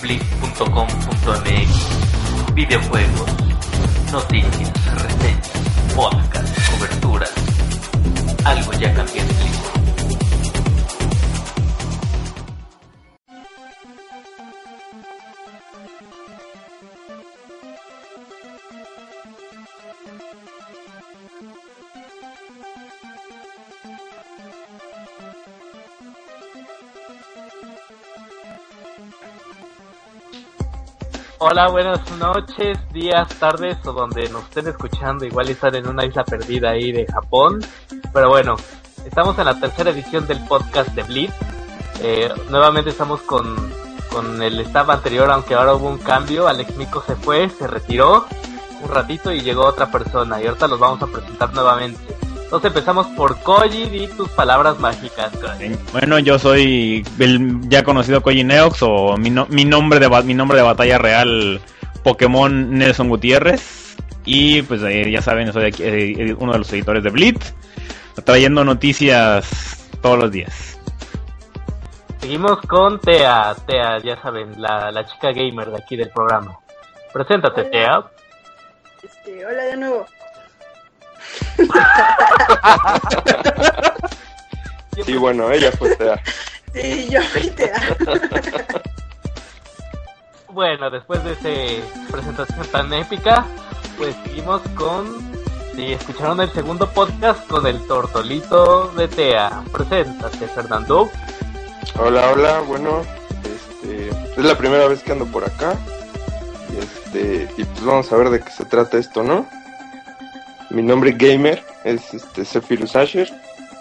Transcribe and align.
Blip.com.mx 0.00 1.88
Videojuegos, 2.54 3.30
noticias, 4.12 4.72
reseñas, 5.02 5.50
podcast, 5.94 6.70
coberturas. 6.70 7.32
Algo 8.44 8.72
ya 8.74 8.94
cambió 8.94 9.22
en 9.22 9.28
Blip. 9.28 9.77
Hola, 31.40 31.68
buenas 31.68 32.00
noches, 32.18 32.76
días, 32.92 33.28
tardes 33.38 33.78
o 33.86 33.92
donde 33.92 34.28
nos 34.28 34.42
estén 34.42 34.66
escuchando. 34.66 35.24
Igual 35.24 35.48
están 35.48 35.76
en 35.76 35.86
una 35.86 36.04
isla 36.04 36.24
perdida 36.24 36.70
ahí 36.70 36.90
de 36.90 37.06
Japón. 37.06 37.60
Pero 38.12 38.28
bueno, 38.28 38.56
estamos 39.06 39.38
en 39.38 39.44
la 39.44 39.60
tercera 39.60 39.90
edición 39.90 40.26
del 40.26 40.44
podcast 40.46 40.88
de 40.96 41.04
Blitz. 41.04 41.32
Eh, 42.02 42.28
nuevamente 42.50 42.90
estamos 42.90 43.20
con, 43.20 43.54
con 44.10 44.42
el 44.42 44.58
staff 44.62 44.90
anterior, 44.90 45.30
aunque 45.30 45.54
ahora 45.54 45.76
hubo 45.76 45.88
un 45.88 45.98
cambio. 45.98 46.48
Alex 46.48 46.74
Mico 46.74 47.04
se 47.06 47.14
fue, 47.14 47.48
se 47.50 47.68
retiró 47.68 48.26
un 48.82 48.90
ratito 48.90 49.30
y 49.30 49.40
llegó 49.40 49.64
otra 49.64 49.92
persona. 49.92 50.42
Y 50.42 50.46
ahorita 50.48 50.66
los 50.66 50.80
vamos 50.80 51.00
a 51.02 51.06
presentar 51.06 51.54
nuevamente. 51.54 52.16
Entonces 52.48 52.68
empezamos 52.68 53.06
por 53.08 53.38
Koji 53.42 53.82
y 53.92 54.06
tus 54.16 54.26
palabras 54.30 54.78
mágicas. 54.78 55.30
Koji. 55.36 55.76
Bueno, 55.92 56.18
yo 56.18 56.38
soy 56.38 57.04
el 57.18 57.60
ya 57.68 57.82
conocido 57.84 58.22
Koji 58.22 58.42
Neox 58.42 58.78
o 58.82 59.18
mi, 59.18 59.28
no- 59.28 59.46
mi 59.50 59.66
nombre 59.66 59.98
de 60.00 60.08
mi 60.22 60.32
nombre 60.32 60.56
de 60.56 60.62
batalla 60.64 60.96
real 60.96 61.60
Pokémon 62.02 62.70
Nelson 62.78 63.10
Gutiérrez 63.10 63.96
y 64.24 64.62
pues 64.62 64.82
eh, 64.82 65.10
ya 65.10 65.20
saben, 65.20 65.52
soy 65.52 65.66
aquí, 65.66 65.82
eh, 65.84 66.34
uno 66.38 66.52
de 66.52 66.58
los 66.58 66.72
editores 66.72 67.02
de 67.04 67.10
Blitz 67.10 67.52
trayendo 68.24 68.64
noticias 68.64 69.86
todos 70.00 70.18
los 70.18 70.30
días. 70.30 70.78
Seguimos 72.20 72.58
con 72.62 72.98
Tea. 73.00 73.54
Tea, 73.66 73.98
ya 74.02 74.20
saben, 74.22 74.60
la, 74.60 74.90
la 74.90 75.04
chica 75.06 75.32
gamer 75.32 75.70
de 75.70 75.76
aquí 75.76 75.96
del 75.96 76.08
programa. 76.10 76.58
Preséntate, 77.12 77.60
Hola. 77.60 77.70
Tea. 77.70 78.04
Este, 79.02 79.46
hola 79.46 79.62
de 79.64 79.76
nuevo. 79.76 80.06
Sí, 85.04 85.16
bueno, 85.16 85.50
ella 85.50 85.72
fue 85.72 85.96
Tea. 85.96 86.22
Sí, 86.74 87.08
yo 87.10 87.22
fui 87.22 87.48
Tea. 87.50 87.96
Bueno, 90.50 90.90
después 90.90 91.22
de 91.24 91.32
esa 91.32 92.10
presentación 92.10 92.66
tan 92.66 92.92
épica, 92.92 93.46
pues 93.96 94.14
seguimos 94.24 94.60
con... 94.74 95.26
Si 95.74 95.92
escucharon 95.92 96.40
el 96.40 96.50
segundo 96.50 96.90
podcast 96.90 97.46
con 97.46 97.66
el 97.66 97.86
tortolito 97.86 98.88
de 98.96 99.06
Tea. 99.06 99.62
Preséntate, 99.72 100.48
Fernando. 100.48 101.08
Hola, 101.96 102.30
hola, 102.32 102.60
bueno, 102.60 103.02
este, 103.44 104.08
es 104.08 104.44
la 104.44 104.58
primera 104.58 104.88
vez 104.88 105.04
que 105.04 105.12
ando 105.12 105.26
por 105.26 105.44
acá. 105.44 105.76
Y 106.72 106.78
este, 106.78 107.48
y 107.56 107.64
pues 107.64 107.84
vamos 107.84 108.12
a 108.12 108.16
ver 108.16 108.30
de 108.30 108.40
qué 108.40 108.50
se 108.50 108.64
trata 108.64 108.98
esto, 108.98 109.22
¿no? 109.22 109.46
Mi 110.70 110.82
nombre 110.82 111.12
gamer 111.12 111.62
es 111.84 112.12
este 112.14 112.44
Zephyrus 112.44 112.94
Asher, 112.94 113.30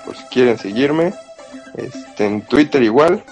por 0.06 0.16
si 0.16 0.24
quieren 0.26 0.58
seguirme. 0.58 1.14
Este, 1.76 2.26
en 2.26 2.42
Twitter 2.42 2.82
igual. 2.82 3.24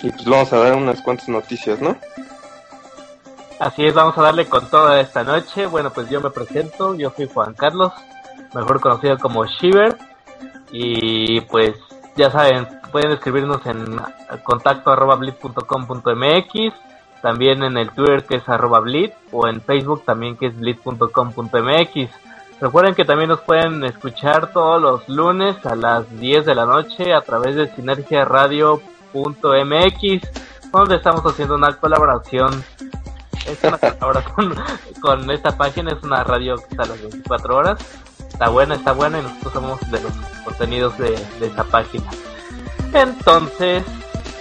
Y 0.00 0.10
pues 0.10 0.24
vamos 0.24 0.52
a 0.52 0.58
dar 0.58 0.76
unas 0.76 1.02
cuantas 1.02 1.28
noticias, 1.28 1.80
¿no? 1.80 1.96
Así 3.58 3.84
es, 3.84 3.92
vamos 3.92 4.16
a 4.16 4.22
darle 4.22 4.46
con 4.46 4.70
toda 4.70 5.00
esta 5.00 5.24
noche. 5.24 5.66
Bueno, 5.66 5.92
pues 5.92 6.08
yo 6.08 6.20
me 6.20 6.30
presento, 6.30 6.94
yo 6.94 7.12
soy 7.16 7.28
Juan 7.32 7.54
Carlos, 7.54 7.92
mejor 8.54 8.80
conocido 8.80 9.18
como 9.18 9.44
Shiver. 9.44 9.96
Y 10.70 11.40
pues 11.42 11.74
ya 12.16 12.30
saben, 12.30 12.68
pueden 12.92 13.12
escribirnos 13.12 13.64
en 13.66 13.84
contacto 14.44 14.92
arroba 14.92 15.16
blitz.com.mx, 15.16 16.74
también 17.22 17.64
en 17.64 17.76
el 17.76 17.90
Twitter 17.90 18.24
que 18.24 18.36
es 18.36 18.48
arroba 18.48 18.78
blitz, 18.80 19.14
o 19.32 19.48
en 19.48 19.60
Facebook 19.60 20.04
también 20.04 20.36
que 20.36 20.46
es 20.46 20.56
blitz.com.mx. 20.56 22.10
Recuerden 22.60 22.94
que 22.94 23.04
también 23.04 23.30
nos 23.30 23.40
pueden 23.40 23.84
escuchar 23.84 24.52
todos 24.52 24.82
los 24.82 25.08
lunes 25.08 25.64
a 25.64 25.76
las 25.76 26.10
10 26.18 26.44
de 26.44 26.54
la 26.54 26.66
noche 26.66 27.14
a 27.14 27.20
través 27.20 27.54
de 27.54 27.68
sinergiaradio.mx, 27.74 30.72
donde 30.72 30.96
estamos 30.96 31.24
haciendo 31.24 31.54
una 31.54 31.76
colaboración 31.76 32.64
es 33.46 33.64
una 33.64 33.78
colaboración 33.78 34.54
con 35.00 35.30
esta 35.30 35.56
página, 35.56 35.92
es 35.92 36.02
una 36.02 36.24
radio 36.24 36.56
que 36.56 36.66
está 36.70 36.82
a 36.82 36.86
las 36.86 37.00
24 37.00 37.56
horas. 37.56 37.78
Está 38.28 38.48
buena, 38.48 38.74
está 38.74 38.92
buena 38.92 39.18
y 39.18 39.22
nosotros 39.22 39.52
somos 39.52 39.90
de 39.90 40.00
los 40.00 40.12
contenidos 40.44 40.96
de, 40.98 41.10
de 41.40 41.46
esa 41.46 41.64
página. 41.64 42.04
Entonces, 42.92 43.84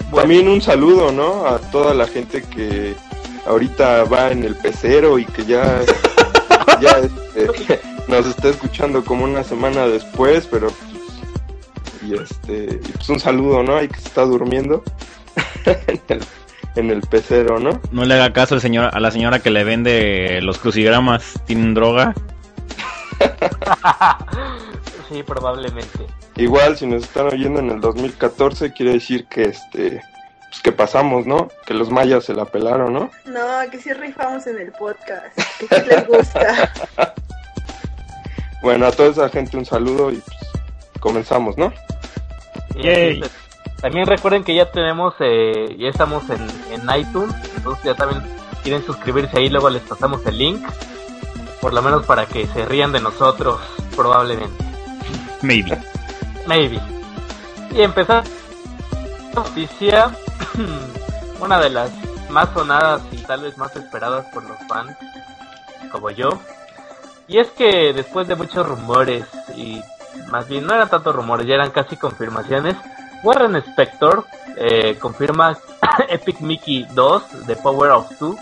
bueno, 0.09 0.21
También 0.21 0.47
un 0.47 0.61
saludo, 0.61 1.11
¿no? 1.11 1.47
A 1.47 1.59
toda 1.59 1.93
la 1.93 2.07
gente 2.07 2.43
que 2.43 2.95
ahorita 3.45 4.03
va 4.05 4.31
en 4.31 4.43
el 4.43 4.55
pecero 4.55 5.17
y 5.17 5.25
que 5.25 5.45
ya, 5.45 5.81
ya 6.79 6.99
este, 6.99 7.81
nos 8.07 8.25
está 8.25 8.49
escuchando 8.49 9.03
como 9.03 9.25
una 9.25 9.43
semana 9.43 9.87
después, 9.87 10.47
pero 10.49 10.67
pues, 10.69 10.91
y 12.03 12.13
este, 12.15 12.79
y 12.83 12.91
pues 12.91 13.09
un 13.09 13.19
saludo, 13.19 13.63
¿no? 13.63 13.77
Hay 13.77 13.87
que 13.87 13.99
se 13.99 14.07
está 14.07 14.23
durmiendo 14.23 14.83
en, 15.65 16.01
el, 16.07 16.23
en 16.75 16.89
el 16.91 17.01
pecero, 17.01 17.59
¿no? 17.59 17.81
No 17.91 18.05
le 18.05 18.13
haga 18.13 18.33
caso 18.33 18.55
al 18.55 18.61
señor, 18.61 18.89
a 18.93 18.99
la 18.99 19.11
señora 19.11 19.39
que 19.39 19.49
le 19.49 19.63
vende 19.63 20.39
los 20.41 20.57
crucigramas, 20.57 21.41
tienen 21.45 21.73
droga. 21.73 22.13
sí, 25.09 25.23
probablemente. 25.23 26.05
Igual 26.35 26.77
si 26.77 26.85
nos 26.85 27.03
están 27.03 27.27
oyendo 27.27 27.59
en 27.59 27.71
el 27.71 27.81
2014 27.81 28.71
quiere 28.73 28.93
decir 28.93 29.25
que 29.25 29.43
este 29.45 30.01
pues 30.49 30.61
que 30.61 30.71
pasamos, 30.71 31.25
¿no? 31.25 31.49
Que 31.65 31.73
los 31.73 31.89
mayas 31.89 32.23
se 32.23 32.33
la 32.33 32.45
pelaron, 32.45 32.93
¿no? 32.93 33.11
No, 33.25 33.69
que 33.69 33.79
sí 33.79 33.91
rifamos 33.91 34.47
en 34.47 34.59
el 34.59 34.71
podcast. 34.71 35.37
Que 35.59 35.67
sí 35.67 35.81
les 35.87 36.07
gusta. 36.07 36.71
Bueno, 38.61 38.85
a 38.85 38.91
toda 38.91 39.09
esa 39.09 39.29
gente 39.29 39.57
un 39.57 39.65
saludo 39.65 40.11
y 40.11 40.15
pues 40.15 40.37
comenzamos, 40.99 41.57
¿no? 41.57 41.71
Yay. 42.75 43.15
entonces, 43.15 43.37
también 43.81 44.07
recuerden 44.07 44.43
que 44.43 44.55
ya 44.55 44.71
tenemos, 44.71 45.13
eh, 45.19 45.75
ya 45.77 45.89
estamos 45.89 46.23
en, 46.29 46.47
en 46.71 46.99
iTunes, 46.99 47.33
entonces 47.55 47.83
ya 47.83 47.95
también 47.95 48.23
quieren 48.63 48.83
suscribirse 48.85 49.37
ahí, 49.37 49.49
luego 49.49 49.69
les 49.69 49.83
pasamos 49.83 50.25
el 50.25 50.37
link, 50.37 50.67
por 51.61 51.73
lo 51.73 51.81
menos 51.81 52.05
para 52.05 52.25
que 52.25 52.47
se 52.47 52.65
rían 52.65 52.91
de 52.91 52.99
nosotros, 52.99 53.59
probablemente. 53.95 54.63
Maybe. 55.41 55.77
Maybe. 56.47 56.79
Y 57.71 57.81
empezar 57.81 58.23
noticia, 59.35 60.15
una 61.39 61.59
de 61.59 61.69
las 61.69 61.91
más 62.29 62.49
sonadas 62.53 63.01
y 63.11 63.17
tal 63.17 63.41
vez 63.41 63.57
más 63.57 63.75
esperadas 63.75 64.25
por 64.33 64.43
los 64.43 64.57
fans, 64.67 64.95
como 65.91 66.09
yo. 66.09 66.39
Y 67.27 67.39
es 67.39 67.49
que 67.51 67.93
después 67.93 68.27
de 68.27 68.35
muchos 68.35 68.67
rumores, 68.67 69.25
y 69.55 69.81
más 70.31 70.47
bien 70.47 70.65
no 70.65 70.73
eran 70.73 70.89
tantos 70.89 71.15
rumores, 71.15 71.45
ya 71.45 71.55
eran 71.55 71.71
casi 71.71 71.97
confirmaciones, 71.97 72.75
Warren 73.23 73.55
Spector 73.57 74.25
eh, 74.55 74.97
confirma 74.99 75.57
Epic 76.09 76.39
Mickey 76.41 76.85
2 76.93 77.47
de 77.47 77.55
Power 77.57 77.91
of 77.91 78.17
Two 78.17 78.37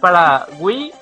para 0.00 0.46
Wii, 0.58 0.92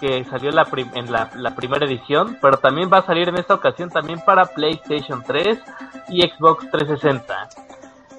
que, 0.00 0.24
salió 0.24 0.50
la 0.50 0.66
en 0.94 1.10
la, 1.10 1.30
la 1.36 1.54
primera 1.54 1.86
edición, 1.86 2.36
pero 2.42 2.58
también 2.58 2.90
va 2.92 2.98
a 2.98 3.06
salir 3.06 3.28
en 3.28 3.36
esta 3.36 3.54
ocasión 3.54 3.88
también 3.88 4.20
para 4.20 4.44
PlayStation 4.44 5.22
3 5.22 5.58
y 6.08 6.22
Xbox 6.22 6.70
360. 6.70 7.48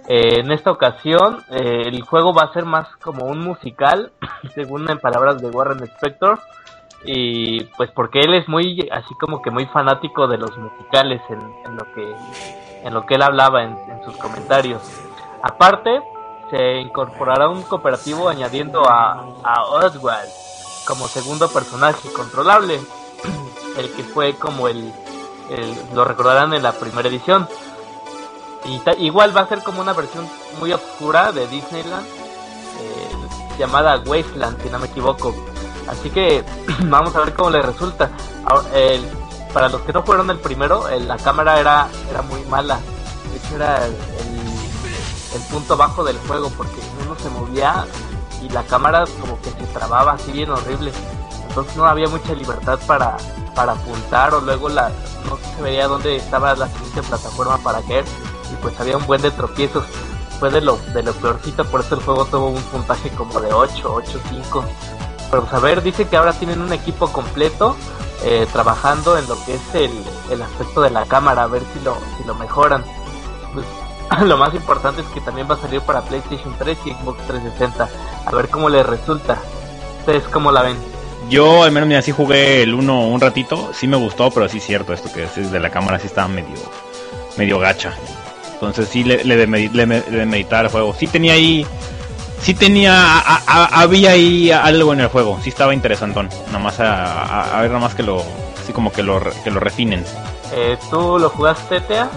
Eh, 0.07 0.39
en 0.39 0.51
esta 0.51 0.71
ocasión 0.71 1.43
eh, 1.49 1.83
el 1.85 2.01
juego 2.03 2.33
va 2.33 2.43
a 2.43 2.53
ser 2.53 2.65
más 2.65 2.87
como 2.97 3.25
un 3.25 3.39
musical, 3.39 4.11
según 4.55 4.89
en 4.89 4.99
palabras 4.99 5.41
de 5.41 5.49
Warren 5.49 5.83
Spector, 5.83 6.39
y 7.05 7.63
pues 7.77 7.91
porque 7.91 8.21
él 8.21 8.33
es 8.33 8.47
muy 8.47 8.89
así 8.91 9.13
como 9.15 9.41
que 9.41 9.51
muy 9.51 9.65
fanático 9.67 10.27
de 10.27 10.37
los 10.37 10.57
musicales 10.57 11.21
en, 11.29 11.75
lo 11.75 11.91
que 11.93 12.15
en 12.83 12.93
lo 12.93 13.05
que 13.05 13.15
él 13.15 13.21
hablaba 13.21 13.63
en, 13.63 13.77
sus 14.03 14.15
comentarios. 14.17 14.81
Aparte, 15.41 16.01
se 16.49 16.79
incorporará 16.79 17.49
un 17.49 17.63
cooperativo 17.63 18.29
añadiendo 18.29 18.83
a, 18.87 19.25
Oswald 19.69 20.29
como 20.87 21.07
segundo 21.07 21.49
personaje 21.49 22.11
controlable, 22.13 22.79
el 23.77 23.91
que 23.93 24.03
fue 24.03 24.35
como 24.35 24.67
el, 24.67 24.93
lo 25.93 26.05
recordarán 26.05 26.53
en 26.53 26.63
la 26.63 26.73
primera 26.73 27.07
edición. 27.09 27.47
Y 28.65 28.81
igual 29.05 29.35
va 29.35 29.41
a 29.41 29.47
ser 29.47 29.63
como 29.63 29.81
una 29.81 29.93
versión 29.93 30.27
muy 30.59 30.73
oscura 30.73 31.31
de 31.31 31.47
Disneyland, 31.47 32.05
eh, 32.07 33.57
llamada 33.59 34.01
Wasteland, 34.05 34.61
si 34.61 34.69
no 34.69 34.79
me 34.79 34.87
equivoco. 34.87 35.33
Así 35.87 36.09
que 36.09 36.43
vamos 36.83 37.15
a 37.15 37.19
ver 37.21 37.33
cómo 37.33 37.49
le 37.49 37.61
resulta. 37.61 38.09
El- 38.73 39.07
para 39.53 39.69
los 39.69 39.81
que 39.81 39.93
no 39.93 40.03
fueron 40.03 40.29
el 40.29 40.39
primero, 40.39 40.89
el- 40.89 41.07
la 41.07 41.15
cámara 41.17 41.59
era, 41.59 41.87
era 42.09 42.21
muy 42.23 42.41
mala. 42.45 42.79
De 43.31 43.55
era 43.55 43.85
el, 43.85 43.93
el- 43.93 45.35
el 45.35 45.41
punto 45.49 45.75
bajo 45.77 46.03
del 46.03 46.17
juego 46.27 46.49
porque 46.57 46.75
uno 47.05 47.15
se 47.21 47.29
movía 47.29 47.85
y 48.41 48.49
la 48.49 48.63
cámara 48.63 49.05
como 49.21 49.39
que 49.41 49.49
se 49.51 49.65
trababa 49.73 50.13
así 50.13 50.31
bien 50.31 50.49
horrible. 50.49 50.91
Entonces 51.49 51.75
no 51.77 51.85
había 51.85 52.07
mucha 52.09 52.33
libertad 52.33 52.79
para, 52.85 53.15
para 53.53 53.73
apuntar 53.73 54.33
o 54.33 54.41
luego 54.41 54.67
la, 54.69 54.89
no 55.29 55.37
se 55.55 55.61
veía 55.61 55.87
dónde 55.87 56.17
estaba 56.17 56.53
la 56.55 56.67
siguiente 56.67 57.01
plataforma 57.03 57.57
para 57.59 57.81
caer 57.81 58.03
y 58.51 58.55
pues 58.61 58.77
había 58.79 58.97
un 58.97 59.05
buen 59.05 59.21
de 59.21 59.31
tropiezos. 59.31 59.85
Fue 60.39 60.49
de 60.51 60.59
lo, 60.59 60.77
de 60.93 61.01
lo 61.01 61.13
peorcito, 61.13 61.63
por 61.65 61.79
eso 61.79 61.95
el 61.95 62.01
juego 62.03 62.25
tuvo 62.25 62.47
un 62.49 62.61
puntaje 62.63 63.09
como 63.11 63.39
de 63.39 63.53
8, 63.53 63.81
8, 63.85 64.19
5. 64.29 64.65
Pero 65.29 65.43
pues 65.43 65.53
a 65.53 65.59
ver, 65.59 65.81
dice 65.81 66.07
que 66.07 66.17
ahora 66.17 66.33
tienen 66.33 66.61
un 66.61 66.73
equipo 66.73 67.11
completo 67.11 67.75
eh, 68.23 68.47
trabajando 68.51 69.17
en 69.17 69.27
lo 69.27 69.35
que 69.45 69.55
es 69.55 69.75
el, 69.75 69.91
el 70.31 70.41
aspecto 70.41 70.81
de 70.81 70.89
la 70.89 71.05
cámara, 71.05 71.43
a 71.43 71.47
ver 71.47 71.61
si 71.73 71.79
lo, 71.81 71.97
si 72.17 72.23
lo 72.23 72.35
mejoran. 72.35 72.83
Pues, 73.53 73.65
lo 74.25 74.37
más 74.37 74.53
importante 74.53 75.01
es 75.01 75.07
que 75.07 75.21
también 75.21 75.47
va 75.49 75.55
a 75.55 75.59
salir 75.61 75.81
para 75.81 76.01
PlayStation 76.01 76.55
3 76.57 76.77
y 76.85 76.91
Xbox 76.91 77.17
360. 77.27 77.89
A 78.25 78.31
ver 78.31 78.49
cómo 78.49 78.69
les 78.69 78.85
resulta. 78.85 79.37
¿Ustedes 79.99 80.23
cómo 80.23 80.51
la 80.51 80.61
ven? 80.61 80.77
Yo 81.29 81.63
al 81.63 81.71
menos 81.71 81.87
mira, 81.87 82.01
sí 82.01 82.11
jugué 82.11 82.61
el 82.61 82.73
1 82.73 83.07
un 83.07 83.19
ratito, 83.19 83.71
sí 83.73 83.87
me 83.87 83.97
gustó, 83.97 84.29
pero 84.29 84.47
sí 84.47 84.59
es 84.59 84.65
cierto 84.65 84.93
esto 84.93 85.11
que 85.11 85.23
es 85.23 85.51
de 85.51 85.59
la 85.59 85.71
cámara 85.71 85.97
sí 85.97 86.05
estaba 86.07 86.27
medio 86.27 86.55
medio 87.37 87.59
gacha. 87.59 87.93
Entonces 88.53 88.87
sí 88.87 89.03
le, 89.03 89.23
le 89.23 89.35
de 89.35 90.25
meditar 90.25 90.65
el 90.65 90.71
juego. 90.71 90.93
Sí 90.93 91.07
tenía 91.07 91.33
ahí 91.33 91.65
sí 92.41 92.53
tenía 92.53 92.93
a- 93.19 93.41
a- 93.47 93.81
había 93.81 94.11
ahí 94.11 94.51
algo 94.51 94.93
en 94.93 94.99
el 95.01 95.07
juego, 95.07 95.39
sí 95.43 95.49
estaba 95.49 95.73
interesantón. 95.73 96.29
Nada 96.47 96.59
más 96.59 96.79
a, 96.79 97.23
a- 97.23 97.57
a 97.57 97.61
ver 97.61 97.71
nada 97.71 97.81
más 97.81 97.95
que 97.95 98.03
lo 98.03 98.23
así 98.61 98.73
como 98.73 98.91
que 98.91 99.03
lo 99.03 99.21
que 99.43 99.51
lo 99.51 99.59
refinen. 99.59 100.03
Eh, 100.53 100.77
¿Tú 100.89 101.17
lo 101.19 101.29
jugaste, 101.29 101.81
Tea? 101.81 102.09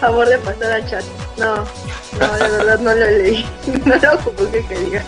Favor 0.00 0.28
de 0.28 0.38
pasar 0.38 0.72
al 0.72 0.88
chat. 0.88 1.04
No, 1.38 1.56
no, 1.56 2.32
de 2.36 2.50
verdad 2.50 2.78
no 2.80 2.94
lo 2.94 3.06
leí. 3.06 3.44
No 3.84 3.94
lo 3.96 4.18
jugué 4.18 4.64
que 4.66 4.78
diga. 4.78 5.02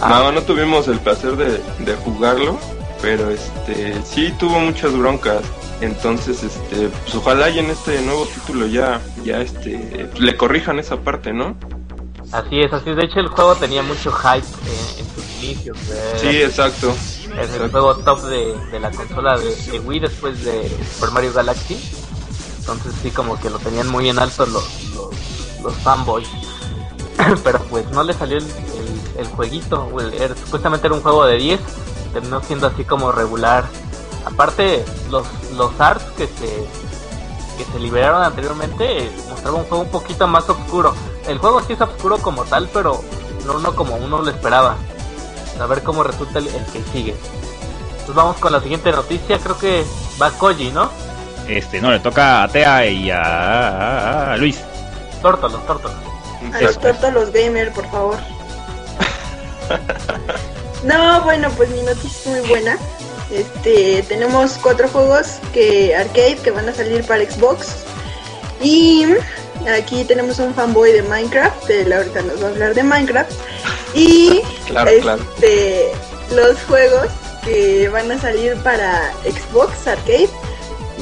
No, 0.00 0.30
no 0.32 0.42
tuvimos 0.42 0.86
el 0.88 0.98
placer 1.00 1.36
de, 1.36 1.60
de 1.84 1.94
jugarlo, 2.04 2.58
pero 3.02 3.30
este 3.30 3.94
sí 4.04 4.32
tuvo 4.38 4.58
muchas 4.60 4.96
broncas. 4.96 5.42
Entonces, 5.80 6.42
este, 6.42 6.88
pues 6.88 7.14
ojalá 7.14 7.48
y 7.50 7.60
en 7.60 7.70
este 7.70 8.00
nuevo 8.02 8.26
título 8.26 8.66
ya, 8.66 9.00
ya 9.24 9.40
este, 9.40 10.08
le 10.18 10.36
corrijan 10.36 10.78
esa 10.80 10.96
parte, 10.96 11.32
¿no? 11.32 11.56
Así 12.32 12.60
es, 12.60 12.72
así 12.72 12.90
es. 12.90 12.96
De 12.96 13.04
hecho, 13.04 13.20
el 13.20 13.28
juego 13.28 13.54
tenía 13.56 13.82
mucho 13.82 14.12
hype 14.12 14.46
eh, 14.66 14.94
en 14.98 15.14
sus 15.14 15.24
inicios. 15.42 15.78
eh, 15.90 16.16
Sí, 16.20 16.42
exacto. 16.42 16.94
Es 17.40 17.50
el 17.54 17.70
juego 17.70 17.96
top 17.96 18.22
de, 18.22 18.54
de 18.70 18.80
la 18.80 18.90
consola 18.90 19.38
de, 19.38 19.54
de 19.54 19.80
Wii 19.80 20.00
después 20.00 20.44
de 20.44 20.68
Super 20.94 21.10
Mario 21.12 21.32
Galaxy. 21.32 21.78
Entonces 22.58 22.92
sí 23.02 23.10
como 23.10 23.38
que 23.40 23.48
lo 23.48 23.58
tenían 23.58 23.88
muy 23.88 24.08
en 24.10 24.18
alto 24.18 24.44
los, 24.46 24.64
los, 24.94 25.10
los 25.62 25.74
fanboys. 25.76 26.28
Pero 27.44 27.60
pues 27.64 27.88
no 27.90 28.02
le 28.04 28.12
salió 28.12 28.38
el, 28.38 28.44
el, 28.44 29.20
el 29.20 29.26
jueguito. 29.28 29.88
era- 30.12 30.34
supuestamente 30.36 30.86
era 30.86 30.96
un 30.96 31.02
juego 31.02 31.24
de 31.24 31.36
10. 31.38 31.60
Terminó 32.12 32.42
siendo 32.42 32.66
así 32.66 32.84
como 32.84 33.10
regular. 33.12 33.64
Aparte 34.26 34.84
los, 35.10 35.26
los 35.56 35.78
arts 35.80 36.04
que 36.16 36.26
se, 36.26 36.66
que 37.56 37.72
se 37.72 37.78
liberaron 37.78 38.22
anteriormente 38.22 39.04
eh, 39.04 39.10
mostraban 39.30 39.60
un 39.62 39.66
juego 39.66 39.84
un 39.84 39.90
poquito 39.90 40.26
más 40.26 40.48
oscuro. 40.50 40.94
El 41.28 41.38
juego 41.38 41.62
sí 41.62 41.74
es 41.74 41.80
oscuro 41.80 42.18
como 42.18 42.44
tal, 42.44 42.68
pero 42.72 43.02
no, 43.46 43.58
no 43.58 43.74
como 43.76 43.96
uno 43.96 44.22
lo 44.22 44.30
esperaba. 44.30 44.76
A 45.60 45.66
ver 45.66 45.82
cómo 45.82 46.02
resulta 46.02 46.38
el, 46.38 46.48
el 46.48 46.64
que 46.66 46.82
sigue. 46.92 47.14
Pues 48.06 48.16
vamos 48.16 48.36
con 48.38 48.52
la 48.52 48.60
siguiente 48.60 48.90
noticia. 48.90 49.38
Creo 49.38 49.58
que 49.58 49.84
va 50.20 50.30
Koji, 50.30 50.70
¿no? 50.70 50.90
Este, 51.48 51.80
no, 51.80 51.90
le 51.90 52.00
toca 52.00 52.42
a 52.42 52.48
Tea 52.48 52.86
y 52.86 53.10
a, 53.10 54.32
a 54.32 54.36
Luis. 54.36 54.60
Tórtolos, 55.22 55.66
tórtolos. 55.66 55.96
A 56.54 56.60
los 56.60 56.78
tortos 56.78 57.32
gamer, 57.32 57.72
por 57.72 57.90
favor. 57.90 58.16
No, 60.84 61.22
bueno, 61.22 61.50
pues 61.56 61.68
mi 61.70 61.82
noticia 61.82 62.32
es 62.32 62.40
muy 62.40 62.48
buena. 62.48 62.78
Este, 63.30 64.02
tenemos 64.08 64.52
cuatro 64.62 64.88
juegos 64.88 65.38
que 65.52 65.94
arcade 65.94 66.36
que 66.36 66.50
van 66.50 66.68
a 66.68 66.74
salir 66.74 67.04
para 67.06 67.24
Xbox. 67.24 67.84
Y 68.62 69.06
aquí 69.66 70.04
tenemos 70.04 70.38
un 70.38 70.54
fanboy 70.54 70.92
de 70.92 71.02
Minecraft, 71.02 71.68
él 71.70 71.92
ahorita 71.92 72.22
nos 72.22 72.42
va 72.42 72.46
a 72.46 72.50
hablar 72.50 72.74
de 72.74 72.82
Minecraft. 72.82 73.32
Y 73.94 74.40
Claro, 74.66 74.90
claro. 75.00 75.22
este, 75.34 75.90
los 76.34 76.58
juegos 76.64 77.06
que 77.44 77.88
van 77.88 78.10
a 78.12 78.20
salir 78.20 78.54
para 78.56 79.12
Xbox 79.24 79.86
Arcade 79.86 80.28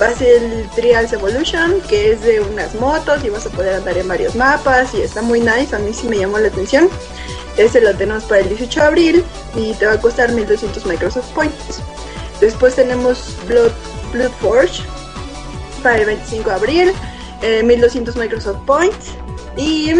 va 0.01 0.09
a 0.09 0.15
ser 0.15 0.43
el 0.43 0.69
Trials 0.71 1.13
Evolution, 1.13 1.81
que 1.89 2.13
es 2.13 2.21
de 2.23 2.41
unas 2.41 2.75
motos 2.75 3.25
y 3.25 3.31
vas 3.31 3.47
a 3.47 3.51
poder 3.51 3.75
andar 3.75 3.97
en 3.99 4.07
varios 4.07 4.35
mapas 4.35 4.95
y 4.95 5.01
está 5.01 5.23
muy 5.23 5.41
nice, 5.41 5.75
a 5.75 5.79
mí 5.79 5.93
sí 5.93 6.07
me 6.07 6.19
llamó 6.19 6.39
la 6.39 6.49
atención. 6.49 6.89
Este 7.57 7.81
lo 7.81 7.95
tenemos 7.97 8.25
para 8.25 8.43
el 8.43 8.49
18 8.51 8.81
de 8.81 8.87
abril 8.87 9.25
y 9.55 9.73
te 9.75 9.87
va 9.87 9.93
a 9.95 10.01
costar 10.01 10.31
1200 10.33 10.85
Microsoft 10.85 11.29
Points. 11.33 11.81
Después 12.41 12.75
tenemos 12.75 13.35
Blood, 13.49 13.73
Blood 14.13 14.31
Forge 14.43 14.83
para 15.83 15.97
el 16.01 16.05
25 16.05 16.51
de 16.51 16.55
abril, 16.55 16.93
eh, 17.43 17.63
1200 17.63 18.17
Microsoft 18.17 18.59
Points. 18.67 19.15
Y 19.57 19.91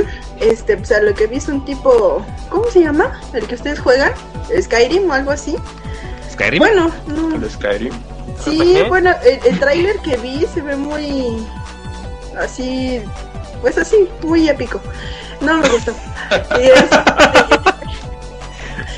este, 0.41 0.77
pues 0.77 0.93
a 0.93 1.01
lo 1.01 1.15
que 1.15 1.27
vi 1.27 1.37
es 1.37 1.49
un 1.49 1.65
tipo, 1.65 2.25
¿cómo 2.51 2.71
se 2.71 2.81
llama? 2.81 3.21
El 3.33 3.47
que 3.47 3.55
ustedes 3.55 3.81
juegan, 3.81 4.13
Skyrim 4.61 5.09
o 5.11 5.15
algo 5.15 5.31
así. 5.31 5.57
Skyrim. 6.31 6.59
Bueno, 6.59 6.91
no, 7.07 7.35
El 7.37 7.51
Skyrim. 7.51 7.93
Sí, 8.45 8.77
bueno, 8.89 9.15
el, 9.25 9.41
el 9.47 9.59
tráiler 9.59 9.99
que 10.01 10.19
vi 10.19 10.45
se 10.53 10.61
ve 10.61 10.77
muy 10.77 11.47
así, 12.39 13.01
pues 13.63 13.79
así, 13.79 14.09
muy 14.23 14.47
épico. 14.47 14.79
No 15.41 15.57
me 15.59 15.69
gustó. 15.71 15.95
Y 16.61 16.65
es- 16.67 16.91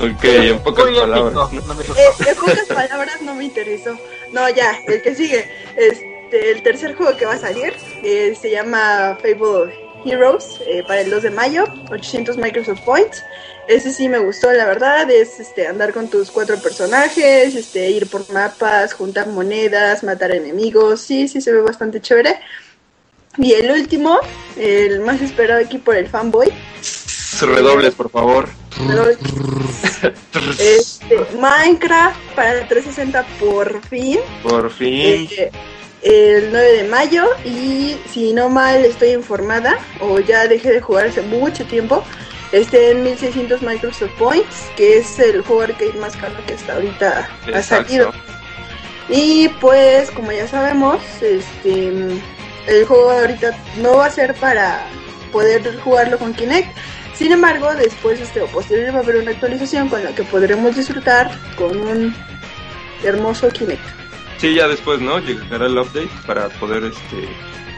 Ok, 0.01 0.23
en 0.23 0.59
pocas 0.59 0.85
Muy 0.85 0.95
palabras. 0.99 1.33
¿no? 1.33 1.49
no 1.61 1.73
me 1.73 1.83
gustó. 1.83 1.93
eh, 1.95 2.09
en 2.29 2.35
pocas 2.37 2.65
palabras 2.67 3.21
no 3.21 3.35
me 3.35 3.43
interesó. 3.45 3.97
No, 4.31 4.47
ya, 4.49 4.77
el 4.87 5.01
que 5.01 5.13
sigue. 5.13 5.49
Este, 5.75 6.08
el 6.31 6.63
tercer 6.63 6.95
juego 6.95 7.15
que 7.17 7.25
va 7.25 7.33
a 7.33 7.39
salir 7.39 7.73
eh, 8.03 8.35
se 8.39 8.51
llama 8.51 9.17
Fable 9.21 9.73
Heroes 10.05 10.59
eh, 10.65 10.83
para 10.87 11.01
el 11.01 11.09
2 11.09 11.23
de 11.23 11.29
mayo, 11.31 11.65
800 11.91 12.37
Microsoft 12.37 12.81
Points. 12.81 13.23
Ese 13.67 13.91
sí 13.93 14.09
me 14.09 14.17
gustó, 14.17 14.51
la 14.51 14.65
verdad, 14.65 15.09
es 15.11 15.39
este 15.39 15.67
andar 15.67 15.93
con 15.93 16.07
tus 16.09 16.31
cuatro 16.31 16.57
personajes, 16.57 17.53
este 17.55 17.91
ir 17.91 18.07
por 18.07 18.31
mapas, 18.31 18.93
juntar 18.93 19.27
monedas, 19.27 20.03
matar 20.03 20.31
enemigos, 20.31 21.01
sí, 21.01 21.27
sí 21.27 21.39
se 21.39 21.51
ve 21.51 21.61
bastante 21.61 22.01
chévere. 22.01 22.39
Y 23.37 23.53
el 23.53 23.69
último, 23.71 24.19
el 24.57 25.01
más 25.01 25.21
esperado 25.21 25.63
aquí 25.63 25.77
por 25.77 25.95
el 25.95 26.07
fanboy, 26.07 26.51
Redobles, 27.41 27.95
por 27.95 28.09
favor. 28.09 28.49
este, 30.59 31.17
Minecraft 31.39 32.19
para 32.35 32.67
360 32.67 33.25
por 33.39 33.81
fin. 33.85 34.19
Por 34.43 34.69
fin. 34.71 35.27
Eh, 35.37 35.51
el 36.01 36.51
9 36.51 36.71
de 36.77 36.83
mayo 36.85 37.27
y 37.43 37.97
si 38.09 38.33
no 38.33 38.49
mal 38.49 38.85
estoy 38.85 39.09
informada 39.09 39.77
o 39.99 40.19
ya 40.19 40.47
dejé 40.47 40.71
de 40.71 40.81
jugar 40.81 41.07
hace 41.07 41.21
mucho 41.21 41.65
tiempo 41.65 42.03
este 42.51 42.91
en 42.91 43.03
1600 43.03 43.61
Microsoft 43.61 44.11
Points 44.17 44.71
que 44.77 44.99
es 44.99 45.19
el 45.19 45.41
juego 45.41 45.63
arcade 45.63 45.93
más 45.93 46.15
caro 46.15 46.35
que 46.47 46.53
hasta 46.53 46.73
ahorita 46.73 47.29
ha 47.53 47.61
salido. 47.61 48.11
Y 49.09 49.49
pues 49.59 50.09
como 50.11 50.31
ya 50.31 50.47
sabemos 50.47 51.01
este 51.21 51.87
el 52.67 52.85
juego 52.85 53.11
ahorita 53.11 53.57
no 53.81 53.97
va 53.97 54.05
a 54.05 54.11
ser 54.11 54.35
para 54.35 54.85
poder 55.31 55.77
jugarlo 55.79 56.17
con 56.17 56.33
Kinect. 56.33 56.69
Sin 57.13 57.33
embargo 57.33 57.73
después 57.75 58.21
este 58.21 58.41
o 58.41 58.47
posterior 58.47 58.93
va 58.93 58.99
a 58.99 59.03
haber 59.03 59.17
una 59.17 59.31
actualización 59.31 59.89
con 59.89 60.03
la 60.03 60.15
que 60.15 60.23
podremos 60.23 60.75
disfrutar 60.75 61.29
con 61.57 61.77
un 61.77 62.15
hermoso 63.03 63.49
Kinect 63.49 63.98
Sí, 64.39 64.55
ya 64.55 64.67
después, 64.67 65.01
¿no? 65.01 65.19
Llegará 65.19 65.65
el 65.65 65.77
update 65.77 66.09
para 66.25 66.47
poder, 66.49 66.85
este, 66.85 67.27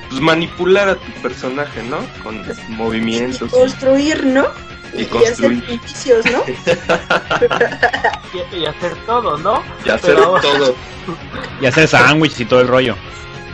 pues 0.09 0.21
manipular 0.21 0.89
a 0.89 0.95
tu 0.95 1.11
personaje, 1.21 1.81
¿no? 1.83 1.97
Con 2.23 2.43
movimientos. 2.69 3.49
y 3.49 3.51
construir, 3.51 4.25
¿no? 4.25 4.45
Y 4.93 5.03
Y, 5.03 5.05
construir. 5.05 5.59
hacer 5.63 5.69
edificios, 5.69 6.25
¿no? 6.31 6.43
Y, 8.53 8.57
y 8.59 8.65
hacer 8.65 8.93
todo, 9.05 9.37
¿no? 9.37 9.61
Y 9.85 9.89
hacer 9.89 10.15
Pero- 10.15 10.39
todo. 10.41 10.75
Y 11.61 11.65
hacer 11.65 11.87
sándwiches 11.87 12.41
y 12.41 12.45
todo 12.45 12.61
el 12.61 12.67
rollo. 12.67 12.95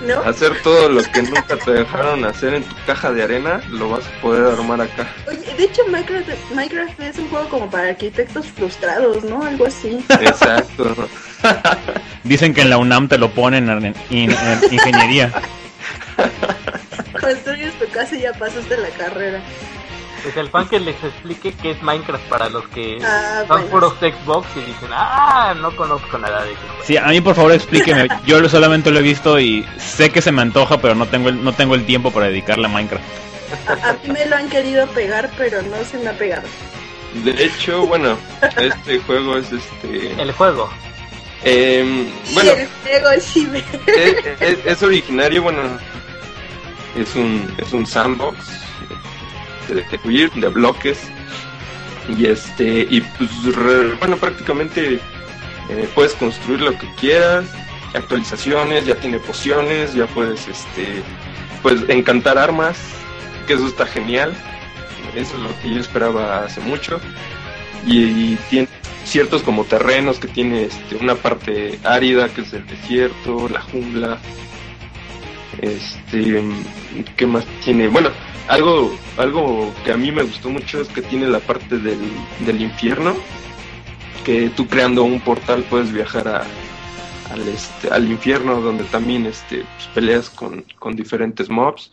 ¿No? 0.05 0.19
hacer 0.21 0.61
todo 0.61 0.89
lo 0.89 1.01
que 1.01 1.23
nunca 1.23 1.57
te 1.57 1.71
dejaron 1.71 2.23
hacer 2.23 2.53
en 2.53 2.63
tu 2.63 2.75
caja 2.85 3.11
de 3.11 3.23
arena, 3.23 3.59
lo 3.71 3.89
vas 3.89 4.05
a 4.05 4.21
poder 4.21 4.45
armar 4.53 4.79
acá. 4.81 5.11
Oye, 5.27 5.55
de 5.57 5.63
hecho 5.63 5.81
Minecraft, 5.89 6.29
Minecraft 6.53 6.99
es 7.01 7.17
un 7.17 7.27
juego 7.29 7.49
como 7.49 7.69
para 7.71 7.89
arquitectos 7.89 8.45
frustrados, 8.45 9.23
¿no? 9.23 9.43
Algo 9.43 9.65
así. 9.65 9.97
Exacto. 10.21 10.95
Dicen 12.23 12.53
que 12.53 12.61
en 12.61 12.69
la 12.69 12.77
UNAM 12.77 13.07
te 13.07 13.17
lo 13.17 13.29
ponen 13.31 13.69
en, 13.69 13.85
en- 13.85 13.95
en 14.31 14.59
ingeniería. 14.73 15.31
Construyes 17.19 17.73
tu 17.79 17.87
casa 17.89 18.15
y 18.15 18.21
ya 18.21 18.33
pasaste 18.33 18.77
la 18.77 18.89
carrera. 18.89 19.39
Pues 20.23 20.35
el 20.35 20.49
fan 20.49 20.67
que 20.67 20.79
les 20.79 20.95
explique 21.03 21.53
qué 21.53 21.71
es 21.71 21.81
Minecraft 21.81 22.23
para 22.25 22.49
los 22.49 22.67
que 22.69 22.97
Ah, 23.03 23.39
son 23.47 23.47
bueno. 23.47 23.67
puros 23.67 23.93
Xbox 23.99 24.47
y 24.57 24.59
dicen, 24.61 24.89
ah, 24.91 25.53
no 25.59 25.73
conozco 25.75 26.17
nada 26.17 26.43
de 26.43 26.51
eso. 26.51 26.61
Sí, 26.83 26.97
a 26.97 27.05
mí 27.07 27.21
por 27.21 27.35
favor 27.35 27.51
explíqueme. 27.53 28.07
Yo 28.25 28.47
solamente 28.49 28.91
lo 28.91 28.99
he 28.99 29.03
visto 29.03 29.39
y 29.39 29.65
sé 29.77 30.09
que 30.09 30.21
se 30.21 30.31
me 30.31 30.41
antoja, 30.41 30.79
pero 30.79 30.95
no 30.95 31.05
tengo 31.05 31.29
el, 31.29 31.43
no 31.43 31.53
tengo 31.53 31.75
el 31.75 31.85
tiempo 31.85 32.11
para 32.11 32.27
dedicarle 32.27 32.65
a 32.65 32.69
Minecraft. 32.69 33.03
A, 33.67 33.89
a 33.89 33.93
mí 33.93 33.99
me 34.11 34.25
lo 34.25 34.35
han 34.35 34.49
querido 34.49 34.87
pegar, 34.87 35.29
pero 35.37 35.61
no 35.61 35.77
se 35.89 35.97
me 35.99 36.09
ha 36.09 36.13
pegado. 36.17 36.47
De 37.23 37.31
hecho, 37.45 37.85
bueno, 37.87 38.17
este 38.57 38.99
juego 38.99 39.37
es 39.37 39.49
este. 39.51 40.21
El 40.21 40.31
juego. 40.33 40.69
Em, 41.43 42.07
bueno, 42.33 42.51
es, 43.87 44.25
es- 44.41 44.65
es 44.65 44.83
originario, 44.83 45.43
bueno, 45.43 45.61
es 46.99 47.15
un, 47.15 47.53
es 47.57 47.73
un 47.73 47.85
sandbox 47.85 48.37
de, 49.67 49.75
de 49.75 49.97
queer, 49.99 50.31
de 50.31 50.47
bloques. 50.49 50.97
Y 52.17 52.25
este, 52.25 52.87
y 52.89 53.01
pues, 53.01 53.55
re- 53.55 53.93
bueno, 53.95 54.15
prácticamente 54.17 54.95
eh, 55.69 55.89
puedes 55.93 56.13
construir 56.13 56.61
lo 56.61 56.71
que 56.77 56.87
quieras, 56.99 57.45
actualizaciones, 57.93 58.85
ya 58.85 58.95
tiene 58.95 59.19
pociones, 59.19 59.93
ya 59.93 60.05
puedes, 60.07 60.47
este, 60.47 61.03
pues, 61.61 61.81
encantar 61.89 62.37
armas, 62.37 62.77
que 63.45 63.53
eso 63.53 63.67
está 63.67 63.85
genial. 63.85 64.33
Eso 65.15 65.35
es 65.35 65.39
lo 65.43 65.61
que 65.61 65.73
yo 65.73 65.81
esperaba 65.81 66.45
hace 66.45 66.61
mucho. 66.61 66.99
Y, 67.85 68.03
y 68.03 68.39
tiene 68.49 68.67
ciertos 69.07 69.41
como 69.41 69.63
terrenos 69.63 70.19
que 70.19 70.27
tiene 70.27 70.63
este, 70.63 70.97
una 70.97 71.15
parte 71.15 71.79
árida 71.83 72.29
que 72.29 72.41
es 72.41 72.53
el 72.53 72.65
desierto, 72.67 73.49
la 73.49 73.61
jungla. 73.61 74.17
Este, 75.59 76.43
¿qué 77.15 77.25
más 77.25 77.45
tiene? 77.63 77.87
Bueno, 77.87 78.09
algo, 78.47 78.95
algo 79.17 79.73
que 79.83 79.91
a 79.91 79.97
mí 79.97 80.11
me 80.11 80.23
gustó 80.23 80.49
mucho 80.49 80.81
es 80.81 80.87
que 80.89 81.01
tiene 81.01 81.27
la 81.27 81.39
parte 81.39 81.79
del, 81.79 81.99
del 82.45 82.61
infierno, 82.61 83.15
que 84.23 84.49
tú 84.49 84.67
creando 84.67 85.03
un 85.03 85.19
portal 85.21 85.63
puedes 85.69 85.91
viajar 85.91 86.27
a, 86.27 86.43
al, 87.31 87.47
este, 87.47 87.89
al 87.89 88.09
infierno 88.09 88.61
donde 88.61 88.83
también 88.85 89.25
este, 89.25 89.65
pues, 89.75 89.87
peleas 89.93 90.29
con, 90.29 90.63
con 90.77 90.95
diferentes 90.95 91.49
mobs. 91.49 91.91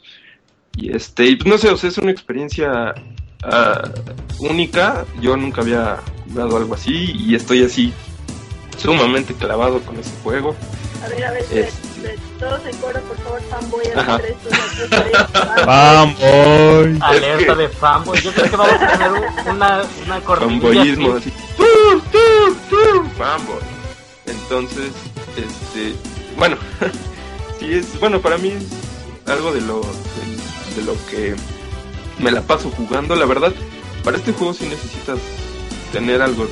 Y 0.76 0.92
este, 0.92 1.36
pues, 1.36 1.46
no 1.46 1.58
sé, 1.58 1.70
o 1.70 1.76
sea, 1.76 1.88
es 1.88 1.98
una 1.98 2.10
experiencia 2.10 2.94
ah, 3.44 3.82
única. 4.38 5.04
Yo 5.20 5.36
nunca 5.36 5.60
había 5.62 5.98
jugado 6.28 6.56
algo 6.56 6.74
así 6.74 7.12
y 7.18 7.34
estoy 7.34 7.64
así 7.64 7.92
sumamente 8.76 9.34
clavado 9.34 9.80
con 9.80 9.96
ese 9.98 10.10
juego. 10.22 10.54
A 11.04 11.08
ver, 11.08 11.24
a 11.24 11.30
ver, 11.32 11.44
todos 12.38 12.60
en 12.66 12.76
coro, 12.78 13.00
por 13.02 13.16
favor, 13.18 13.42
fanboy, 13.50 13.86
a 13.94 14.02
fanboy. 14.02 15.64
¡Vamos! 15.66 17.02
Alerta 17.02 17.54
que- 17.54 17.62
de 17.62 17.68
fanboy. 17.68 18.20
Yo 18.22 18.32
creo 18.32 18.50
que 18.50 18.56
vamos 18.56 18.82
a 18.82 18.88
tener 18.92 19.12
un- 19.12 19.48
una, 19.56 19.82
una 20.06 20.20
cortinilla 20.20 20.60
fanboyismo 20.62 21.14
así. 21.16 21.32
fanboy 23.18 23.58
entonces 24.26 24.90
este 25.36 25.94
bueno 26.38 26.56
sí 27.60 27.74
es 27.74 27.98
bueno 28.00 28.20
para 28.20 28.38
mí 28.38 28.48
es 28.48 29.28
algo 29.30 29.52
de 29.52 29.60
lo 29.60 29.80
de, 29.80 30.76
de 30.76 30.82
lo 30.82 30.94
que 31.10 31.34
me 32.18 32.30
la 32.30 32.42
paso 32.42 32.70
jugando. 32.70 33.16
La 33.16 33.26
verdad 33.26 33.52
para 34.02 34.18
este 34.18 34.32
juego 34.32 34.52
sí 34.54 34.66
necesitas 34.66 35.18
tener 35.92 36.22
algo 36.22 36.46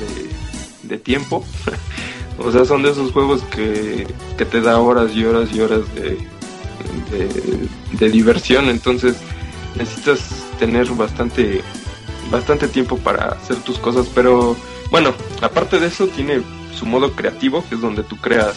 de, 0.83 0.97
tiempo. 0.97 1.43
O 2.39 2.51
sea 2.51 2.65
son 2.65 2.81
de 2.81 2.89
esos 2.89 3.11
juegos 3.11 3.43
que, 3.43 4.07
que 4.39 4.45
te 4.45 4.59
da 4.59 4.79
horas 4.79 5.15
y 5.15 5.23
horas 5.23 5.49
y 5.53 5.61
horas 5.61 5.81
de, 5.93 6.17
de, 7.11 7.69
de 7.91 8.09
diversión. 8.09 8.69
Entonces 8.69 9.17
necesitas 9.75 10.19
tener 10.57 10.87
bastante 10.89 11.61
bastante 12.31 12.67
tiempo 12.67 12.97
para 12.97 13.27
hacer 13.29 13.57
tus 13.57 13.77
cosas, 13.77 14.07
pero 14.15 14.55
bueno, 14.89 15.13
aparte 15.41 15.79
de 15.79 15.87
eso 15.87 16.07
tiene 16.07 16.41
su 16.75 16.85
modo 16.85 17.11
creativo, 17.13 17.63
que 17.69 17.75
es 17.75 17.81
donde 17.81 18.03
tú 18.03 18.17
creas 18.17 18.55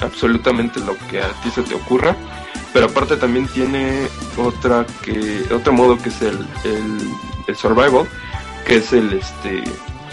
absolutamente 0.00 0.80
lo 0.80 0.96
que 1.08 1.20
a 1.20 1.28
ti 1.42 1.50
se 1.50 1.62
te 1.62 1.74
ocurra, 1.74 2.16
pero 2.72 2.86
aparte 2.86 3.16
también 3.16 3.46
tiene 3.48 4.06
otra 4.36 4.86
que 5.02 5.44
otro 5.52 5.72
modo 5.72 5.96
que 5.98 6.08
es 6.08 6.22
el, 6.22 6.38
el, 6.64 7.10
el 7.46 7.56
survival, 7.56 8.06
que 8.66 8.76
es 8.76 8.92
el 8.92 9.12
este 9.14 9.64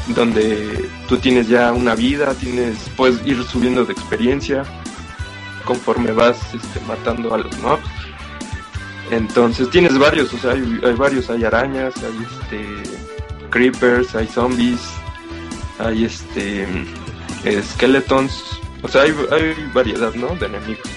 donde 0.07 0.89
tú 1.07 1.17
tienes 1.17 1.47
ya 1.47 1.73
una 1.73 1.95
vida, 1.95 2.33
tienes 2.35 2.77
puedes 2.95 3.25
ir 3.25 3.43
subiendo 3.43 3.85
de 3.85 3.93
experiencia 3.93 4.63
conforme 5.65 6.11
vas 6.11 6.37
este, 6.53 6.79
matando 6.87 7.33
a 7.33 7.39
los 7.39 7.57
mobs. 7.59 7.81
Entonces 9.11 9.69
tienes 9.69 9.97
varios, 9.97 10.33
o 10.33 10.37
sea, 10.37 10.51
hay, 10.51 10.79
hay 10.83 10.93
varios, 10.93 11.29
hay 11.29 11.43
arañas, 11.43 11.93
hay 11.97 12.25
este 12.25 13.49
creepers, 13.49 14.15
hay 14.15 14.27
zombies, 14.27 14.81
hay 15.79 16.05
este 16.05 16.67
skeletons, 17.73 18.59
o 18.81 18.87
sea, 18.87 19.03
hay, 19.03 19.13
hay 19.31 19.71
variedad, 19.73 20.13
¿no? 20.15 20.35
De 20.35 20.47
enemigos. 20.47 20.94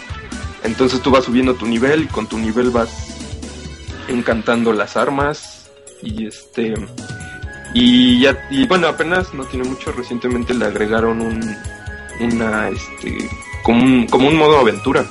Entonces 0.62 1.00
tú 1.00 1.10
vas 1.10 1.24
subiendo 1.24 1.54
tu 1.54 1.66
nivel 1.66 2.04
y 2.04 2.06
con 2.06 2.26
tu 2.26 2.38
nivel 2.38 2.70
vas 2.70 2.90
encantando 4.08 4.72
las 4.72 4.96
armas 4.96 5.70
y 6.02 6.26
este 6.26 6.74
y 7.74 8.20
ya 8.20 8.46
y 8.50 8.66
bueno 8.66 8.88
apenas 8.88 9.34
no 9.34 9.44
tiene 9.44 9.68
mucho 9.68 9.92
recientemente 9.92 10.54
le 10.54 10.64
agregaron 10.64 11.20
un 11.20 11.56
una 12.20 12.70
este 12.70 13.28
como 13.62 13.84
un, 13.84 14.06
como 14.06 14.28
un 14.28 14.36
modo 14.36 14.58
aventura 14.58 15.04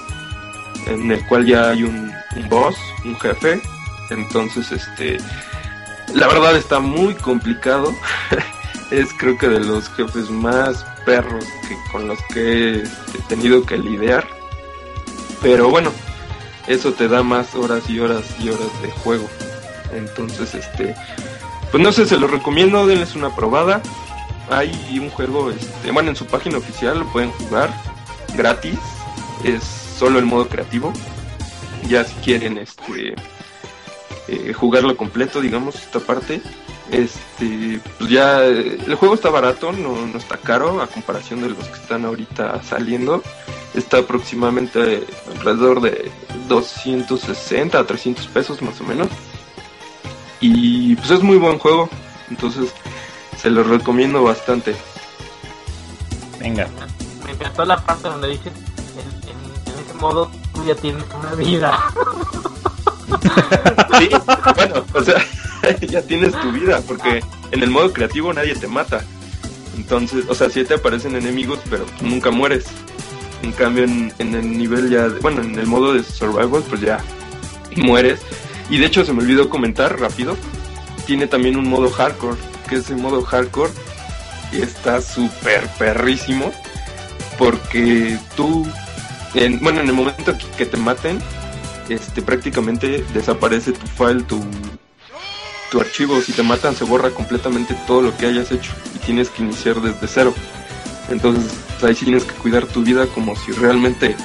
en 0.88 1.12
el 1.12 1.25
cual 1.27 1.46
ya 1.46 1.70
hay 1.70 1.84
un, 1.84 2.12
un 2.36 2.50
boss, 2.50 2.75
un 3.06 3.16
jefe. 3.20 3.62
Entonces, 4.10 4.72
este, 4.72 5.18
la 6.13 6.27
verdad 6.27 6.56
está 6.56 6.80
muy 6.80 7.13
complicado. 7.16 7.94
es 8.92 9.13
creo 9.18 9.38
que 9.38 9.50
de 9.50 9.60
los 9.60 9.89
jefes 9.89 10.30
más 10.30 10.86
perros 11.06 11.46
que 11.68 11.75
con 11.92 12.08
los 12.08 12.20
que 12.34 12.42
he 12.42 12.82
este, 12.82 13.20
tenido 13.27 13.66
que 13.66 13.77
lidiar. 13.77 14.27
Pero 15.41 15.70
bueno, 15.70 15.91
eso 16.67 16.94
te 16.94 17.08
da 17.08 17.24
más 17.24 17.56
horas 17.56 17.89
y 17.89 18.00
horas 18.00 18.24
y 18.39 18.50
horas 18.50 18.82
de 18.82 18.91
juego. 18.91 19.27
Entonces, 19.94 20.56
este, 20.56 20.96
pues 21.72 21.82
no 21.82 21.91
sé, 21.91 22.06
se 22.06 22.17
lo 22.17 22.27
recomiendo, 22.27 22.88
denles 22.88 23.15
una 23.15 23.36
probada. 23.36 23.82
Hay 24.50 24.72
un 25.00 25.10
juego, 25.10 25.51
este, 25.51 25.91
bueno, 25.91 26.10
en 26.10 26.15
su 26.15 26.25
página 26.25 26.58
oficial 26.58 27.00
lo 27.00 27.12
pueden 27.12 27.32
jugar 27.32 27.74
gratis. 28.36 28.79
Es 29.44 29.63
solo 29.63 30.20
el 30.20 30.25
modo 30.25 30.48
creativo. 30.48 30.91
Ya 31.88 32.03
si 32.03 32.13
quieren 32.15 32.58
este 32.58 33.15
eh, 34.27 34.53
jugarlo 34.53 34.96
completo, 34.98 35.41
digamos, 35.41 35.75
esta 35.75 36.00
parte. 36.00 36.41
Este, 36.91 37.81
pues 37.98 38.10
ya 38.10 38.46
eh, 38.46 38.77
el 38.88 38.96
juego 38.96 39.15
está 39.15 39.29
barato, 39.29 39.72
no, 39.74 40.05
no 40.05 40.17
está 40.17 40.38
caro 40.38 40.81
a 40.81 40.88
comparación 40.88 41.41
de 41.41 41.50
los 41.50 41.63
que 41.65 41.74
están 41.81 42.05
ahorita 42.05 42.62
saliendo. 42.63 43.22
Está 43.74 43.98
aproximadamente 44.00 45.05
alrededor 45.36 45.81
de 45.81 46.10
260 46.48 47.77
a 47.77 47.86
300 47.86 48.25
pesos 48.27 48.62
más 48.62 48.79
o 48.81 48.84
menos. 48.86 49.07
Y 50.39 50.96
pues 50.96 51.12
es 51.12 51.22
muy 51.22 51.38
buen 51.38 51.57
juego, 51.60 51.89
entonces 52.29 52.72
se 53.38 53.50
lo 53.50 53.63
recomiendo 53.63 54.24
bastante. 54.24 54.75
Venga. 56.39 56.67
Me 57.25 57.31
encantó 57.31 57.65
la 57.65 57.77
parte 57.84 58.07
donde 58.07 58.29
dices, 58.29 58.53
en, 58.96 59.29
en- 59.29 59.74
en 59.74 59.84
ese 59.86 59.93
modo 59.96 60.31
tú 60.53 60.63
ya 60.65 60.75
tienes 60.75 61.03
una 61.19 61.34
vida. 61.36 61.77
Sí, 64.00 64.10
bueno, 64.55 64.86
o 64.93 65.03
sea, 65.03 65.15
ya 65.81 66.01
tienes 66.01 66.31
tu 66.41 66.51
vida, 66.51 66.81
porque 66.88 67.22
en 67.51 67.63
el 67.63 67.69
modo 67.69 67.91
creativo 67.93 68.34
nadie 68.34 68.55
te 68.55 68.67
mata. 68.67 69.01
Entonces, 69.75 70.25
o 70.27 70.36
sea, 70.36 70.50
sí 70.50 70.63
te 70.63 70.74
aparecen 70.75 71.15
enemigos, 71.15 71.60
pero 71.69 71.86
nunca 72.01 72.31
mueres. 72.31 72.65
En 73.43 73.51
cambio, 73.51 73.84
en, 73.84 74.12
el 74.19 74.57
nivel 74.57 74.89
ya, 74.89 75.07
de- 75.10 75.19
bueno, 75.19 75.41
en 75.41 75.57
el 75.57 75.67
modo 75.67 75.93
de 75.93 76.03
survival, 76.03 76.63
pues 76.67 76.81
ya 76.81 77.00
mueres. 77.75 78.19
Y 78.69 78.77
de 78.79 78.86
hecho, 78.88 79.05
se 79.05 79.13
me 79.13 79.22
olvidó 79.22 79.50
comentar 79.50 80.00
rápido, 80.00 80.36
tiene 81.05 81.27
también 81.27 81.55
un 81.55 81.69
modo 81.69 81.89
hardcore, 81.91 82.38
que 82.67 82.75
es 82.77 82.89
el 82.89 82.98
modo 82.98 83.22
hardcore 83.24 83.72
está 84.51 85.01
súper 85.01 85.67
perrísimo, 85.77 86.51
porque 87.38 88.17
tú, 88.36 88.65
en- 89.36 89.60
bueno, 89.60 89.81
en 89.81 89.88
el 89.88 89.93
momento 89.93 90.34
que 90.57 90.65
te 90.65 90.77
maten, 90.77 91.19
este 92.17 92.25
prácticamente 92.25 93.05
desaparece 93.13 93.74
tu 93.74 93.86
file, 93.86 94.24
tu, 94.24 94.43
tu 95.69 95.79
archivo. 95.79 96.19
Si 96.19 96.31
te 96.31 96.41
matan, 96.41 96.75
se 96.75 96.83
borra 96.83 97.12
completamente 97.12 97.75
todo 97.86 98.01
lo 98.01 98.17
que 98.17 98.25
hayas 98.25 98.51
hecho 98.51 98.71
y 98.95 98.97
tienes 98.97 99.29
que 99.29 99.43
iniciar 99.43 99.79
desde 99.81 100.07
cero. 100.07 100.33
Entonces, 101.09 101.53
ahí 101.83 101.93
sí 101.93 102.05
tienes 102.05 102.24
que 102.24 102.33
cuidar 102.33 102.65
tu 102.65 102.81
vida 102.81 103.05
como 103.05 103.36
si 103.36 103.51
realmente 103.51 104.15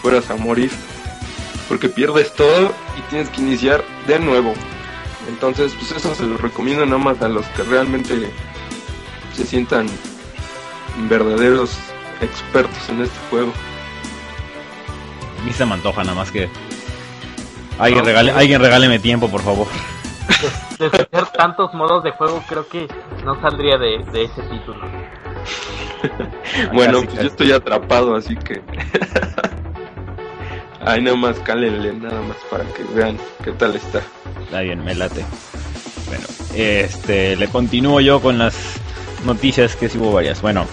fueras 0.00 0.30
a 0.30 0.36
morir. 0.36 0.70
Porque 1.68 1.90
pierdes 1.90 2.34
todo 2.34 2.72
y 2.96 3.02
tienes 3.10 3.28
que 3.28 3.42
iniciar 3.42 3.84
de 4.06 4.18
nuevo. 4.18 4.54
Entonces, 5.28 5.74
pues 5.78 5.90
eso 5.92 6.14
se 6.14 6.22
lo 6.22 6.38
recomiendo 6.38 6.86
nada 6.86 6.96
más 6.96 7.20
a 7.20 7.28
los 7.28 7.44
que 7.48 7.64
realmente 7.64 8.30
se 9.36 9.44
sientan 9.44 9.88
verdaderos 11.06 11.76
expertos 12.22 12.88
en 12.88 13.02
este 13.02 13.18
juego. 13.28 13.52
A 15.38 15.44
mí 15.44 15.52
se 15.52 15.66
me 15.66 15.74
antoja 15.74 16.02
nada 16.02 16.14
más 16.14 16.32
que... 16.32 16.48
Alguien, 17.78 18.04
regale, 18.04 18.30
alguien 18.32 18.60
regáleme 18.60 18.98
tiempo, 18.98 19.28
por 19.28 19.42
favor. 19.42 19.66
De, 20.78 20.88
de 20.90 21.04
tener 21.04 21.26
tantos 21.28 21.72
modos 21.74 22.02
de 22.04 22.10
juego, 22.12 22.42
creo 22.48 22.66
que 22.68 22.88
no 23.24 23.40
saldría 23.40 23.76
de, 23.78 24.04
de 24.12 24.24
ese 24.24 24.42
título. 24.42 24.80
bueno, 26.72 27.00
Casi, 27.00 27.06
pues 27.06 27.14
casi. 27.14 27.22
yo 27.22 27.28
estoy 27.28 27.52
atrapado, 27.52 28.16
así 28.16 28.36
que... 28.36 28.62
Ahí 30.84 31.02
nada 31.02 31.16
más 31.16 31.38
cálenle, 31.40 31.92
nada 31.94 32.20
más 32.22 32.36
para 32.48 32.64
que 32.64 32.84
vean 32.94 33.18
qué 33.42 33.50
tal 33.52 33.74
está. 33.74 34.02
Está 34.44 34.60
bien, 34.60 34.84
me 34.84 34.94
late. 34.94 35.24
Bueno, 36.06 36.24
este, 36.54 37.34
le 37.34 37.48
continúo 37.48 38.00
yo 38.00 38.20
con 38.20 38.38
las 38.38 38.54
noticias 39.24 39.74
que 39.74 39.88
sí 39.88 39.98
hubo 39.98 40.12
varias. 40.12 40.40
Bueno, 40.42 40.64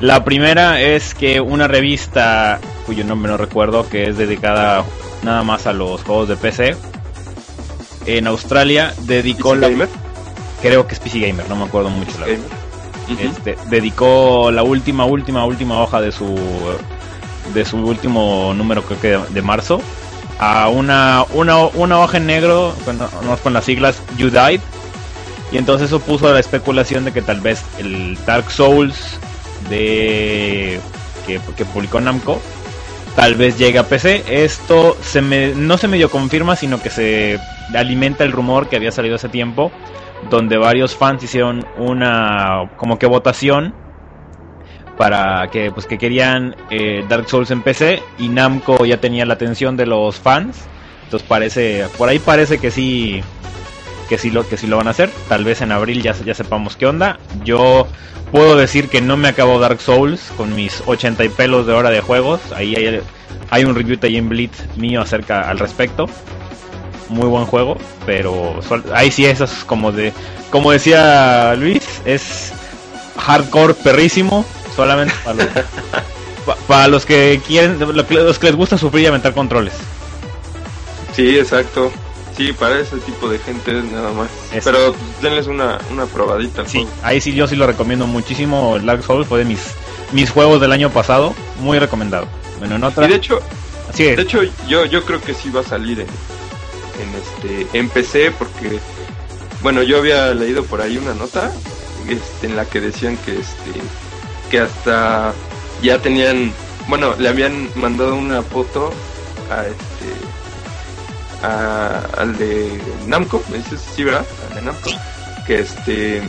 la 0.00 0.24
primera 0.24 0.80
es 0.80 1.14
que 1.14 1.40
una 1.40 1.68
revista 1.68 2.58
cuyo 2.86 3.04
nombre 3.04 3.30
no 3.30 3.38
recuerdo, 3.38 3.88
que 3.88 4.08
es 4.08 4.16
dedicada 4.16 4.84
nada 5.22 5.42
más 5.42 5.66
a 5.66 5.72
los 5.72 6.02
juegos 6.02 6.28
de 6.28 6.36
PC, 6.36 6.76
en 8.06 8.26
Australia 8.26 8.94
dedicó 9.02 9.54
la... 9.54 9.68
Gamer, 9.68 9.88
Creo 10.60 10.86
que 10.86 10.94
es 10.94 11.00
PC 11.00 11.18
Gamer, 11.18 11.48
no 11.48 11.56
me 11.56 11.64
acuerdo 11.64 11.90
mucho. 11.90 12.12
La 12.20 12.26
verdad. 12.26 12.46
Este, 13.20 13.58
dedicó 13.68 14.50
la 14.52 14.62
última, 14.62 15.04
última, 15.04 15.44
última 15.44 15.82
hoja 15.82 16.00
de 16.00 16.12
su 16.12 16.34
de 17.52 17.64
su 17.64 17.76
último 17.78 18.54
número 18.54 18.82
creo 18.84 19.00
que 19.00 19.08
de, 19.08 19.18
de 19.34 19.42
marzo 19.42 19.82
a 20.38 20.68
una, 20.68 21.24
una, 21.34 21.58
una 21.66 21.98
hoja 21.98 22.18
en 22.18 22.26
negro 22.26 22.74
con, 22.84 22.98
no, 22.98 23.36
con 23.42 23.52
las 23.52 23.64
siglas 23.64 24.00
You 24.16 24.30
Died 24.30 24.60
y 25.50 25.58
entonces 25.58 25.88
eso 25.88 26.00
puso 26.00 26.32
la 26.32 26.38
especulación 26.38 27.04
de 27.04 27.12
que 27.12 27.20
tal 27.20 27.40
vez 27.40 27.62
el 27.78 28.16
Dark 28.24 28.50
Souls 28.50 29.18
de 29.68 30.80
que, 31.26 31.40
que 31.56 31.64
publicó 31.64 32.00
Namco 32.00 32.40
tal 33.16 33.34
vez 33.34 33.58
llegue 33.58 33.78
a 33.78 33.88
PC 33.88 34.24
esto 34.44 34.96
se 35.00 35.20
me, 35.20 35.54
no 35.54 35.78
se 35.78 35.88
medio 35.88 36.10
confirma 36.10 36.56
sino 36.56 36.80
que 36.80 36.90
se 36.90 37.38
alimenta 37.74 38.24
el 38.24 38.32
rumor 38.32 38.68
que 38.68 38.76
había 38.76 38.92
salido 38.92 39.16
hace 39.16 39.28
tiempo 39.28 39.70
donde 40.30 40.56
varios 40.56 40.96
fans 40.96 41.22
hicieron 41.22 41.66
una 41.78 42.70
como 42.76 42.98
que 42.98 43.06
votación 43.06 43.74
para 44.96 45.48
que 45.50 45.70
pues 45.72 45.86
que 45.86 45.98
querían 45.98 46.54
eh, 46.70 47.04
Dark 47.08 47.28
Souls 47.28 47.50
en 47.50 47.62
PC 47.62 48.02
y 48.18 48.28
Namco 48.28 48.84
ya 48.84 48.98
tenía 48.98 49.26
la 49.26 49.34
atención 49.34 49.76
de 49.76 49.86
los 49.86 50.20
fans. 50.20 50.66
Entonces 51.04 51.28
parece 51.28 51.86
por 51.98 52.08
ahí 52.08 52.18
parece 52.18 52.58
que 52.58 52.70
sí 52.70 53.22
que 54.12 54.18
sí 54.18 54.30
lo 54.30 54.46
que 54.46 54.58
sí 54.58 54.66
lo 54.66 54.76
van 54.76 54.88
a 54.88 54.90
hacer 54.90 55.08
tal 55.26 55.42
vez 55.42 55.62
en 55.62 55.72
abril 55.72 56.02
ya 56.02 56.12
ya 56.22 56.34
sepamos 56.34 56.76
qué 56.76 56.84
onda 56.84 57.18
yo 57.44 57.86
puedo 58.30 58.56
decir 58.56 58.90
que 58.90 59.00
no 59.00 59.16
me 59.16 59.28
acabo 59.28 59.58
Dark 59.58 59.80
Souls 59.80 60.20
con 60.36 60.54
mis 60.54 60.82
80 60.84 61.24
y 61.24 61.28
pelos 61.30 61.66
de 61.66 61.72
hora 61.72 61.88
de 61.88 62.02
juegos 62.02 62.38
ahí 62.54 62.76
hay, 62.76 63.00
hay 63.48 63.64
un 63.64 63.74
review 63.74 63.98
ahí 64.02 64.18
en 64.18 64.28
Blitz 64.28 64.58
mío 64.76 65.00
acerca 65.00 65.48
al 65.48 65.58
respecto 65.58 66.10
muy 67.08 67.26
buen 67.26 67.46
juego, 67.46 67.78
pero 68.06 68.58
ahí 68.94 69.10
sí 69.10 69.24
eso 69.24 69.44
es 69.44 69.64
como 69.64 69.92
de, 69.92 70.12
como 70.50 70.72
decía 70.72 71.54
Luis, 71.56 71.82
es 72.06 72.52
hardcore 73.18 73.74
perrísimo, 73.74 74.44
solamente 74.76 75.14
para 75.24 75.36
los, 75.36 75.46
pa- 76.46 76.56
para 76.66 76.88
los 76.88 77.04
que 77.06 77.40
quieren, 77.46 77.78
los 77.78 78.38
que 78.38 78.46
les 78.46 78.56
gusta 78.56 78.76
sufrir 78.78 79.04
y 79.04 79.06
aventar 79.06 79.34
controles. 79.34 79.74
Sí, 81.14 81.38
exacto. 81.38 81.92
Sí, 82.36 82.52
para 82.52 82.78
ese 82.80 82.96
tipo 82.98 83.28
de 83.28 83.38
gente 83.38 83.72
nada 83.74 84.12
más. 84.12 84.28
Eso. 84.52 84.70
Pero 84.70 84.94
denles 85.20 85.46
una, 85.46 85.78
una 85.90 86.06
probadita. 86.06 86.66
Sí, 86.66 86.78
juego. 86.78 86.90
ahí 87.02 87.20
sí 87.20 87.34
yo 87.34 87.46
sí 87.46 87.56
lo 87.56 87.66
recomiendo 87.66 88.06
muchísimo. 88.06 88.78
Dark 88.78 89.02
Souls 89.04 89.26
fue 89.26 89.40
de 89.40 89.44
mis 89.44 89.60
mis 90.12 90.30
juegos 90.30 90.60
del 90.60 90.72
año 90.72 90.90
pasado, 90.90 91.34
muy 91.60 91.78
recomendado. 91.78 92.26
Bueno, 92.58 92.76
en 92.76 92.84
otra, 92.84 93.06
Y 93.06 93.08
de 93.08 93.16
hecho, 93.16 93.40
sí, 93.92 94.04
de 94.04 94.22
hecho 94.22 94.42
yo, 94.68 94.84
yo 94.84 95.04
creo 95.04 95.20
que 95.20 95.34
sí 95.34 95.50
va 95.50 95.60
a 95.60 95.64
salir 95.64 96.00
en, 96.00 96.06
en 96.06 97.14
este 97.64 97.78
en 97.78 97.88
PC 97.88 98.30
porque 98.32 98.78
bueno, 99.62 99.82
yo 99.82 99.98
había 99.98 100.34
leído 100.34 100.64
por 100.64 100.80
ahí 100.80 100.96
una 100.98 101.14
nota 101.14 101.52
este, 102.08 102.46
en 102.46 102.56
la 102.56 102.64
que 102.64 102.80
decían 102.80 103.16
que 103.18 103.32
este 103.38 103.80
que 104.50 104.60
hasta 104.60 105.32
ya 105.82 105.98
tenían, 105.98 106.52
bueno, 106.88 107.14
le 107.18 107.28
habían 107.28 107.70
mandado 107.76 108.14
una 108.16 108.42
foto 108.42 108.92
a 109.50 109.66
este 109.66 110.31
a- 111.42 112.02
al 112.18 112.36
de 112.38 112.80
Namco, 113.06 113.42
me 113.50 113.58
dices, 113.58 113.80
sí, 113.94 114.04
¿verdad? 114.04 114.24
Al 114.48 114.54
de 114.56 114.62
Namco, 114.62 114.90
que 115.46 115.60
este 115.60 116.22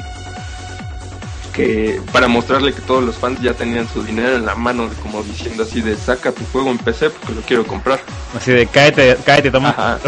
que 1.53 2.01
para 2.11 2.27
mostrarle 2.27 2.73
que 2.73 2.81
todos 2.81 3.03
los 3.03 3.15
fans 3.15 3.39
ya 3.39 3.53
tenían 3.53 3.87
su 3.87 4.01
dinero 4.03 4.35
en 4.37 4.45
la 4.45 4.55
mano, 4.55 4.89
como 5.03 5.21
diciendo 5.21 5.61
así 5.63 5.81
de 5.81 5.95
saca 5.95 6.31
tu 6.31 6.43
juego 6.51 6.71
en 6.71 6.79
PC 6.79 7.11
porque 7.11 7.33
lo 7.33 7.41
quiero 7.41 7.65
comprar. 7.67 7.99
así 8.35 8.51
de 8.51 8.65
cáete, 8.65 9.17
cáete, 9.23 9.51
toma 9.51 9.69
Ajá. 9.69 9.99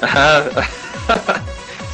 Ajá. 0.00 0.44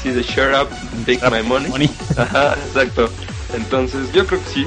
sí, 0.03 0.11
de 0.11 0.23
shut 0.23 0.55
up, 0.55 0.69
take 1.05 1.21
my 1.31 1.43
money. 1.43 1.69
money. 1.69 1.91
Ajá, 2.17 2.55
exacto. 2.67 3.11
Entonces, 3.55 4.13
yo 4.13 4.25
creo 4.27 4.41
que 4.45 4.51
sí. 4.51 4.67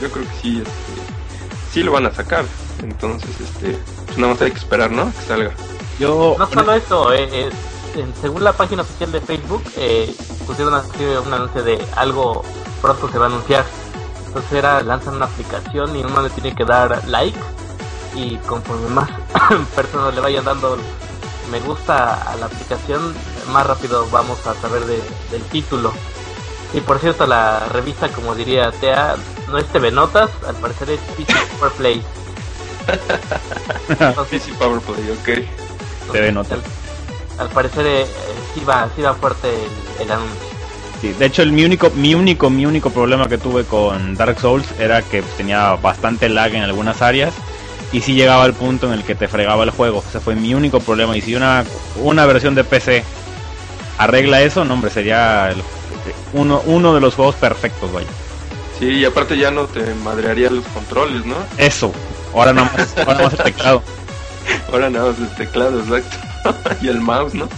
Yo 0.00 0.10
creo 0.10 0.24
que 0.26 0.34
sí, 0.40 0.58
este, 0.58 1.72
sí 1.72 1.82
lo 1.82 1.92
van 1.92 2.06
a 2.06 2.12
sacar. 2.14 2.44
Entonces, 2.82 3.30
este, 3.40 3.76
pues 4.06 4.16
nada 4.18 4.32
más 4.34 4.42
hay 4.42 4.50
que 4.52 4.58
esperar, 4.58 4.90
¿no? 4.92 5.12
Que 5.12 5.22
salga. 5.26 5.50
Yo 5.98 6.34
No 6.38 6.48
solo 6.50 6.72
eso, 6.74 7.12
eh, 7.12 7.28
eh, 7.94 8.12
según 8.20 8.44
la 8.44 8.52
página 8.54 8.82
oficial 8.82 9.12
de 9.12 9.20
Facebook, 9.20 9.62
eh, 9.76 10.14
pusieron 10.46 10.74
así 10.74 11.04
un 11.24 11.32
anuncio 11.32 11.62
de 11.62 11.84
algo 11.96 12.42
pronto 12.80 13.08
se 13.10 13.18
va 13.18 13.26
a 13.26 13.28
anunciar. 13.28 13.64
Entonces 14.26 14.52
era, 14.52 14.82
lanzan 14.82 15.16
una 15.16 15.26
aplicación 15.26 15.94
y 15.94 16.02
uno 16.02 16.22
le 16.22 16.30
tiene 16.30 16.54
que 16.54 16.64
dar 16.64 17.02
like 17.06 17.38
y 18.14 18.36
conforme 18.46 18.88
más 18.88 19.10
personas 19.76 20.14
le 20.14 20.20
vayan 20.20 20.44
dando 20.44 20.76
me 21.50 21.60
gusta 21.60 22.14
a 22.32 22.36
la 22.36 22.46
aplicación, 22.46 23.14
más 23.52 23.66
rápido 23.66 24.06
vamos 24.10 24.38
a 24.46 24.54
saber 24.54 24.84
de- 24.86 25.02
del 25.30 25.42
título. 25.50 25.92
Y 26.72 26.80
por 26.80 26.98
cierto, 26.98 27.26
la 27.26 27.60
revista, 27.70 28.08
como 28.08 28.34
diría 28.34 28.72
Tea, 28.72 29.16
no 29.48 29.58
es 29.58 29.66
TV 29.66 29.90
Notas, 29.90 30.30
al 30.46 30.54
parecer 30.56 30.88
es 30.90 31.00
PC 31.14 31.34
Power 31.58 31.72
Play. 31.72 32.02
Entonces, 33.88 34.42
PC 34.42 34.54
Power 34.54 34.80
Play, 34.80 35.10
ok. 35.10 35.61
TV 36.10 36.32
Notas. 36.32 36.58
Al, 37.38 37.46
al 37.46 37.48
parecer 37.52 37.86
eh, 37.86 38.06
sí 38.54 38.64
va, 38.64 38.88
sí 38.96 39.02
va 39.02 39.14
fuerte 39.14 39.48
el, 39.48 40.02
el 40.04 40.10
anuncio. 40.12 40.36
Sí, 41.00 41.12
de 41.12 41.26
hecho 41.26 41.42
el 41.42 41.52
mi 41.52 41.64
único, 41.64 41.90
mi 41.90 42.14
único, 42.14 42.48
mi 42.48 42.64
único 42.64 42.90
problema 42.90 43.28
que 43.28 43.36
tuve 43.38 43.64
con 43.64 44.14
Dark 44.14 44.38
Souls 44.40 44.66
era 44.78 45.02
que 45.02 45.22
tenía 45.36 45.72
bastante 45.74 46.28
lag 46.28 46.54
en 46.54 46.62
algunas 46.62 47.02
áreas 47.02 47.34
y 47.92 48.00
sí 48.00 48.14
llegaba 48.14 48.44
al 48.44 48.54
punto 48.54 48.86
en 48.86 48.92
el 48.92 49.02
que 49.04 49.14
te 49.16 49.26
fregaba 49.28 49.64
el 49.64 49.70
juego. 49.70 50.02
Ese 50.08 50.20
fue 50.20 50.34
mi 50.36 50.54
único 50.54 50.78
problema. 50.80 51.16
Y 51.16 51.20
si 51.20 51.34
una, 51.34 51.64
una 51.96 52.24
versión 52.26 52.54
de 52.54 52.62
PC 52.64 53.02
arregla 53.98 54.42
eso, 54.42 54.64
no 54.64 54.74
hombre, 54.74 54.90
sería 54.90 55.50
el- 55.50 55.62
uno, 56.32 56.62
uno 56.66 56.94
de 56.94 57.00
los 57.00 57.14
juegos 57.14 57.34
perfectos, 57.34 57.92
vaya. 57.92 58.06
Sí, 58.78 58.86
y 58.86 59.04
aparte 59.04 59.36
ya 59.36 59.50
no 59.50 59.64
te 59.66 59.94
madrearía 60.04 60.50
los 60.50 60.64
controles, 60.68 61.24
¿no? 61.26 61.36
Eso. 61.58 61.92
Ahora 62.34 62.52
nada 62.52 62.72
más, 62.76 62.96
ahora 63.06 63.24
más 63.24 63.32
el 63.34 63.38
teclado. 63.40 63.82
Ahora 64.70 64.90
nada 64.90 65.10
más 65.10 65.18
el 65.18 65.28
teclado, 65.36 65.80
exacto. 65.80 66.16
y 66.82 66.88
el 66.88 67.00
mouse, 67.00 67.34
¿no? 67.34 67.48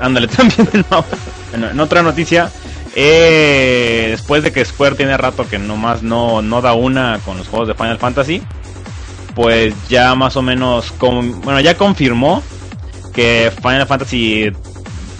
Ándale, 0.00 0.26
también 0.28 0.68
el 0.72 0.84
mouse. 0.90 1.06
Bueno, 1.50 1.70
en 1.70 1.80
otra 1.80 2.02
noticia, 2.02 2.50
eh, 2.96 4.08
después 4.10 4.42
de 4.42 4.52
que 4.52 4.64
Square 4.64 4.96
tiene 4.96 5.16
rato 5.16 5.46
que 5.48 5.58
nomás 5.58 6.02
no, 6.02 6.42
no 6.42 6.60
da 6.60 6.72
una 6.74 7.20
con 7.24 7.36
los 7.38 7.48
juegos 7.48 7.68
de 7.68 7.74
Final 7.74 7.98
Fantasy, 7.98 8.42
pues 9.34 9.74
ya 9.88 10.14
más 10.14 10.36
o 10.36 10.42
menos, 10.42 10.92
con, 10.92 11.40
bueno, 11.42 11.60
ya 11.60 11.76
confirmó 11.76 12.42
que 13.14 13.52
Final 13.62 13.86
Fantasy, 13.86 14.50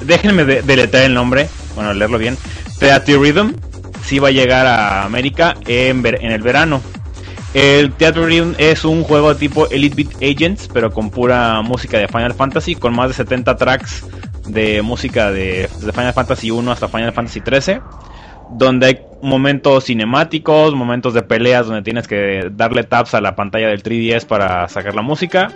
déjenme 0.02 0.44
de- 0.44 1.04
el 1.04 1.14
nombre, 1.14 1.48
bueno, 1.74 1.92
leerlo 1.94 2.18
bien, 2.18 2.36
Theater 2.78 3.18
Rhythm, 3.18 3.52
sí 4.04 4.18
va 4.18 4.28
a 4.28 4.32
llegar 4.32 4.66
a 4.66 5.04
América 5.04 5.56
en, 5.66 6.02
ver- 6.02 6.18
en 6.22 6.32
el 6.32 6.42
verano. 6.42 6.80
El 7.54 7.92
Theater 7.92 8.24
Rhythm 8.24 8.54
es 8.58 8.84
un 8.84 9.04
juego 9.04 9.36
tipo 9.36 9.68
Elite 9.70 9.94
Beat 9.94 10.16
Agents, 10.16 10.68
pero 10.72 10.92
con 10.92 11.10
pura 11.10 11.62
música 11.62 11.98
de 11.98 12.08
Final 12.08 12.34
Fantasy, 12.34 12.74
con 12.74 12.94
más 12.94 13.08
de 13.08 13.14
70 13.14 13.56
tracks 13.56 14.04
de 14.48 14.82
música 14.82 15.30
de, 15.30 15.68
de 15.80 15.92
Final 15.92 16.12
Fantasy 16.12 16.50
1 16.50 16.72
hasta 16.72 16.88
Final 16.88 17.12
Fantasy 17.12 17.40
13, 17.40 17.80
donde 18.50 18.86
hay 18.86 19.00
momentos 19.22 19.84
cinemáticos, 19.84 20.74
momentos 20.74 21.14
de 21.14 21.22
peleas 21.22 21.66
donde 21.66 21.82
tienes 21.82 22.08
que 22.08 22.50
darle 22.52 22.82
taps 22.82 23.14
a 23.14 23.20
la 23.20 23.36
pantalla 23.36 23.68
del 23.68 23.84
3DS 23.84 24.26
para 24.26 24.68
sacar 24.68 24.96
la 24.96 25.02
música. 25.02 25.52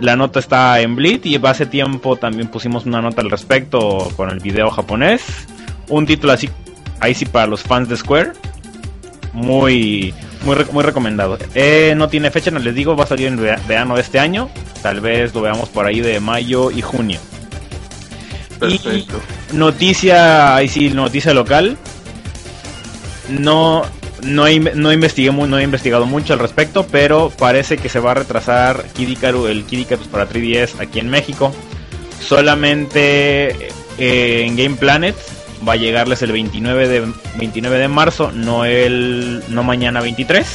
La 0.00 0.16
nota 0.16 0.40
está 0.40 0.80
en 0.80 0.96
Bleed 0.96 1.24
y 1.24 1.36
hace 1.46 1.66
tiempo 1.66 2.16
también 2.16 2.48
pusimos 2.48 2.84
una 2.84 3.00
nota 3.00 3.22
al 3.22 3.30
respecto 3.30 4.10
con 4.16 4.28
el 4.30 4.40
video 4.40 4.70
japonés. 4.70 5.46
Un 5.88 6.04
título 6.04 6.32
así, 6.32 6.50
ahí 6.98 7.14
sí 7.14 7.26
para 7.26 7.46
los 7.46 7.62
fans 7.62 7.88
de 7.88 7.96
Square. 7.96 8.32
Muy, 9.32 10.12
muy, 10.44 10.54
re- 10.56 10.66
muy 10.72 10.82
recomendado. 10.84 11.38
Eh, 11.54 11.94
no 11.96 12.08
tiene 12.08 12.30
fecha, 12.30 12.50
no 12.50 12.58
les 12.58 12.74
digo, 12.74 12.96
va 12.96 13.04
a 13.04 13.06
salir 13.06 13.28
en 13.28 13.36
vera- 13.40 13.60
verano 13.68 13.94
de 13.94 14.02
este 14.02 14.18
año. 14.18 14.48
tal 14.82 15.00
vez 15.00 15.32
lo 15.34 15.40
veamos 15.42 15.68
por 15.68 15.86
ahí 15.86 16.00
de 16.00 16.18
mayo 16.20 16.70
y 16.70 16.82
junio. 16.82 17.20
Perfecto. 18.58 19.20
Y 19.52 19.56
noticia, 19.56 20.54
ahí 20.56 20.68
sí, 20.68 20.90
noticia 20.90 21.32
local. 21.34 21.76
No, 23.28 23.82
no, 24.22 24.44
no, 24.74 24.92
investigué, 24.92 25.32
no 25.32 25.58
he 25.58 25.62
investigado 25.62 26.06
mucho 26.06 26.32
al 26.32 26.38
respecto, 26.38 26.86
pero 26.90 27.30
parece 27.30 27.76
que 27.78 27.88
se 27.88 27.98
va 28.00 28.12
a 28.12 28.14
retrasar 28.14 28.84
Kid 28.94 29.08
Icarus- 29.08 29.48
el 29.48 29.64
Kid 29.64 29.80
Icarus 29.80 30.06
para 30.08 30.28
3DS 30.28 30.80
aquí 30.80 30.98
en 31.00 31.08
México. 31.10 31.52
Solamente 32.20 33.68
eh, 33.98 34.44
en 34.46 34.56
Game 34.56 34.76
Planet 34.76 35.16
va 35.66 35.74
a 35.74 35.76
llegarles 35.76 36.22
el 36.22 36.32
29 36.32 36.88
de, 36.88 37.12
29 37.36 37.78
de 37.78 37.88
marzo, 37.88 38.30
no 38.32 38.64
el 38.64 39.42
no 39.48 39.62
mañana 39.62 40.00
23. 40.00 40.46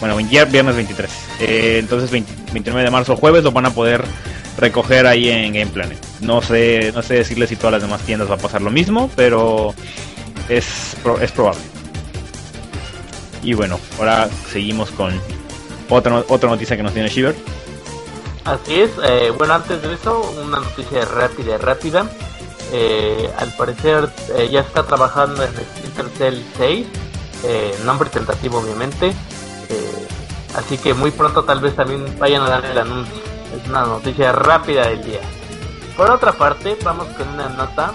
Bueno, 0.00 0.18
vier- 0.20 0.50
viernes 0.50 0.74
23. 0.76 1.10
Eh, 1.40 1.76
entonces 1.80 2.10
20 2.10 2.32
29 2.52 2.84
de 2.84 2.90
marzo 2.90 3.16
jueves 3.16 3.42
lo 3.44 3.52
van 3.52 3.66
a 3.66 3.70
poder 3.70 4.04
recoger 4.58 5.06
ahí 5.06 5.28
en 5.28 5.52
Game 5.52 5.66
Planet. 5.72 5.98
No 6.20 6.40
sé, 6.42 6.92
no 6.94 7.02
sé 7.02 7.14
decirles 7.14 7.48
si 7.48 7.56
todas 7.56 7.72
las 7.72 7.82
demás 7.82 8.00
tiendas 8.02 8.30
va 8.30 8.34
a 8.34 8.38
pasar 8.38 8.62
lo 8.62 8.70
mismo, 8.70 9.10
pero 9.16 9.74
es, 10.48 10.96
es 11.20 11.32
probable. 11.32 11.60
Y 13.42 13.54
bueno, 13.54 13.78
ahora 13.98 14.28
seguimos 14.50 14.90
con 14.90 15.20
otra, 15.90 16.22
otra 16.28 16.48
noticia 16.48 16.76
que 16.76 16.82
nos 16.82 16.92
tiene 16.94 17.08
Shiver. 17.08 17.34
Así 18.44 18.74
es, 18.80 18.90
eh, 19.06 19.30
bueno, 19.36 19.54
antes 19.54 19.82
de 19.82 19.92
eso, 19.94 20.20
una 20.44 20.58
noticia 20.60 21.04
rápida, 21.04 21.56
rápida. 21.58 22.06
Eh, 22.72 23.30
al 23.38 23.52
parecer 23.52 24.10
eh, 24.36 24.48
ya 24.50 24.60
está 24.60 24.82
trabajando 24.84 25.42
en 25.42 25.50
Splinter 25.52 26.08
Cell 26.16 26.42
6, 26.56 26.86
eh, 27.44 27.78
nombre 27.84 28.08
tentativo 28.10 28.58
obviamente. 28.58 29.08
Eh, 29.08 30.08
así 30.56 30.78
que 30.78 30.94
muy 30.94 31.10
pronto 31.10 31.44
tal 31.44 31.60
vez 31.60 31.76
también 31.76 32.18
vayan 32.18 32.42
a 32.42 32.48
dar 32.48 32.64
el 32.64 32.78
anuncio. 32.78 33.22
Es 33.54 33.68
una 33.68 33.82
noticia 33.82 34.32
rápida 34.32 34.88
del 34.88 35.04
día. 35.04 35.20
Por 35.96 36.10
otra 36.10 36.32
parte, 36.32 36.76
vamos 36.82 37.06
con 37.16 37.28
una 37.28 37.48
nota 37.50 37.92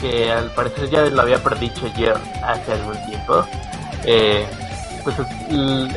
que 0.00 0.32
al 0.32 0.50
parecer 0.50 0.90
ya 0.90 1.02
lo 1.02 1.22
había 1.22 1.42
predicho 1.42 1.86
yo 1.96 2.14
hace 2.44 2.72
algún 2.72 2.96
tiempo. 3.06 3.46
Pues 5.04 5.16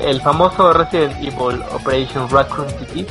el 0.03 0.21
famoso 0.21 0.73
Resident 0.73 1.15
Evil 1.23 1.63
Operation 1.71 2.29
Raccoon 2.29 2.67
City 2.77 3.07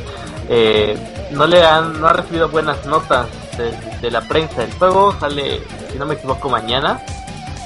eh, 0.49 1.29
no 1.33 1.47
le 1.47 1.65
han 1.65 2.01
no 2.01 2.07
ha 2.07 2.13
recibido 2.13 2.49
buenas 2.49 2.85
notas 2.87 3.27
de, 3.57 3.73
de 4.01 4.11
la 4.11 4.21
prensa 4.23 4.63
el 4.63 4.73
juego 4.75 5.15
sale 5.19 5.63
si 5.93 5.99
no 5.99 6.07
me 6.07 6.15
equivoco 6.15 6.49
mañana 6.49 7.01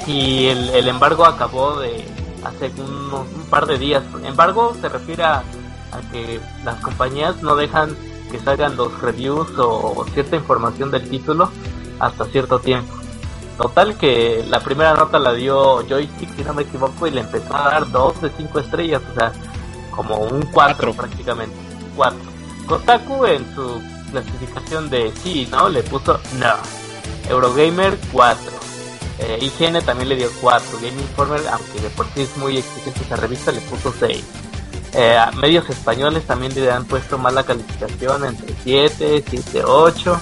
y 0.06 0.46
el, 0.46 0.70
el 0.70 0.88
embargo 0.88 1.24
acabó 1.24 1.78
de 1.80 2.04
hace 2.44 2.72
unos, 2.80 3.26
un 3.34 3.46
par 3.50 3.66
de 3.66 3.78
días 3.78 4.02
embargo 4.24 4.74
se 4.80 4.88
refiere 4.88 5.24
a, 5.24 5.36
a 5.38 6.00
que 6.12 6.40
las 6.64 6.76
compañías 6.76 7.42
no 7.42 7.56
dejan 7.56 7.96
que 8.30 8.38
salgan 8.38 8.76
los 8.76 8.98
reviews 9.00 9.58
o, 9.58 9.94
o 9.96 10.04
cierta 10.14 10.36
información 10.36 10.90
del 10.90 11.08
título 11.08 11.50
hasta 11.98 12.24
cierto 12.26 12.60
tiempo 12.60 13.00
Total 13.60 13.94
que 13.98 14.42
la 14.48 14.60
primera 14.60 14.94
nota 14.94 15.18
la 15.18 15.34
dio 15.34 15.86
Joystick, 15.86 16.34
si 16.34 16.42
no 16.44 16.54
me 16.54 16.62
equivoco, 16.62 17.06
y 17.06 17.10
le 17.10 17.20
empezó 17.20 17.54
a 17.54 17.70
dar 17.72 17.90
2 17.90 18.22
de 18.22 18.30
5 18.30 18.58
estrellas, 18.58 19.02
o 19.10 19.14
sea, 19.14 19.32
como 19.90 20.16
un 20.16 20.46
4 20.46 20.50
Cuatro. 20.50 20.94
prácticamente. 20.94 21.54
4. 21.94 22.29
Kotaku 22.70 23.26
en 23.26 23.44
su 23.52 23.82
clasificación 24.12 24.88
de 24.90 25.12
sí, 25.24 25.48
¿no? 25.50 25.68
Le 25.68 25.82
puso 25.82 26.20
no. 26.38 26.54
Eurogamer 27.28 27.98
4. 28.12 28.52
Eh, 29.18 29.38
IGN 29.42 29.82
también 29.84 30.08
le 30.08 30.14
dio 30.14 30.30
4. 30.40 30.78
Game 30.80 31.02
Informer, 31.02 31.40
aunque 31.48 31.80
de 31.80 31.90
por 31.90 32.06
sí 32.14 32.22
es 32.22 32.36
muy 32.36 32.58
exigente 32.58 33.00
esa 33.00 33.16
revista, 33.16 33.50
le 33.50 33.60
puso 33.62 33.92
6. 33.98 34.24
Eh, 34.92 35.18
medios 35.40 35.68
españoles 35.68 36.24
también 36.28 36.54
le 36.54 36.70
han 36.70 36.84
puesto 36.84 37.18
mala 37.18 37.42
calificación 37.42 38.24
entre 38.24 38.54
7, 38.62 39.24
7, 39.28 39.64
8. 39.64 40.20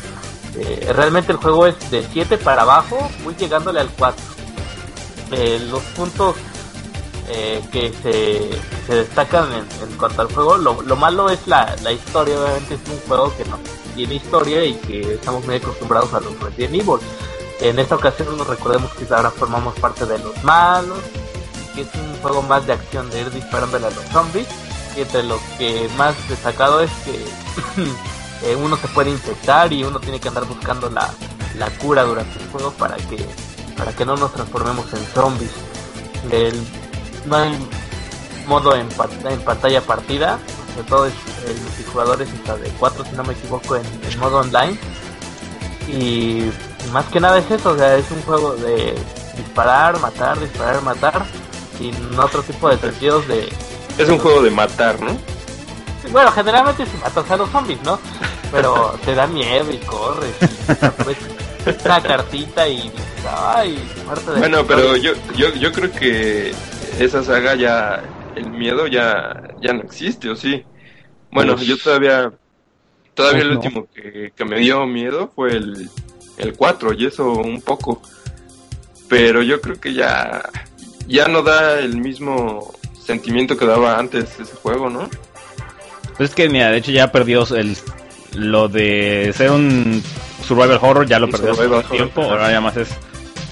Eh, 0.56 0.92
realmente 0.96 1.32
el 1.32 1.38
juego 1.38 1.66
es 1.66 1.90
de 1.90 2.02
7 2.10 2.38
para 2.38 2.62
abajo, 2.62 3.10
muy 3.24 3.34
llegándole 3.34 3.80
al 3.80 3.90
4. 3.90 4.24
Eh, 5.32 5.66
los 5.70 5.82
puntos 5.94 6.36
eh, 7.30 7.62
que 7.70 7.92
se, 8.02 8.50
se 8.86 8.94
destacan 8.94 9.48
en, 9.52 9.96
cuanto 9.96 10.22
al 10.22 10.32
juego, 10.32 10.56
lo, 10.56 10.80
lo 10.82 10.96
malo 10.96 11.28
es 11.30 11.46
la, 11.46 11.76
la 11.82 11.92
historia, 11.92 12.40
obviamente 12.40 12.74
es 12.74 12.80
un 12.90 12.98
juego 13.06 13.36
que 13.36 13.44
no 13.44 13.58
tiene 13.94 14.14
historia 14.14 14.64
y 14.64 14.74
que 14.74 15.14
estamos 15.14 15.44
muy 15.44 15.56
acostumbrados 15.56 16.14
a 16.14 16.20
los 16.20 16.38
Resident 16.40 16.74
Evil. 16.74 17.00
En 17.60 17.78
esta 17.78 17.96
ocasión 17.96 18.36
nos 18.36 18.46
recordemos 18.46 18.92
que 18.92 19.12
ahora 19.12 19.30
formamos 19.30 19.74
parte 19.78 20.06
de 20.06 20.18
los 20.18 20.42
malos, 20.44 20.98
que 21.74 21.82
es 21.82 21.88
un 21.94 22.16
juego 22.22 22.42
más 22.42 22.66
de 22.66 22.74
acción 22.74 23.10
de 23.10 23.20
ir 23.20 23.30
disparándole 23.30 23.86
a 23.86 23.90
los 23.90 24.04
zombies, 24.06 24.46
y 24.96 25.00
entre 25.00 25.22
lo 25.24 25.38
que 25.58 25.88
más 25.96 26.14
destacado 26.28 26.80
es 26.80 26.90
que 27.04 27.12
eh, 28.44 28.56
uno 28.56 28.76
se 28.76 28.88
puede 28.88 29.10
infectar 29.10 29.72
y 29.72 29.84
uno 29.84 30.00
tiene 30.00 30.20
que 30.20 30.28
andar 30.28 30.44
buscando 30.44 30.88
la, 30.90 31.12
la 31.58 31.68
cura 31.78 32.04
durante 32.04 32.38
el 32.38 32.48
juego 32.50 32.70
para 32.72 32.96
que 32.96 33.26
para 33.76 33.92
que 33.92 34.04
no 34.04 34.16
nos 34.16 34.32
transformemos 34.32 34.92
en 34.92 35.06
zombies. 35.14 35.52
El, 36.32 36.60
no 37.26 37.36
hay 37.36 37.52
modo 38.46 38.74
en, 38.74 38.88
pa- 38.88 39.08
en 39.28 39.40
pantalla 39.40 39.80
partida, 39.82 40.38
sobre 40.74 40.88
todo 40.88 41.06
es 41.06 41.12
el 41.46 41.56
multijugador 41.60 42.22
es 42.22 42.28
hasta 42.30 42.56
de 42.56 42.68
4 42.78 43.04
si 43.04 43.16
no 43.16 43.24
me 43.24 43.32
equivoco 43.34 43.76
en, 43.76 43.82
en 44.10 44.18
modo 44.18 44.38
online. 44.38 44.78
Y 45.88 46.50
más 46.92 47.06
que 47.06 47.20
nada 47.20 47.38
es 47.38 47.50
eso, 47.50 47.70
o 47.70 47.76
sea, 47.76 47.96
es 47.96 48.10
un 48.10 48.22
juego 48.22 48.54
de 48.56 48.94
disparar, 49.36 49.98
matar, 50.00 50.38
disparar, 50.38 50.82
matar, 50.82 51.24
sin 51.78 51.94
otro 52.18 52.42
tipo 52.42 52.68
de 52.68 52.78
sentidos 52.78 53.26
de, 53.28 53.48
Es 53.96 54.08
un 54.08 54.18
juego 54.18 54.42
de 54.42 54.50
matar, 54.50 55.00
¿no? 55.00 55.16
bueno, 56.12 56.30
generalmente 56.32 56.86
si 56.86 56.96
matas 56.98 57.30
a 57.30 57.36
los 57.36 57.50
zombies, 57.50 57.82
¿no? 57.82 57.98
Pero 58.50 58.98
te 59.04 59.14
da 59.14 59.26
miedo 59.26 59.70
y 59.70 59.76
corres. 59.78 60.32
Y 60.40 61.04
ves 61.66 61.80
una 61.84 62.02
cartita 62.02 62.66
y 62.66 62.90
ay, 63.54 63.86
muerte 64.06 64.30
de 64.30 64.38
Bueno, 64.38 64.64
pero 64.66 64.96
yo, 64.96 65.12
yo, 65.36 65.52
yo 65.54 65.70
creo 65.72 65.90
que 65.92 66.54
esa 67.00 67.22
saga 67.22 67.54
ya, 67.54 68.02
el 68.36 68.50
miedo 68.50 68.86
ya, 68.86 69.42
ya 69.60 69.72
no 69.72 69.82
existe, 69.82 70.28
¿o 70.30 70.36
sí? 70.36 70.64
Bueno, 71.30 71.54
Uf. 71.54 71.62
yo 71.62 71.76
todavía, 71.78 72.32
todavía 73.14 73.42
Uf, 73.42 73.48
el 73.48 73.54
no. 73.54 73.60
último 73.60 73.88
que, 73.94 74.32
que 74.34 74.44
me 74.44 74.58
dio 74.58 74.86
miedo 74.86 75.30
fue 75.34 75.50
el, 75.52 75.88
el 76.38 76.54
4 76.54 76.92
y 76.94 77.06
eso 77.06 77.32
un 77.32 77.60
poco. 77.62 78.00
Pero 79.08 79.42
yo 79.42 79.60
creo 79.60 79.80
que 79.80 79.94
ya, 79.94 80.42
ya 81.06 81.28
no 81.28 81.42
da 81.42 81.78
el 81.80 81.96
mismo 81.98 82.74
sentimiento 83.02 83.56
que 83.56 83.64
daba 83.66 83.98
antes 83.98 84.38
ese 84.38 84.54
juego, 84.56 84.90
¿no? 84.90 85.08
Pues 86.16 86.30
es 86.30 86.34
que, 86.34 86.48
mira, 86.48 86.70
de 86.70 86.78
hecho 86.78 86.90
ya 86.92 87.10
perdió 87.12 87.46
el, 87.56 87.76
lo 88.34 88.68
de 88.68 89.32
ser 89.34 89.50
un 89.50 90.02
survival 90.46 90.78
horror, 90.82 91.06
ya 91.06 91.18
lo 91.18 91.26
Un 91.26 91.32
perdió 91.32 91.52
hace 91.78 91.88
tiempo. 91.88 92.20
horror, 92.20 92.32
Ahora 92.40 92.50
ya 92.50 92.60
más 92.60 92.76
es 92.76 92.88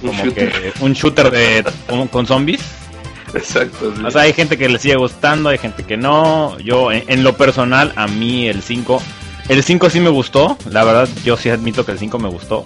Un 0.03 0.09
como 0.11 0.25
shooter. 0.25 0.53
que 0.73 0.73
un 0.85 0.93
shooter 0.93 1.31
de 1.31 1.65
con, 1.89 2.09
con 2.09 2.27
zombies. 2.27 2.61
Exacto. 3.35 3.93
sí. 3.97 4.03
O 4.05 4.11
sea, 4.11 4.23
hay 4.23 4.33
gente 4.33 4.57
que 4.57 4.69
le 4.69 4.79
sigue 4.79 4.97
gustando, 4.97 5.49
hay 5.49 5.59
gente 5.59 5.85
que 5.85 5.97
no. 5.97 6.59
Yo, 6.59 6.93
en, 6.93 7.05
en 7.09 7.23
lo 7.25 7.37
personal, 7.37 7.93
a 7.97 8.07
mí 8.07 8.49
el 8.49 8.63
5. 8.63 9.03
El 9.49 9.63
5 9.63 9.91
sí 9.91 10.01
me 10.01 10.11
gustó, 10.11 10.57
la 10.71 10.83
verdad, 10.85 11.09
yo 11.25 11.37
sí 11.37 11.51
admito 11.51 11.85
que 11.87 11.93
el 11.93 11.99
5 11.99 12.19
me 12.19 12.29
gustó. 12.29 12.65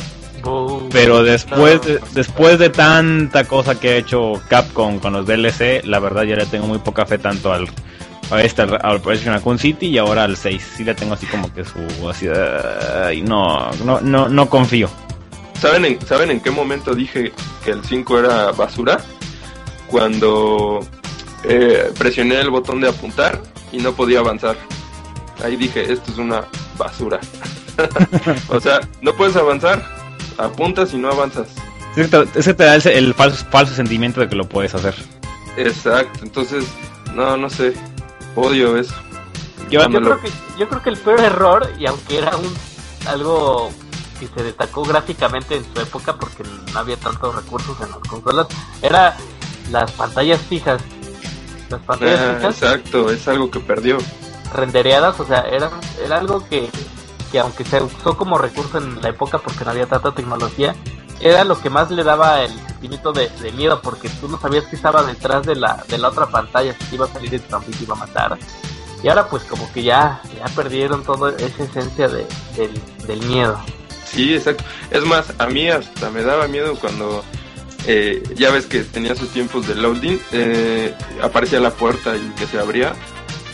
Pero 0.91 1.23
después, 1.23 1.75
No. 1.75 1.81
de, 1.81 2.01
después 2.13 2.59
de 2.59 2.71
tanta 2.71 3.45
cosa 3.45 3.79
que 3.79 3.91
ha 3.91 3.97
hecho 3.97 4.33
Capcom 4.49 4.99
con 4.99 5.13
los 5.13 5.27
DLC, 5.27 5.83
la 5.85 5.99
verdad 5.99 6.23
ya 6.23 6.37
le 6.37 6.47
tengo 6.47 6.67
muy 6.67 6.79
poca 6.79 7.05
fe 7.05 7.19
tanto 7.19 7.53
al 7.53 7.69
a 8.31 8.41
este 8.43 8.63
al 8.63 8.79
al 8.81 8.97
Operation 8.97 9.35
Raccoon 9.35 9.59
City 9.59 9.89
y 9.89 9.99
ahora 9.99 10.25
al 10.25 10.37
6. 10.39 10.73
Sí 10.79 10.85
le 10.85 10.95
tengo 10.95 11.13
así 11.13 11.27
como 11.27 11.53
que 11.53 11.65
su 11.65 12.09
así 12.09 12.27
ay, 13.05 13.21
no, 13.21 13.71
no, 13.85 14.01
no, 14.01 14.29
no 14.31 14.49
confío. 14.49 14.89
¿Saben 15.61 15.85
en, 15.85 16.01
¿Saben 16.07 16.31
en 16.31 16.41
qué 16.41 16.51
momento 16.51 16.95
dije 16.95 17.33
que 17.63 17.73
el 17.73 17.85
5 17.85 18.19
era 18.21 18.53
basura? 18.53 18.99
Cuando 19.91 20.81
eh, 21.45 21.93
presioné 21.99 22.41
el 22.41 22.51
botón 22.51 22.81
de 22.81 22.89
apuntar 22.89 23.41
y 23.73 23.79
no 23.79 23.93
podía 23.93 24.21
avanzar. 24.21 24.57
Ahí 25.45 25.57
dije, 25.57 25.93
esto 25.93 26.13
es 26.13 26.19
una 26.19 26.45
basura. 26.79 27.19
o 28.49 28.61
sea, 28.61 28.81
no 29.03 29.13
puedes 29.15 29.37
avanzar, 29.37 29.83
apuntas 30.39 30.93
y 30.95 30.99
no 30.99 31.11
avanzas. 31.11 31.49
Sí, 31.95 32.05
te- 32.07 32.29
Ese 32.39 32.55
te 32.55 32.65
da 32.65 32.75
el, 32.77 32.87
el 32.87 33.15
falso, 33.15 33.45
falso 33.51 33.75
sentimiento 33.75 34.21
de 34.21 34.29
que 34.29 34.37
lo 34.37 34.49
puedes 34.49 34.75
hacer. 34.75 34.95
Exacto, 35.57 36.21
entonces, 36.23 36.65
no, 37.15 37.37
no 37.37 37.51
sé, 37.51 37.73
odio 38.37 38.77
eso. 38.77 38.95
Yo, 39.71 39.83
Yo 39.89 40.01
creo, 40.01 40.21
que, 40.21 40.31
yo 40.59 40.69
creo 40.69 40.83
que 40.83 40.91
el 40.91 40.97
peor 40.99 41.21
error, 41.21 41.73
y 41.79 41.87
aunque 41.87 42.19
era 42.19 42.37
un 42.37 42.53
algo 43.07 43.71
que 44.19 44.29
se 44.29 44.43
destacó 44.45 44.83
gráficamente 44.85 45.57
en 45.57 45.65
su 45.65 45.81
época 45.81 46.15
porque 46.17 46.43
no 46.73 46.79
había 46.79 46.97
tantos 46.97 47.35
recursos 47.35 47.77
en 47.81 47.89
las 47.91 47.99
consolas, 48.01 48.47
era 48.83 49.17
las 49.71 49.91
pantallas 49.93 50.41
fijas. 50.49 50.81
Las 51.69 51.81
pantallas 51.83 52.21
Ah, 52.21 52.35
fijas 52.37 52.55
exacto, 52.63 53.11
es 53.11 53.27
algo 53.29 53.51
que 53.51 53.61
perdió. 53.61 53.99
rendereadas, 54.55 55.19
o 55.21 55.27
sea, 55.27 55.43
era, 55.43 55.71
era 56.05 56.19
algo 56.19 56.47
que, 56.49 56.69
que 57.31 57.39
aunque 57.39 57.65
se 57.65 57.81
usó 57.83 58.17
como 58.17 58.37
recurso 58.39 58.79
en 58.79 59.01
la 59.01 59.09
época 59.11 59.39
porque 59.39 59.65
no 59.65 59.71
había 59.71 59.87
tanta 59.87 60.13
tecnología, 60.13 60.75
era 61.21 61.45
lo 61.45 61.61
que 61.61 61.71
más 61.71 61.91
le 61.91 62.03
daba 62.03 62.43
el 62.43 62.51
sentimiento 62.67 63.13
de, 63.13 63.29
de 63.29 63.53
miedo 63.53 63.81
porque 63.83 64.09
tú 64.09 64.29
no 64.29 64.41
sabías 64.41 64.65
que 64.65 64.75
estaba 64.77 65.03
detrás 65.05 65.47
de 65.47 65.55
la, 65.55 65.85
de 65.87 65.99
la 65.99 66.09
otra 66.09 66.27
pantalla, 66.27 66.75
si 66.89 66.95
iba 66.97 67.05
a 67.07 67.13
salir 67.13 67.35
el 67.35 67.43
zombie 67.43 67.75
te 67.77 67.85
iba 67.85 67.95
a 67.95 67.99
matar. 67.99 68.39
Y 69.03 69.09
ahora 69.09 69.29
pues 69.29 69.45
como 69.45 69.71
que 69.73 69.83
ya, 69.83 70.21
ya 70.37 70.45
perdieron 70.57 71.03
toda 71.05 71.31
esa 71.37 71.63
esencia 71.63 72.09
de, 72.09 72.27
del, 72.57 72.81
del 73.07 73.23
miedo. 73.27 73.59
Sí, 74.05 74.35
exacto. 74.35 74.65
Es 74.91 75.05
más, 75.05 75.33
a 75.39 75.47
mí 75.47 75.69
hasta 75.69 76.11
me 76.11 76.23
daba 76.23 76.49
miedo 76.49 76.75
cuando 76.81 77.23
eh, 77.87 78.23
ya 78.37 78.51
ves 78.51 78.67
que 78.67 78.81
tenía 78.81 79.15
sus 79.17 79.31
tiempos 79.31 79.67
de 79.67 79.75
loading, 79.75 80.19
eh, 80.33 80.95
aparecía 81.23 81.61
la 81.61 81.71
puerta 81.71 82.15
y 82.17 82.21
que 82.39 82.47
se 82.47 82.59
abría. 82.59 82.93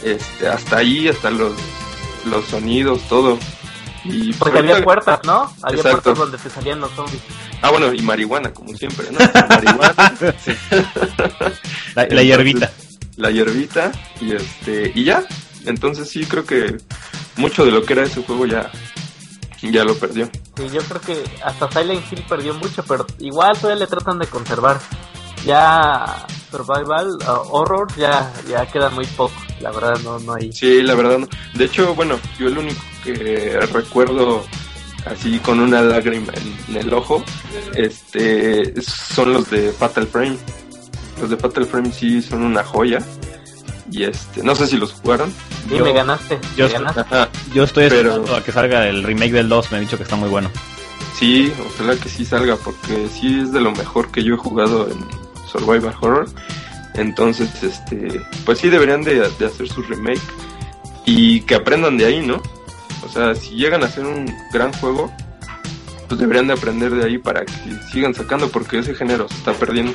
Este, 0.05 0.47
hasta 0.49 0.79
ahí, 0.79 1.09
hasta 1.09 1.31
los, 1.31 1.55
los 2.31 2.45
sonidos, 2.47 3.01
todo. 3.09 3.39
Y 4.05 4.27
pues, 4.29 4.37
Porque 4.39 4.59
había 4.59 4.73
ahorita- 4.73 4.85
puertas, 4.85 5.21
¿no? 5.25 5.53
Había 5.63 5.79
Exacto. 5.81 6.03
puertas 6.15 6.19
donde 6.19 6.39
te 6.39 6.51
salían 6.51 6.81
los 6.81 6.93
zombies. 6.93 7.23
Ah, 7.63 7.71
bueno, 7.71 7.93
y 7.93 8.03
marihuana, 8.03 8.53
como 8.53 8.77
siempre, 8.77 9.07
¿no? 9.11 9.19
marihuana, 9.49 9.95
La, 11.95 12.07
la 12.11 12.23
hierbita. 12.23 12.71
la 13.17 13.31
hierbita 13.31 13.93
y 14.21 14.33
este 14.33 14.93
y 14.95 15.05
ya. 15.05 15.25
Entonces 15.65 16.09
sí 16.09 16.25
creo 16.27 16.45
que 16.45 16.77
mucho 17.37 17.65
de 17.65 17.73
lo 17.73 17.85
que 17.85 17.95
era 17.95 18.05
ese 18.05 18.23
juego 18.23 18.47
ya 18.47 18.71
ya 19.63 19.85
lo 19.85 19.95
perdió. 19.95 20.27
Sí, 20.57 20.69
yo 20.73 20.81
creo 20.83 21.01
que 21.01 21.25
hasta 21.45 21.71
Silent 21.71 22.13
Hill 22.13 22.25
perdió 22.29 22.55
mucho, 22.55 22.85
pero 22.85 23.07
igual 23.19 23.57
todavía 23.59 23.85
le 23.85 23.91
tratan 23.91 24.19
de 24.19 24.27
conservar. 24.27 24.81
Ya 25.45 26.27
Survival, 26.51 27.09
uh, 27.21 27.57
Horror, 27.57 27.87
ya, 27.97 28.33
ya 28.49 28.67
quedan 28.67 28.95
muy 28.95 29.07
pocos. 29.07 29.37
La 29.61 29.71
verdad, 29.71 29.99
no, 30.05 30.19
no 30.19 30.35
hay. 30.35 30.53
Sí, 30.53 30.83
la 30.83 30.95
verdad 30.95 31.19
no. 31.19 31.29
De 31.55 31.65
hecho, 31.65 31.95
bueno, 31.95 32.19
yo 32.39 32.49
el 32.49 32.59
único 32.59 32.83
que 33.05 33.59
recuerdo 33.73 34.45
así 35.07 35.39
con 35.39 35.61
una 35.61 35.81
lágrima 35.83 36.33
en, 36.35 36.75
en 36.75 36.83
el 36.83 36.93
ojo, 36.93 37.23
este, 37.75 38.75
son 38.83 39.33
los 39.33 39.51
de 39.51 39.73
Fatal 39.73 40.07
Frame. 40.07 40.37
Los 41.21 41.31
de 41.31 41.37
Fatal 41.37 41.65
Frame 41.65 41.93
sí 41.93 42.21
son 42.21 42.43
una 42.43 42.63
joya. 42.65 42.99
Y 43.91 44.05
este, 44.05 44.43
no 44.43 44.55
sé 44.55 44.67
si 44.67 44.77
los 44.77 44.93
jugaron. 44.93 45.31
Sí, 45.69 45.77
Yo- 45.77 45.85
me 45.85 45.93
ganaste. 45.93 46.39
yo- 46.57 46.67
me 46.67 46.73
ganaste. 46.73 47.01
Ajá. 47.01 47.29
Yo 47.55 47.65
estoy 47.65 47.89
Pero- 47.89 48.11
esperando 48.11 48.37
a 48.37 48.43
que 48.43 48.53
salga 48.53 48.89
el 48.89 49.03
remake 49.05 49.33
del 49.33 49.49
2, 49.49 49.71
me 49.71 49.79
han 49.79 49.85
dicho 49.85 49.97
que 49.97 50.03
está 50.03 50.17
muy 50.17 50.29
bueno. 50.29 50.51
Sí, 51.19 51.53
ojalá 51.75 51.97
que 51.97 52.09
sí 52.09 52.25
salga 52.25 52.57
porque 52.57 53.09
sí 53.09 53.41
es 53.41 53.53
de 53.53 53.61
lo 53.61 53.73
mejor 53.73 54.11
que 54.11 54.23
yo 54.23 54.35
he 54.35 54.39
jugado 54.39 54.89
en 54.91 54.99
Survival 55.51 55.95
Horror. 56.01 56.29
Entonces, 56.95 57.63
este, 57.63 58.21
pues 58.45 58.59
sí 58.59 58.69
deberían 58.69 59.03
de, 59.03 59.29
de 59.39 59.47
hacer 59.47 59.69
su 59.69 59.83
remake 59.83 60.21
y 61.05 61.41
que 61.43 61.55
aprendan 61.55 61.97
de 61.97 62.07
ahí, 62.07 62.27
¿no? 62.27 62.43
O 63.05 63.09
sea, 63.09 63.35
si 63.35 63.51
llegan 63.55 63.83
a 63.83 63.87
hacer 63.87 64.05
un 64.05 64.35
gran 64.53 64.73
juego, 64.75 65.13
pues 66.09 66.21
deberían 66.21 66.47
de 66.49 66.55
aprender 66.55 66.93
de 66.95 67.05
ahí 67.05 67.19
para 67.19 67.45
que 67.45 67.53
sigan 67.93 68.15
sacando 68.15 68.49
porque 68.49 68.79
ese 68.79 68.95
género 68.95 69.29
se 69.29 69.35
está 69.37 69.53
perdiendo. 69.53 69.95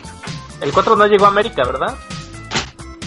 El 0.62 0.72
4 0.72 0.96
no 0.96 1.06
llegó 1.08 1.26
a 1.26 1.30
América, 1.30 1.64
¿verdad? 1.66 1.96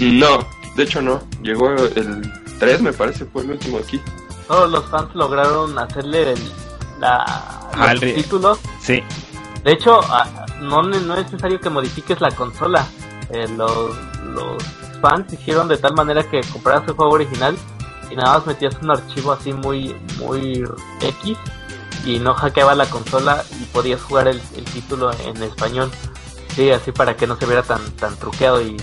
No, 0.01 0.47
de 0.77 0.83
hecho 0.83 1.03
no. 1.03 1.23
Llegó 1.43 1.71
el 1.71 2.33
3, 2.59 2.83
me 2.83 2.93
parece, 2.93 3.25
fue 3.27 3.43
el 3.43 3.53
último 3.53 3.79
aquí. 3.79 4.01
Todos 4.47 4.71
los 4.71 4.85
fans 4.87 5.15
lograron 5.15 5.79
hacerle 5.79 6.33
el, 6.33 6.53
la, 7.01 7.25
Ah, 7.77 7.93
el 7.93 8.01
títulos. 8.15 8.59
Sí, 8.81 9.03
De 9.65 9.73
hecho, 9.73 10.01
ah, 10.05 10.47
no, 10.61 10.83
no 10.83 11.15
es 11.17 11.25
necesario 11.25 11.61
que 11.61 11.71
modifiques 11.71 12.21
la 12.21 12.31
consola. 12.31 12.87
Eh, 13.31 13.49
los, 13.57 13.97
los 14.27 14.63
fans 15.01 15.33
hicieron 15.33 15.69
de 15.69 15.77
tal 15.77 15.95
manera 15.95 16.23
que 16.23 16.41
compraras 16.53 16.87
el 16.87 16.95
juego 16.95 17.13
original 17.13 17.57
y 18.11 18.17
nada 18.17 18.39
más 18.39 18.47
metías 18.47 18.77
un 18.83 18.91
archivo 18.91 19.33
así 19.33 19.53
muy 19.53 19.97
muy 20.19 20.63
X 21.01 21.39
y 22.05 22.19
no 22.19 22.35
hackeaba 22.35 22.75
la 22.75 22.85
consola 22.87 23.43
y 23.61 23.65
podías 23.67 24.03
jugar 24.03 24.29
el, 24.29 24.41
el 24.57 24.65
título 24.67 25.11
en 25.25 25.43
español. 25.43 25.91
Sí, 26.55 26.71
así 26.71 26.93
para 26.93 27.17
que 27.17 27.27
no 27.27 27.37
se 27.37 27.47
viera 27.47 27.63
tan 27.63 27.81
tan 27.93 28.15
truqueado 28.17 28.61
y 28.63 28.77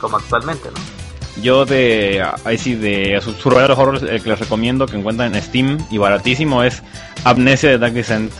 como 0.00 0.16
actualmente, 0.16 0.70
¿no? 0.70 1.03
Yo 1.42 1.64
de 1.66 2.24
ahí 2.44 2.58
sí 2.58 2.74
de 2.74 3.20
su- 3.22 3.32
Survival 3.34 3.72
Horror 3.72 4.08
el 4.10 4.22
que 4.22 4.30
les 4.30 4.38
recomiendo 4.38 4.86
que 4.86 4.96
encuentran 4.96 5.34
en 5.34 5.42
Steam 5.42 5.78
y 5.90 5.98
baratísimo 5.98 6.62
es 6.62 6.82
Amnesia 7.24 7.70
de 7.70 7.78
Dark 7.78 7.92
Descent. 7.94 8.32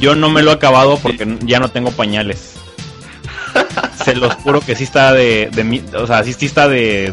Yo 0.00 0.14
no 0.14 0.28
me 0.28 0.42
lo 0.42 0.50
he 0.50 0.54
acabado 0.54 0.98
porque 0.98 1.38
ya 1.44 1.58
no 1.60 1.70
tengo 1.70 1.90
pañales. 1.90 2.54
Se 4.04 4.14
los 4.14 4.34
juro 4.34 4.60
que 4.60 4.76
sí 4.76 4.84
está 4.84 5.12
de, 5.12 5.48
de 5.52 5.82
o 5.96 6.06
sea, 6.06 6.22
sí, 6.24 6.32
sí 6.32 6.46
está 6.46 6.68
de, 6.68 7.12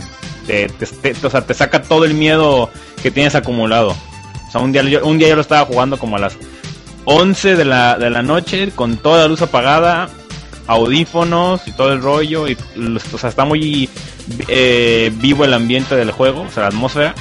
o 1.23 1.29
sea, 1.29 1.41
te 1.41 1.53
saca 1.53 1.81
todo 1.81 2.05
el 2.05 2.13
miedo 2.13 2.69
que 3.01 3.11
tienes 3.11 3.35
acumulado. 3.35 3.95
O 4.47 4.51
sea, 4.51 4.61
un 4.61 4.71
día 4.71 4.83
yo, 4.83 5.05
un 5.05 5.17
día 5.17 5.29
yo 5.29 5.35
lo 5.35 5.41
estaba 5.41 5.65
jugando 5.65 5.97
como 5.97 6.17
a 6.17 6.19
las 6.19 6.37
11 7.05 7.55
de 7.55 7.65
la, 7.65 7.97
de 7.97 8.09
la 8.09 8.21
noche 8.21 8.71
con 8.75 8.97
toda 8.97 9.21
la 9.23 9.27
luz 9.27 9.41
apagada, 9.41 10.09
audífonos 10.67 11.67
y 11.67 11.71
todo 11.71 11.93
el 11.93 12.01
rollo 12.01 12.47
y 12.47 12.57
los- 12.75 13.13
o 13.13 13.17
sea, 13.17 13.29
está 13.29 13.45
muy 13.45 13.89
eh, 14.47 15.11
vivo 15.15 15.45
el 15.45 15.53
ambiente 15.53 15.95
del 15.95 16.11
juego, 16.11 16.41
o 16.41 16.51
sea, 16.51 16.63
la 16.63 16.69
atmósfera. 16.69 17.13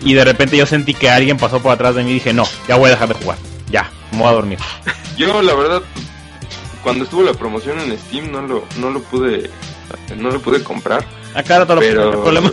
Y 0.00 0.14
de 0.14 0.24
repente 0.24 0.56
yo 0.56 0.66
sentí 0.66 0.94
que 0.94 1.10
alguien 1.10 1.36
pasó 1.36 1.60
por 1.60 1.72
atrás 1.72 1.94
de 1.94 2.02
mí 2.04 2.10
y 2.10 2.14
dije, 2.14 2.32
no, 2.32 2.44
ya 2.68 2.76
voy 2.76 2.88
a 2.88 2.90
dejar 2.90 3.08
de 3.08 3.14
jugar. 3.14 3.38
Ya, 3.70 3.90
me 4.12 4.18
voy 4.18 4.28
a 4.28 4.32
dormir. 4.32 4.58
Yo 5.16 5.42
la 5.42 5.54
verdad 5.54 5.82
cuando 6.82 7.04
estuvo 7.04 7.22
la 7.24 7.34
promoción 7.34 7.78
en 7.80 7.98
Steam 7.98 8.30
no 8.30 8.40
lo 8.42 8.64
no 8.78 8.90
lo 8.90 9.02
pude 9.02 9.50
no 10.16 10.30
lo 10.30 10.40
pude 10.40 10.62
comprar. 10.62 11.04
Acá 11.34 11.58
rato 11.58 11.74
lo 11.74 11.80
pero 11.80 12.04
no 12.04 12.16
hay 12.18 12.22
problema. 12.22 12.52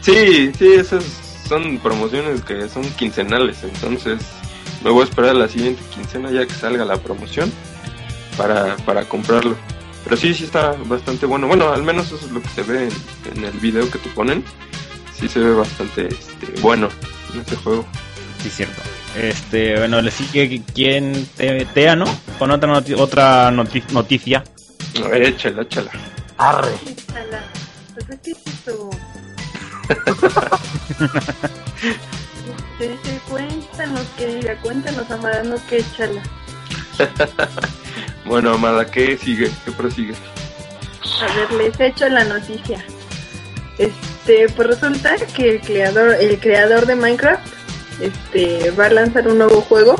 sí 0.00 0.50
sí 0.56 0.72
esas 0.74 1.04
son 1.48 1.78
promociones 1.78 2.42
que 2.42 2.68
son 2.68 2.84
quincenales 2.92 3.58
entonces 3.64 4.20
me 4.84 4.90
voy 4.90 5.02
a 5.02 5.04
esperar 5.04 5.30
a 5.30 5.34
la 5.34 5.48
siguiente 5.48 5.82
quincena 5.92 6.30
ya 6.30 6.46
que 6.46 6.54
salga 6.54 6.84
la 6.84 6.96
promoción 6.98 7.52
para, 8.38 8.76
para 8.78 9.04
comprarlo 9.04 9.54
pero 10.04 10.16
sí 10.16 10.32
sí 10.32 10.44
está 10.44 10.72
bastante 10.86 11.26
bueno 11.26 11.46
bueno 11.48 11.70
al 11.70 11.82
menos 11.82 12.06
eso 12.06 12.16
es 12.24 12.30
lo 12.32 12.40
que 12.40 12.48
se 12.48 12.62
ve 12.62 12.84
en, 12.84 13.36
en 13.38 13.44
el 13.44 13.58
video 13.58 13.90
que 13.90 13.98
te 13.98 14.08
ponen 14.10 14.42
sí 15.18 15.28
se 15.28 15.40
ve 15.40 15.52
bastante 15.54 16.06
este, 16.08 16.60
bueno 16.62 16.88
en 17.34 17.40
ese 17.42 17.56
juego 17.56 17.84
Sí, 18.42 18.50
cierto. 18.50 18.80
Este, 19.16 19.76
bueno, 19.78 20.00
le 20.00 20.12
sigue 20.12 20.62
quien 20.72 21.26
Te- 21.36 21.64
Tea, 21.74 21.96
¿no? 21.96 22.04
Con 22.38 22.52
otra 22.52 22.72
noti- 22.72 22.94
otra 22.96 23.50
noti- 23.50 23.82
noticia. 23.90 24.44
a 25.04 25.08
ver 25.08 25.22
échala 25.22 25.62
échala 25.62 25.90
Arre. 26.36 26.70
Échala. 26.86 27.42
Pues 27.94 28.10
es 28.10 28.20
que 28.20 28.30
es 28.30 28.38
eso. 28.68 28.90
Este, 32.78 33.18
cuéntanos, 33.28 34.06
querida, 34.16 34.54
cuéntanos, 34.62 35.10
Amara, 35.10 35.42
no 35.42 35.56
que 35.68 35.78
échala. 35.78 36.22
bueno 38.28 38.52
Amada 38.52 38.86
¿qué 38.90 39.16
sigue? 39.16 39.50
¿qué 39.64 39.72
prosigue? 39.72 40.14
A 41.20 41.34
ver, 41.34 41.52
les 41.52 41.80
echo 41.80 42.08
la 42.08 42.24
noticia. 42.24 42.84
Este, 43.78 44.48
pues 44.50 44.68
resulta 44.68 45.16
que 45.34 45.56
el 45.56 45.60
creador, 45.60 46.14
el 46.20 46.38
creador 46.38 46.86
de 46.86 46.94
Minecraft, 46.94 47.46
este, 48.00 48.70
va 48.72 48.86
a 48.86 48.90
lanzar 48.90 49.26
un 49.26 49.38
nuevo 49.38 49.60
juego. 49.62 49.96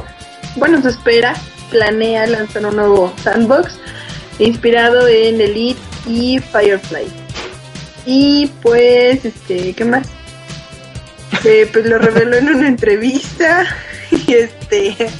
Bueno, 0.56 0.80
se 0.80 0.90
espera, 0.90 1.34
planea 1.70 2.26
lanzar 2.26 2.66
un 2.66 2.76
nuevo 2.76 3.12
sandbox 3.22 3.78
inspirado 4.38 5.08
en 5.08 5.40
Elite 5.40 5.80
y 6.06 6.38
Firefly. 6.38 7.08
Y 8.06 8.46
pues, 8.62 9.24
este, 9.24 9.72
¿qué 9.74 9.84
más? 9.84 10.08
Eh, 11.44 11.68
pues 11.72 11.86
lo 11.86 11.98
reveló 11.98 12.36
en 12.36 12.48
una 12.48 12.68
entrevista 12.68 13.66
y 14.10 14.34
este, 14.34 15.10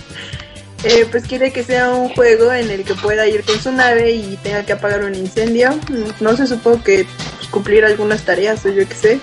eh, 0.84 1.06
pues 1.10 1.24
quiere 1.24 1.52
que 1.52 1.64
sea 1.64 1.90
un 1.90 2.10
juego 2.10 2.52
en 2.52 2.70
el 2.70 2.84
que 2.84 2.94
pueda 2.94 3.26
ir 3.26 3.44
con 3.44 3.60
su 3.60 3.72
nave 3.72 4.12
y 4.12 4.36
tenga 4.42 4.64
que 4.64 4.72
apagar 4.72 5.04
un 5.04 5.14
incendio. 5.14 5.70
No 6.20 6.36
se 6.36 6.46
supo 6.46 6.82
que 6.82 7.06
pues, 7.36 7.48
cumplir 7.50 7.84
algunas 7.84 8.22
tareas 8.22 8.64
o 8.64 8.70
yo 8.70 8.86
qué 8.88 8.94
sé. 8.94 9.20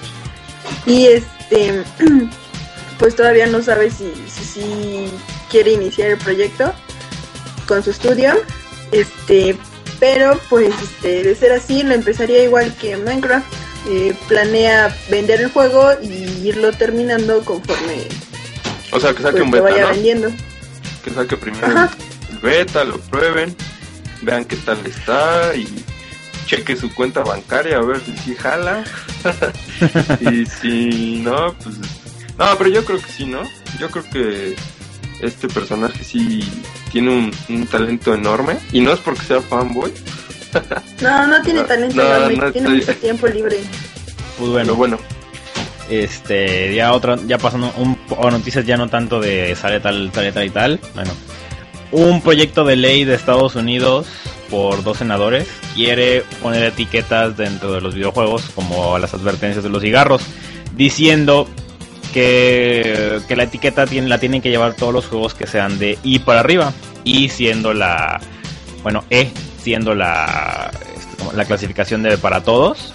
Y 0.86 1.08
este, 1.08 1.84
pues 3.00 3.16
todavía 3.16 3.48
no 3.48 3.62
sabe 3.62 3.90
si, 3.90 4.12
si, 4.28 4.44
si 4.44 5.12
quiere 5.50 5.72
iniciar 5.72 6.12
el 6.12 6.18
proyecto 6.18 6.74
con 7.68 7.84
su 7.84 7.92
estudio. 7.92 8.34
Este, 8.92 9.58
pero 10.00 10.40
pues 10.50 10.74
este, 10.84 11.24
de 11.24 11.36
ser 11.36 11.54
así 11.54 11.84
lo 11.84 11.94
empezaría 11.94 12.44
igual 12.44 12.74
que 12.76 12.98
Minecraft. 12.98 13.46
Eh, 13.88 14.16
planea 14.28 14.98
vender 15.12 15.42
el 15.42 15.52
juego 15.52 15.92
y 16.02 16.48
irlo 16.48 16.72
terminando 16.72 17.46
conforme 17.46 18.08
o 18.92 19.00
sea 19.00 19.14
que 19.14 19.22
saque 19.22 19.38
pues, 19.38 19.44
un 19.44 19.52
lo 19.52 19.64
beta 19.64 19.76
vaya 19.76 19.82
¿no? 19.84 19.94
vendiendo. 19.94 20.32
Que 21.06 21.12
saque 21.12 21.38
primero 21.38 21.68
Ajá. 21.68 21.92
el 22.32 22.40
beta, 22.40 22.84
lo 22.84 23.00
prueben, 23.00 23.56
vean 24.24 24.44
qué 24.46 24.56
tal 24.58 24.84
está 24.86 25.56
y 25.56 25.68
cheque 26.48 26.76
su 26.76 26.94
cuenta 26.94 27.22
bancaria 27.24 27.78
a 27.78 27.82
ver 27.82 28.02
si 28.02 28.18
sí 28.18 28.36
jala. 28.36 28.84
y 30.20 30.46
si 30.46 31.18
no, 31.24 31.54
pues 31.64 31.76
no, 32.38 32.46
pero 32.58 32.70
yo 32.70 32.84
creo 32.84 33.00
que 33.00 33.12
sí, 33.12 33.26
¿no? 33.26 33.44
Yo 33.80 33.90
creo 33.90 34.04
que 34.12 34.56
este 35.22 35.48
personaje 35.48 36.04
sí 36.04 36.44
tiene 36.92 37.10
un, 37.12 37.32
un 37.50 37.66
talento 37.68 38.14
enorme 38.14 38.58
y 38.72 38.82
no 38.82 38.92
es 38.92 39.00
porque 39.00 39.22
sea 39.26 39.42
fanboy, 39.42 39.94
No, 41.02 41.28
no 41.28 41.42
tiene 41.44 41.64
talento, 41.66 41.96
no, 41.96 42.04
enorme, 42.04 42.36
no 42.38 42.52
tiene 42.52 42.68
estoy- 42.70 42.80
mucho 42.88 42.96
tiempo 43.00 43.28
libre. 43.28 43.58
Pues 44.38 44.50
bueno, 44.50 44.66
pero 44.66 44.76
bueno, 44.76 45.00
este, 45.90 46.74
ya 46.76 46.94
otra, 46.94 47.18
ya 47.28 47.38
pasando 47.38 47.72
un 47.78 47.98
noticias 48.32 48.66
ya 48.66 48.78
no 48.78 48.88
tanto 48.90 49.20
de 49.20 49.56
sale 49.56 49.80
tal, 49.80 50.12
sale 50.14 50.32
tal 50.32 50.46
y 50.46 50.50
tal. 50.50 50.80
Bueno, 50.94 51.12
un 51.92 52.22
proyecto 52.22 52.64
de 52.66 52.76
ley 52.76 53.06
de 53.06 53.16
Estados 53.16 53.56
Unidos 53.56 54.08
por 54.50 54.84
dos 54.84 54.98
senadores 54.98 55.48
quiere 55.74 56.24
poner 56.42 56.64
etiquetas 56.64 57.38
dentro 57.38 57.74
de 57.74 57.82
los 57.82 57.96
videojuegos 57.96 58.44
como 58.54 58.98
las 58.98 59.14
advertencias 59.14 59.64
de 59.64 59.70
los 59.70 59.82
cigarros. 59.82 60.22
diciendo 60.76 61.48
que, 62.14 63.20
que 63.28 63.36
la 63.36 63.44
etiqueta 63.44 63.86
tiene, 63.86 64.08
la 64.08 64.20
tienen 64.20 64.42
que 64.42 64.50
llevar 64.50 64.74
todos 64.74 64.94
los 64.94 65.06
juegos 65.06 65.34
que 65.34 65.48
sean 65.48 65.78
de 65.80 65.98
I 66.04 66.20
para 66.20 66.40
arriba. 66.40 66.74
Y 67.04 67.30
siendo 67.30 67.74
la, 67.74 68.20
bueno, 68.82 69.04
E 69.10 69.30
siendo 69.62 69.94
la, 69.94 70.72
este, 70.96 71.36
la 71.36 71.46
clasificación 71.46 72.04
de 72.04 72.18
para 72.18 72.42
todos. 72.42 72.95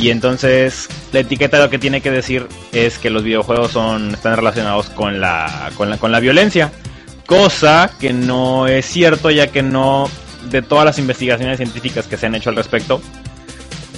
Y 0.00 0.08
entonces 0.08 0.88
la 1.12 1.20
etiqueta 1.20 1.58
lo 1.58 1.68
que 1.68 1.78
tiene 1.78 2.00
que 2.00 2.10
decir 2.10 2.46
es 2.72 2.98
que 2.98 3.10
los 3.10 3.22
videojuegos 3.22 3.72
son 3.72 4.14
están 4.14 4.34
relacionados 4.34 4.88
con 4.88 5.20
la 5.20 5.70
con 5.76 5.90
la, 5.90 5.98
con 5.98 6.10
la 6.10 6.20
violencia, 6.20 6.72
cosa 7.26 7.90
que 8.00 8.14
no 8.14 8.66
es 8.66 8.86
cierto 8.86 9.30
ya 9.30 9.48
que 9.48 9.62
no 9.62 10.08
de 10.50 10.62
todas 10.62 10.86
las 10.86 10.98
investigaciones 10.98 11.58
científicas 11.58 12.06
que 12.06 12.16
se 12.16 12.26
han 12.26 12.34
hecho 12.34 12.48
al 12.48 12.56
respecto 12.56 13.02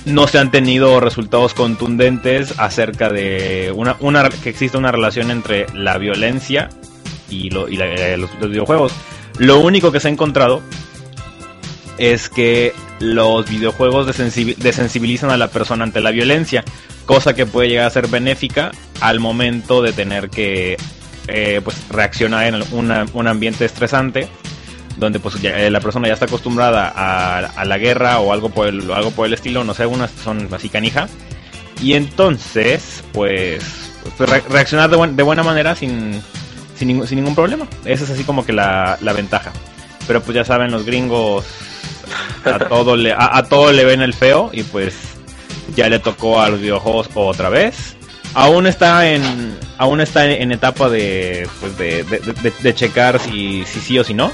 no 0.05 0.27
se 0.27 0.39
han 0.39 0.51
tenido 0.51 0.99
resultados 0.99 1.55
contundentes 1.55 2.59
acerca 2.59 3.09
de 3.09 3.73
una, 3.73 3.97
una 4.01 4.29
que 4.29 4.51
existe 4.51 4.77
una 4.77 4.91
relación 4.91 5.31
entre 5.31 5.67
la 5.75 5.99
violencia 5.99 6.69
y, 7.31 7.51
lo, 7.51 7.69
y 7.69 7.81
eh, 7.81 8.17
los 8.17 8.31
videojuegos. 8.41 8.93
Lo 9.39 9.61
único 9.61 9.93
que 9.93 10.01
se 10.01 10.09
ha 10.09 10.11
encontrado 10.11 10.63
es 12.03 12.29
que 12.29 12.75
los 12.99 13.49
videojuegos 13.49 14.09
desensibi- 14.09 14.57
desensibilizan 14.57 15.31
a 15.31 15.37
la 15.37 15.49
persona 15.49 15.85
ante 15.85 16.01
la 16.01 16.11
violencia, 16.11 16.65
cosa 17.07 17.35
que 17.35 17.47
puede 17.47 17.69
llegar 17.69 17.87
a 17.87 17.91
ser 17.91 18.09
benéfica 18.09 18.73
al 19.01 19.21
momento 19.21 19.83
de 19.83 19.93
tener 19.93 20.29
que 20.29 20.77
eh, 21.29 21.61
pues 21.63 21.77
reaccionar 21.91 22.47
en 22.47 22.63
un 22.73 23.27
ambiente 23.29 23.65
estresante 23.65 24.29
donde 24.97 25.21
pues 25.21 25.37
eh, 25.45 25.71
la 25.71 25.81
persona 25.81 26.09
ya 26.09 26.15
está 26.15 26.27
acostumbrada 26.27 26.93
a, 26.95 27.65
la 27.65 27.79
guerra 27.79 28.19
o 28.19 28.33
algo 28.33 28.51
por 28.51 28.67
el, 28.67 28.91
algo 28.91 29.13
por 29.13 29.27
el 29.27 29.35
estilo, 29.35 29.63
no 29.65 29.73
sé, 29.73 29.83
algunas 29.83 30.11
son 30.25 30.49
así 30.53 30.69
canija. 30.69 31.09
Y 31.81 31.95
entonces, 31.95 33.03
pues, 33.13 33.63
pues, 34.17 34.29
re- 34.29 34.43
reaccionar 34.49 34.91
de, 34.91 34.97
buen- 34.97 35.15
de 35.17 35.23
buena 35.23 35.43
manera 35.45 35.75
sin, 35.77 36.21
sin 36.77 36.89
ningún 36.99 37.35
problema. 37.37 37.67
Esa 37.85 38.05
es 38.05 38.11
así 38.11 38.25
como 38.25 38.45
que 38.45 38.53
la, 38.53 38.99
la 39.01 39.13
ventaja. 39.13 39.53
Pero 40.07 40.21
pues 40.21 40.35
ya 40.35 40.45
saben, 40.45 40.71
los 40.73 40.85
gringos 40.85 41.45
a 42.45 42.59
todo 42.59 42.97
le, 42.97 43.13
a, 43.13 43.37
a 43.39 43.43
todo 43.45 43.73
le 43.73 43.85
ven 43.85 44.03
el 44.03 44.15
feo 44.15 44.51
y 44.53 44.63
pues 44.63 44.95
ya 45.77 45.89
le 45.89 45.99
tocó 45.99 46.41
a 46.41 46.49
los 46.49 46.61
videojuegos 46.61 47.09
otra 47.15 47.49
vez. 47.49 47.97
Aún 48.35 48.67
está 48.67 49.09
en 49.11 49.59
aún 49.79 50.01
está 50.01 50.25
en, 50.31 50.53
etapa 50.53 50.89
de, 50.89 51.47
pues 51.61 51.77
de, 51.77 52.03
de, 52.05 52.75
checar 52.75 53.19
si, 53.19 53.65
si 53.65 53.81
sí 53.81 53.99
o 53.99 54.05
si 54.05 54.15
no. 54.15 54.33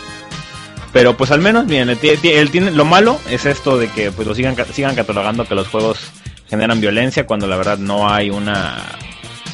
Pero 0.92 1.16
pues 1.16 1.30
al 1.30 1.40
menos, 1.40 1.66
bien, 1.66 1.90
él, 1.90 2.00
tie- 2.00 2.18
él 2.22 2.50
tiene, 2.50 2.70
lo 2.70 2.84
malo 2.84 3.18
es 3.28 3.44
esto 3.44 3.76
de 3.76 3.88
que 3.88 4.10
pues 4.10 4.26
lo 4.26 4.34
sigan, 4.34 4.56
sigan 4.72 4.94
catalogando 4.94 5.44
que 5.46 5.54
los 5.54 5.68
juegos 5.68 5.98
generan 6.48 6.80
violencia 6.80 7.26
cuando 7.26 7.46
la 7.46 7.56
verdad 7.56 7.76
no 7.78 8.08
hay 8.10 8.30
una 8.30 8.82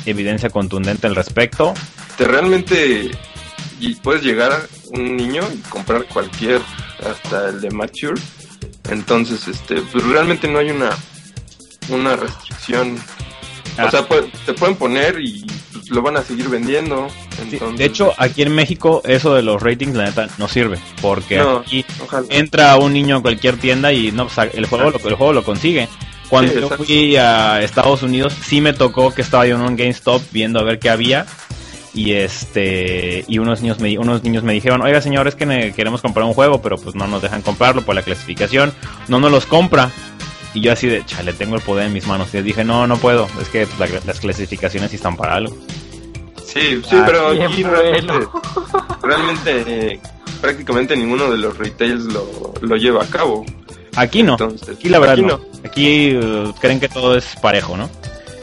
evidencia 0.07 0.51
contundente 0.51 1.07
al 1.07 1.17
respecto. 1.17 1.75
Te 2.17 2.25
realmente 2.25 3.11
puedes 4.03 4.23
llegar 4.23 4.53
un 4.93 5.17
niño 5.17 5.43
y 5.53 5.59
comprar 5.69 6.05
cualquier, 6.05 6.61
hasta 7.09 7.49
el 7.49 7.61
de 7.61 7.71
Mature. 7.71 8.21
Entonces, 8.91 9.49
este, 9.49 9.81
pues 9.81 10.05
realmente 10.05 10.49
no 10.49 10.59
hay 10.59 10.71
una 10.71 10.91
una 11.89 12.17
restricción. 12.17 12.97
Ah. 13.77 13.87
O 13.87 13.91
sea, 13.91 14.09
pu- 14.09 14.31
te 14.47 14.55
pueden 14.55 14.77
poner 14.77 15.19
y 15.21 15.45
pues, 15.73 15.91
lo 15.91 16.01
van 16.03 16.17
a 16.17 16.23
seguir 16.23 16.49
vendiendo. 16.49 17.09
Sí, 17.37 17.49
Entonces, 17.55 17.79
de 17.79 17.85
hecho, 17.85 18.13
aquí 18.17 18.43
en 18.43 18.55
México 18.55 19.03
eso 19.05 19.35
de 19.35 19.43
los 19.43 19.61
ratings, 19.63 19.95
la 19.97 20.05
neta, 20.05 20.29
no 20.39 20.49
sirve. 20.49 20.79
Porque 21.03 21.37
No, 21.39 21.59
aquí 21.59 21.85
ojalá. 22.03 22.27
entra 22.31 22.77
un 22.77 22.93
niño 22.93 23.17
a 23.17 23.23
cualquier 23.23 23.57
tienda 23.57 23.93
y 23.93 24.13
no, 24.13 24.29
pues, 24.29 24.49
el, 24.55 24.67
juego 24.67 24.91
lo, 24.91 24.97
el 25.09 25.15
juego 25.15 25.33
lo 25.33 25.43
consigue. 25.45 25.89
Cuando 26.29 26.53
Sí, 26.53 26.61
yo 26.61 26.69
fui 26.71 27.17
a 27.17 27.61
Estados 27.63 28.03
Unidos, 28.03 28.33
sí 28.43 28.61
me 28.61 28.73
tocó 28.73 29.13
que 29.13 29.21
estaba 29.23 29.47
yo 29.47 29.57
en 29.57 29.63
un 29.63 29.77
GameStop 29.77 30.23
viendo 30.33 30.59
a 30.61 30.63
ver 30.63 30.79
qué 30.79 30.89
había. 30.89 31.27
Y 31.95 32.13
este 32.15 33.25
y 33.29 33.39
unos 33.39 33.63
niños 33.63 33.79
me 33.79 33.97
unos 33.99 34.23
niños 34.25 34.43
me 34.43 34.53
dijeron, 34.53 34.83
oiga 34.83 35.01
señor, 35.01 35.29
es 35.29 35.37
que 35.37 35.73
queremos 35.77 36.03
comprar 36.03 36.27
un 36.27 36.35
juego, 36.35 36.61
pero 36.61 36.77
pues 36.77 36.95
no 36.97 37.07
nos 37.07 37.23
dejan 37.23 37.43
comprarlo 37.43 37.83
por 37.83 37.95
la 37.95 38.03
clasificación, 38.03 38.73
no 39.09 39.21
nos 39.21 39.31
los 39.31 39.47
compra. 39.47 39.91
Y 40.55 40.61
yo 40.61 40.73
así 40.73 40.87
de, 40.89 41.05
chale, 41.07 41.33
tengo 41.33 41.57
el 41.57 41.63
poder 41.63 41.87
en 41.87 41.93
mis 41.93 42.07
manos. 42.07 42.29
Y 42.33 42.37
les 42.39 42.45
dije, 42.47 42.65
no, 42.65 42.87
no 42.87 42.97
puedo, 42.97 43.29
es 43.41 43.49
que 43.49 43.67
pues, 43.67 43.91
la- 43.93 44.01
las 44.07 44.21
clasificaciones 44.21 44.91
sí 44.91 44.97
están 44.97 45.17
para 45.17 45.35
algo. 45.37 45.57
Sí, 46.45 46.81
sí, 46.89 46.91
Ah, 46.97 47.03
pero 47.07 47.31
bien 47.33 47.43
aquí 47.51 47.63
realmente, 47.65 48.13
realmente 49.03 49.65
eh, 49.95 50.01
prácticamente 50.41 50.97
ninguno 50.97 51.31
de 51.31 51.39
los 51.39 51.57
retails 51.59 52.05
lo, 52.05 52.55
lo 52.61 52.77
lleva 52.77 53.03
a 53.03 53.07
cabo. 53.07 53.45
Aquí 53.97 54.23
no, 54.23 54.33
Entonces, 54.33 54.77
aquí 54.77 54.89
la 54.89 54.99
verdad 54.99 55.15
aquí 55.15 55.23
no. 55.23 55.41
Aquí 55.65 55.87
eh, 56.15 56.53
creen 56.61 56.81
que 56.81 56.89
todo 56.89 57.17
es 57.17 57.35
parejo, 57.41 57.77
¿no? 57.77 57.89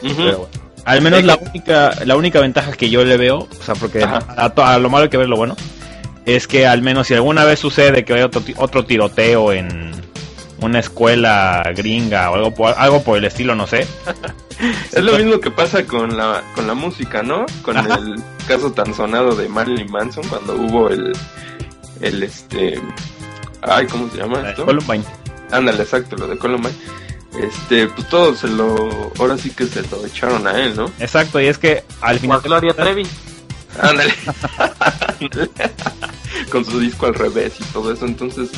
Pero 0.02 0.38
bueno. 0.38 0.48
Al 0.84 1.00
menos 1.00 1.20
Sí, 1.20 1.26
la 1.26 1.36
única, 1.36 1.94
la 2.04 2.16
única 2.16 2.40
ventaja 2.40 2.72
que 2.72 2.90
yo 2.90 3.04
le 3.04 3.16
veo, 3.16 3.38
o 3.58 3.62
sea, 3.62 3.74
porque 3.74 4.02
a, 4.02 4.50
to- 4.50 4.64
a 4.64 4.78
lo 4.78 4.90
malo 4.90 5.04
hay 5.04 5.10
que 5.10 5.16
ver 5.16 5.28
lo 5.28 5.36
bueno, 5.36 5.56
es 6.26 6.46
que 6.48 6.66
al 6.66 6.82
menos 6.82 7.06
si 7.08 7.14
alguna 7.14 7.44
vez 7.44 7.60
sucede 7.60 8.04
que 8.04 8.14
hay 8.14 8.22
otro, 8.22 8.42
otro 8.56 8.84
tiroteo 8.84 9.52
en 9.52 9.92
una 10.60 10.78
escuela 10.80 11.62
gringa 11.76 12.30
o 12.30 12.34
algo 12.34 12.54
por, 12.54 12.74
algo 12.76 13.02
por 13.02 13.18
el 13.18 13.24
estilo, 13.24 13.54
no 13.54 13.66
sé. 13.66 13.86
Es 14.92 15.02
lo 15.02 15.16
mismo 15.18 15.40
que 15.40 15.50
pasa 15.50 15.84
con 15.84 16.16
la, 16.16 16.40
con 16.54 16.68
la 16.68 16.74
música, 16.74 17.22
¿no? 17.24 17.46
Con 17.62 17.76
Ajá. 17.76 17.94
el 17.96 18.22
caso 18.46 18.70
tan 18.70 18.94
sonado 18.94 19.34
de 19.34 19.48
Marilyn 19.48 19.90
Manson 19.90 20.24
cuando 20.28 20.54
hubo 20.54 20.88
el, 20.88 21.12
el 22.00 22.22
este, 22.22 22.80
ay, 23.62 23.86
¿cómo 23.86 24.08
se 24.10 24.18
llama 24.18 24.48
esto? 24.50 24.64
Columbine. 24.64 25.02
Ándale, 25.50 25.82
exacto, 25.82 26.14
lo 26.16 26.28
de 26.28 26.38
Columbine. 26.38 26.74
Este, 27.40 27.88
pues 27.88 28.08
todo 28.08 28.34
se 28.36 28.46
lo, 28.48 29.10
ahora 29.18 29.38
sí 29.38 29.50
que 29.50 29.66
se 29.66 29.82
lo 29.90 30.04
echaron 30.04 30.46
a 30.46 30.52
él, 30.60 30.76
¿no? 30.76 30.90
Exacto, 31.00 31.40
y 31.40 31.46
es 31.46 31.58
que 31.58 31.82
al 32.00 32.18
final... 32.18 32.38
a 32.38 32.40
Gloria 32.42 32.74
Trevi. 32.74 33.06
Ándale. 33.80 34.12
Con 36.50 36.64
su 36.64 36.78
disco 36.80 37.06
al 37.06 37.14
revés 37.14 37.54
y 37.60 37.64
todo 37.72 37.92
eso, 37.92 38.04
entonces, 38.06 38.50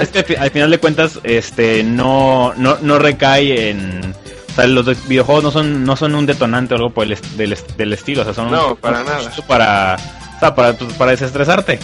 Es 0.00 0.08
que 0.08 0.18
al 0.18 0.24
fi- 0.24 0.34
al 0.36 0.50
final 0.50 0.70
de 0.70 0.78
cuentas, 0.78 1.20
este, 1.22 1.84
no, 1.84 2.52
no, 2.56 2.78
no 2.82 2.98
recae 2.98 3.70
en... 3.70 4.14
O 4.50 4.54
sea, 4.54 4.66
los 4.66 4.86
de- 4.86 4.96
videojuegos 5.06 5.44
no 5.44 5.50
son, 5.52 5.84
no 5.84 5.96
son 5.96 6.14
un 6.16 6.26
detonante 6.26 6.74
o 6.74 6.78
algo 6.78 6.90
por 6.90 7.04
el 7.04 7.12
est- 7.12 7.24
del, 7.36 7.52
est- 7.52 7.76
del 7.76 7.92
estilo, 7.92 8.22
o 8.22 8.24
sea, 8.24 8.34
son 8.34 8.50
No, 8.50 8.70
un- 8.72 8.76
para 8.76 9.00
un 9.00 9.06
nada. 9.06 9.30
Para, 9.46 9.96
o 10.36 10.40
sea, 10.40 10.54
para, 10.54 10.72
pues, 10.76 10.92
para 10.94 11.12
desestresarte. 11.12 11.78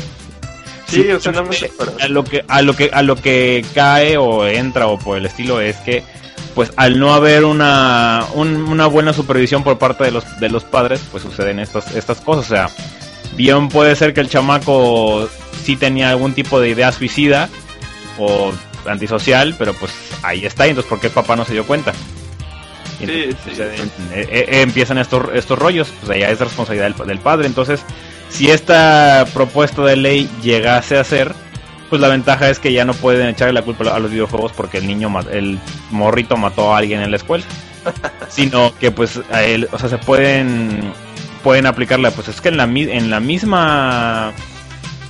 Sí, 0.87 1.11
o 1.11 1.21
sea, 1.21 1.33
es 1.51 1.65
para... 1.73 1.93
a 2.05 2.09
lo 2.09 2.25
que 2.25 2.45
a 2.49 2.63
lo 2.63 2.75
que 2.77 2.91
a 2.93 3.03
lo 3.03 3.17
que 3.17 3.65
cae 3.75 4.17
o 4.17 4.47
entra 4.47 4.87
o 4.87 4.99
por 4.99 5.19
el 5.19 5.27
estilo 5.27 5.61
es 5.61 5.77
que 5.77 6.03
pues 6.55 6.73
al 6.77 6.99
no 7.01 7.13
haber 7.15 7.45
una 7.45 8.25
un- 8.35 8.63
una 8.65 8.87
buena 8.87 9.13
supervisión 9.13 9.65
por 9.65 9.79
parte 9.79 10.05
de 10.05 10.11
los 10.13 10.25
de 10.41 10.49
los 10.49 10.65
padres 10.65 11.01
pues 11.11 11.23
suceden 11.23 11.59
estas 11.59 11.95
estas 11.97 12.21
cosas. 12.21 12.45
O 12.47 12.49
sea 12.55 12.71
bien 13.37 13.69
puede 13.69 13.97
ser 13.97 14.15
que 14.15 14.21
el 14.21 14.29
chamaco 14.29 15.29
sí 15.65 15.77
tenía 15.77 16.11
algún 16.11 16.35
tipo 16.35 16.61
de 16.61 16.69
idea 16.69 16.93
suicida 16.93 17.49
o 18.19 18.53
antisocial 18.87 19.55
pero 19.59 19.73
pues 19.75 19.93
ahí 20.23 20.45
está 20.47 20.67
y 20.67 20.71
entonces 20.71 20.89
por 20.89 21.01
qué 21.01 21.09
el 21.09 21.13
papá 21.13 21.35
no 21.37 21.45
se 21.45 21.55
dio 21.55 21.67
cuenta 21.67 21.93
Sí, 23.01 23.07
sí, 23.07 23.51
suceden- 23.51 23.91
eh, 24.13 24.27
eh, 24.31 24.47
empiezan 24.63 24.99
estos 24.99 25.25
estos 25.35 25.59
rollos 25.59 25.89
pues 26.05 26.17
ya 26.19 26.31
es 26.31 26.39
responsabilidad 26.39 26.95
del, 26.95 27.07
del 27.09 27.19
padre. 27.19 27.47
Entonces 27.49 27.81
si 28.35 28.51
esta 28.51 29.25
propuesta 29.33 29.83
de 29.83 29.97
ley 29.97 30.29
llegase 30.43 30.99
a 30.99 31.05
ser, 31.05 31.33
pues 31.89 32.01
la 32.01 32.09
ventaja 32.09 32.51
es 32.51 32.59
que 32.59 32.73
ya 32.73 32.85
no 32.85 32.93
pueden 32.95 33.29
echarle 33.29 33.53
la 33.55 33.63
culpa 33.63 33.95
a 33.95 33.99
los 34.01 34.11
videojuegos 34.11 34.53
porque 34.53 34.79
el 34.79 34.87
niño, 34.87 35.09
el 35.31 35.59
morrito 35.91 36.37
mató 36.37 36.75
a 36.75 36.79
alguien 36.79 37.01
en 37.03 37.11
la 37.11 37.17
escuela, 37.17 37.45
sino 38.29 38.75
que 38.79 38.91
pues 38.91 39.21
a 39.31 39.43
él, 39.45 39.69
o 39.71 39.79
sea, 39.79 39.89
se 39.89 39.99
pueden 39.99 40.93
pueden 41.43 41.67
aplicarla, 41.67 42.11
pues 42.11 42.29
es 42.29 42.41
que 42.41 42.49
en 42.49 42.57
la 42.57 42.65
en 42.65 43.11
la 43.11 43.21
misma 43.21 44.33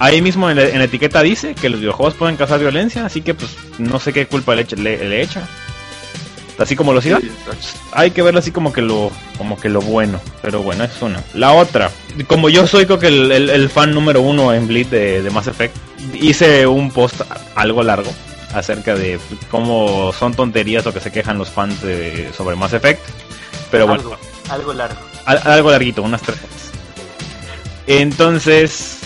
ahí 0.01 0.21
mismo 0.21 0.51
en 0.51 0.57
la, 0.57 0.65
en 0.65 0.79
la 0.79 0.85
etiqueta 0.85 1.23
dice 1.23 1.55
que 1.55 1.69
los 1.69 1.79
videojuegos 1.81 2.15
pueden 2.15 2.37
causar 2.37 2.59
violencia, 2.61 3.07
así 3.07 3.23
que 3.23 3.35
pues 3.35 3.57
no 3.79 4.01
sé 4.01 4.13
qué 4.13 4.27
culpa 4.27 4.55
le, 4.55 4.63
echa- 4.67 4.77
le, 4.77 5.09
le 5.09 5.23
echa. 5.23 5.43
Así 6.59 6.77
como 6.77 6.93
lo 6.93 7.01
siga 7.01 7.19
Sí, 7.21 7.31
hay 7.93 8.13
que 8.13 8.23
verlo 8.23 8.39
así 8.39 8.53
como 8.53 8.73
que 8.73 8.81
lo 8.81 9.11
como 9.39 9.59
que 9.59 9.69
lo 9.69 9.81
bueno 9.81 10.21
pero 10.41 10.63
bueno 10.63 10.85
es 10.85 11.03
una 11.03 11.23
la 11.35 11.53
otra 11.53 11.91
como 12.29 12.49
yo 12.49 12.67
soy 12.69 12.87
creo 12.87 12.99
que 13.01 13.09
el, 13.09 13.33
el- 13.33 13.51
el 13.51 13.69
fan 13.69 13.93
número 13.93 14.21
uno 14.21 14.53
en 14.55 14.69
Bleed 14.69 14.87
de, 14.87 15.23
de 15.23 15.31
Mass 15.31 15.49
Effect 15.49 15.77
hice 16.15 16.67
un 16.67 16.91
post 16.93 17.21
algo 17.57 17.83
largo 17.83 18.13
acerca 18.55 18.95
de 18.95 19.19
cómo 19.51 20.13
son 20.17 20.33
tonterías 20.35 20.85
lo 20.85 20.95
que 20.95 21.01
se 21.01 21.11
quejan 21.11 21.39
los 21.39 21.51
fans 21.51 21.83
de- 21.83 22.31
sobre 22.37 22.55
Mass 22.55 22.73
Effect 22.73 23.01
pero 23.73 23.89
bueno 23.89 24.03
Algo, 24.03 24.17
algo 24.51 24.73
largo. 24.75 25.01
al- 25.25 25.43
algo 25.45 25.71
larguito, 25.73 26.03
unas 26.03 26.23
tres 26.23 26.39
horas. 26.39 26.51
Entonces, 27.87 28.99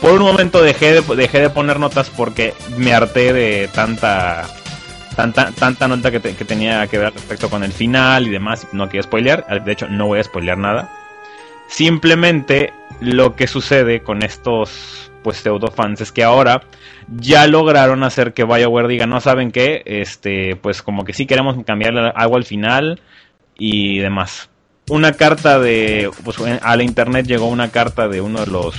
por 0.00 0.12
un 0.12 0.22
momento 0.22 0.62
dejé 0.62 1.00
de, 1.00 1.16
dejé 1.16 1.40
de 1.40 1.50
poner 1.50 1.80
notas 1.80 2.10
porque 2.10 2.54
me 2.76 2.92
harté 2.92 3.32
de 3.32 3.68
tanta 3.72 4.48
tanta 5.18 5.50
tanta 5.50 5.88
nota 5.88 6.12
que, 6.12 6.20
que 6.20 6.44
tenía 6.44 6.86
que 6.86 6.96
ver 6.96 7.12
respecto 7.12 7.50
con 7.50 7.64
el 7.64 7.72
final 7.72 8.28
y 8.28 8.30
demás. 8.30 8.68
No 8.72 8.88
quiero 8.88 9.02
spoilear, 9.02 9.64
de 9.64 9.72
hecho 9.72 9.88
no 9.88 10.06
voy 10.06 10.20
a 10.20 10.22
spoilear 10.22 10.56
nada. 10.56 10.88
Simplemente 11.66 12.72
lo 13.00 13.34
que 13.34 13.48
sucede 13.48 14.00
con 14.00 14.22
estos 14.22 15.10
pues 15.24 15.38
pseudo 15.38 15.72
fans 15.72 16.00
es 16.00 16.12
que 16.12 16.22
ahora 16.22 16.62
ya 17.08 17.48
lograron 17.48 18.04
hacer 18.04 18.32
que 18.32 18.44
BioWare 18.44 18.86
diga, 18.86 19.06
no 19.08 19.20
saben 19.20 19.50
qué, 19.50 19.82
este, 19.86 20.54
pues 20.54 20.82
como 20.82 21.04
que 21.04 21.12
sí 21.12 21.26
queremos 21.26 21.56
cambiarle 21.64 22.12
algo 22.14 22.36
al 22.36 22.44
final 22.44 23.00
y 23.58 23.98
demás. 23.98 24.50
Una 24.88 25.14
carta 25.14 25.58
de, 25.58 26.08
pues 26.22 26.38
a 26.40 26.76
la 26.76 26.82
internet 26.84 27.26
llegó 27.26 27.48
una 27.48 27.72
carta 27.72 28.06
de 28.06 28.20
uno 28.20 28.44
de 28.44 28.52
los 28.52 28.76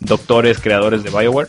doctores 0.00 0.60
creadores 0.60 1.02
de 1.02 1.08
Bioware 1.10 1.48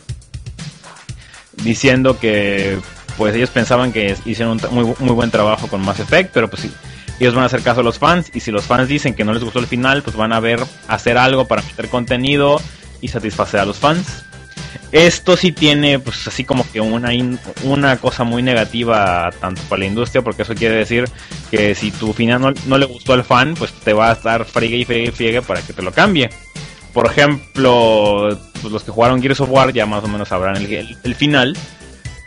diciendo 1.62 2.18
que 2.18 2.78
pues 3.20 3.36
ellos 3.36 3.50
pensaban 3.50 3.92
que 3.92 4.16
hicieron 4.24 4.58
un 4.64 4.74
muy, 4.74 4.94
muy 4.98 5.14
buen 5.14 5.30
trabajo 5.30 5.66
con 5.68 5.82
Mass 5.82 6.00
Effect, 6.00 6.30
pero 6.32 6.48
pues 6.48 6.62
sí, 6.62 6.72
ellos 7.20 7.34
van 7.34 7.42
a 7.42 7.48
hacer 7.48 7.60
caso 7.60 7.80
a 7.80 7.82
los 7.82 7.98
fans 7.98 8.30
y 8.32 8.40
si 8.40 8.50
los 8.50 8.64
fans 8.64 8.88
dicen 8.88 9.12
que 9.12 9.24
no 9.24 9.34
les 9.34 9.44
gustó 9.44 9.58
el 9.58 9.66
final, 9.66 10.02
pues 10.02 10.16
van 10.16 10.32
a 10.32 10.40
ver 10.40 10.58
hacer 10.88 11.18
algo 11.18 11.44
para 11.46 11.60
meter 11.60 11.90
contenido 11.90 12.62
y 13.02 13.08
satisfacer 13.08 13.60
a 13.60 13.66
los 13.66 13.76
fans. 13.76 14.24
Esto 14.90 15.36
sí 15.36 15.52
tiene, 15.52 15.98
pues 15.98 16.26
así 16.28 16.44
como 16.44 16.66
que 16.72 16.80
una, 16.80 17.10
una 17.64 17.98
cosa 17.98 18.24
muy 18.24 18.42
negativa 18.42 19.28
tanto 19.38 19.60
para 19.68 19.80
la 19.80 19.86
industria, 19.86 20.22
porque 20.22 20.40
eso 20.40 20.54
quiere 20.54 20.76
decir 20.76 21.04
que 21.50 21.74
si 21.74 21.90
tu 21.90 22.14
final 22.14 22.54
no, 22.64 22.78
le 22.78 22.86
gustó 22.86 23.12
al 23.12 23.22
fan, 23.22 23.52
pues 23.52 23.70
te 23.70 23.92
va 23.92 24.08
a 24.08 24.14
estar 24.14 24.46
friegue 24.46 24.78
y 24.78 24.86
friegue 24.86 25.08
y 25.08 25.12
friegue 25.12 25.42
para 25.42 25.60
que 25.60 25.74
te 25.74 25.82
lo 25.82 25.92
cambie. 25.92 26.30
Por 26.94 27.04
ejemplo, 27.04 28.30
pues 28.62 28.72
los 28.72 28.82
que 28.82 28.92
jugaron 28.92 29.20
Gears 29.20 29.40
of 29.40 29.50
War 29.50 29.74
ya 29.74 29.84
más 29.84 30.02
o 30.02 30.08
menos 30.08 30.28
sabrán 30.28 30.56
el 30.56 31.14
final 31.14 31.54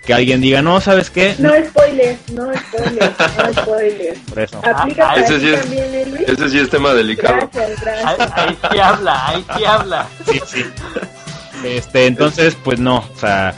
que 0.05 0.13
alguien 0.13 0.41
diga, 0.41 0.61
no, 0.61 0.81
¿sabes 0.81 1.09
qué? 1.09 1.35
No 1.39 1.49
spoilers, 1.49 2.19
no 2.31 2.51
spoilers, 2.53 3.13
no 3.37 3.61
spoilers. 3.61 4.19
Por 4.29 4.39
eso. 4.39 4.61
Aplica 4.63 5.11
ah, 5.11 5.15
ese, 5.15 5.39
sí 5.39 5.47
es, 5.47 5.61
también, 5.61 5.85
¿eh, 5.93 6.25
ese 6.27 6.49
sí 6.49 6.59
es 6.59 6.69
tema 6.69 6.93
delicado. 6.93 7.49
Gracias, 7.53 7.81
gracias. 7.81 8.31
Ahí, 8.35 8.57
sí 8.71 8.79
habla, 8.79 9.27
ahí 9.27 9.45
sí 9.57 9.65
habla. 9.65 10.07
Sí, 10.29 10.41
sí. 10.45 10.65
Este, 11.63 12.07
entonces, 12.07 12.57
pues 12.61 12.79
no, 12.79 12.97
o 12.97 13.19
sea, 13.19 13.55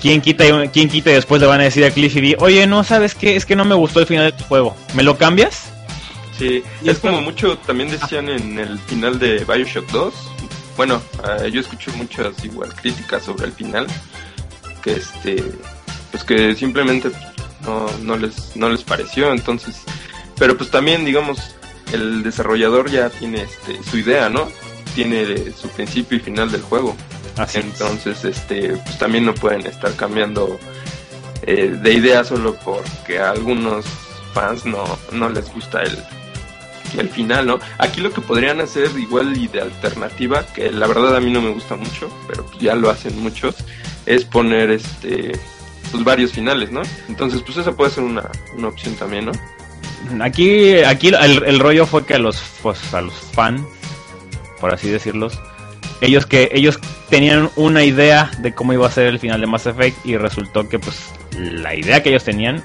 ¿quién 0.00 0.20
quita, 0.20 0.44
quién 0.72 0.88
quita 0.88 1.10
y 1.10 1.14
después 1.14 1.40
le 1.40 1.48
van 1.48 1.60
a 1.60 1.64
decir 1.64 1.84
a 1.84 1.90
Cliffy 1.90 2.20
B, 2.20 2.36
oye, 2.38 2.66
no, 2.68 2.84
¿sabes 2.84 3.16
qué? 3.16 3.34
Es 3.34 3.44
que 3.44 3.56
no 3.56 3.64
me 3.64 3.74
gustó 3.74 3.98
el 3.98 4.06
final 4.06 4.26
de 4.26 4.32
tu 4.32 4.44
juego. 4.44 4.76
¿Me 4.94 5.02
lo 5.02 5.18
cambias? 5.18 5.72
Sí, 6.38 6.62
y 6.82 6.90
es 6.90 6.98
como 6.98 7.20
mucho 7.22 7.58
también 7.58 7.90
decían 7.90 8.28
en 8.28 8.58
el 8.58 8.78
final 8.78 9.18
de 9.18 9.44
Bioshock 9.44 9.90
2. 9.90 10.14
Bueno, 10.76 11.02
uh, 11.24 11.46
yo 11.46 11.60
escuché 11.60 11.90
muchas 11.92 12.44
igual 12.44 12.72
críticas 12.74 13.24
sobre 13.24 13.46
el 13.46 13.52
final 13.52 13.86
que 14.86 14.92
este 14.92 15.42
pues 16.12 16.22
que 16.22 16.54
simplemente 16.54 17.10
no, 17.62 17.86
no 18.02 18.16
les 18.16 18.56
no 18.56 18.70
les 18.70 18.84
pareció 18.84 19.32
entonces 19.32 19.82
pero 20.38 20.56
pues 20.56 20.70
también 20.70 21.04
digamos 21.04 21.56
el 21.92 22.22
desarrollador 22.22 22.90
ya 22.90 23.10
tiene 23.10 23.42
este 23.42 23.82
su 23.82 23.98
idea 23.98 24.30
no 24.30 24.48
tiene 24.96 25.52
su 25.52 25.68
principio 25.68 26.16
y 26.16 26.20
final 26.20 26.50
del 26.50 26.62
juego. 26.62 26.96
Entonces 27.52 28.24
este 28.24 28.78
pues 28.78 28.98
también 28.98 29.26
no 29.26 29.34
pueden 29.34 29.66
estar 29.66 29.94
cambiando 29.94 30.58
eh, 31.42 31.78
de 31.82 31.92
idea 31.92 32.24
solo 32.24 32.56
porque 32.64 33.18
a 33.18 33.30
algunos 33.30 33.84
fans 34.32 34.64
no 34.64 34.84
no 35.12 35.28
les 35.28 35.52
gusta 35.52 35.82
el 35.82 35.96
el 36.96 37.10
final, 37.10 37.46
¿no? 37.46 37.58
Aquí 37.76 38.00
lo 38.00 38.10
que 38.10 38.22
podrían 38.22 38.60
hacer 38.60 38.88
igual 38.98 39.36
y 39.36 39.48
de 39.48 39.60
alternativa, 39.60 40.46
que 40.46 40.72
la 40.72 40.86
verdad 40.86 41.14
a 41.14 41.20
mí 41.20 41.30
no 41.30 41.42
me 41.42 41.50
gusta 41.50 41.76
mucho, 41.76 42.08
pero 42.26 42.48
ya 42.58 42.74
lo 42.74 42.88
hacen 42.88 43.20
muchos, 43.20 43.56
es 44.06 44.24
poner 44.24 44.70
este 44.70 45.32
pues 45.90 46.04
varios 46.04 46.32
finales, 46.32 46.70
¿no? 46.70 46.82
Entonces, 47.08 47.42
pues 47.42 47.58
esa 47.58 47.72
puede 47.72 47.90
ser 47.90 48.04
una, 48.04 48.30
una 48.56 48.68
opción 48.68 48.94
también, 48.94 49.26
¿no? 49.26 49.32
Aquí, 50.24 50.78
aquí 50.78 51.08
el, 51.08 51.58
rollo 51.58 51.86
fue 51.86 52.04
que 52.04 52.14
a 52.14 52.18
los, 52.18 52.42
pues, 52.62 52.94
a 52.94 53.00
los 53.00 53.14
fans, 53.14 53.62
por 54.60 54.72
así 54.72 54.88
decirlos, 54.88 55.38
ellos 56.00 56.26
que 56.26 56.50
ellos 56.52 56.78
tenían 57.08 57.50
una 57.56 57.82
idea 57.82 58.30
de 58.38 58.54
cómo 58.54 58.72
iba 58.72 58.86
a 58.86 58.90
ser 58.90 59.06
el 59.06 59.18
final 59.18 59.40
de 59.40 59.46
Mass 59.46 59.66
Effect 59.66 60.04
y 60.04 60.16
resultó 60.16 60.68
que 60.68 60.78
pues 60.78 61.10
la 61.38 61.74
idea 61.74 62.02
que 62.02 62.10
ellos 62.10 62.24
tenían 62.24 62.62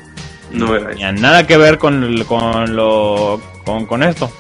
no, 0.52 0.78
tenía 0.78 1.12
nada 1.14 1.48
que 1.48 1.58
ver 1.58 1.78
con, 1.78 2.24
con 2.26 2.76
lo 2.76 3.42
con, 3.64 3.86
con 3.86 4.04
esto. 4.04 4.32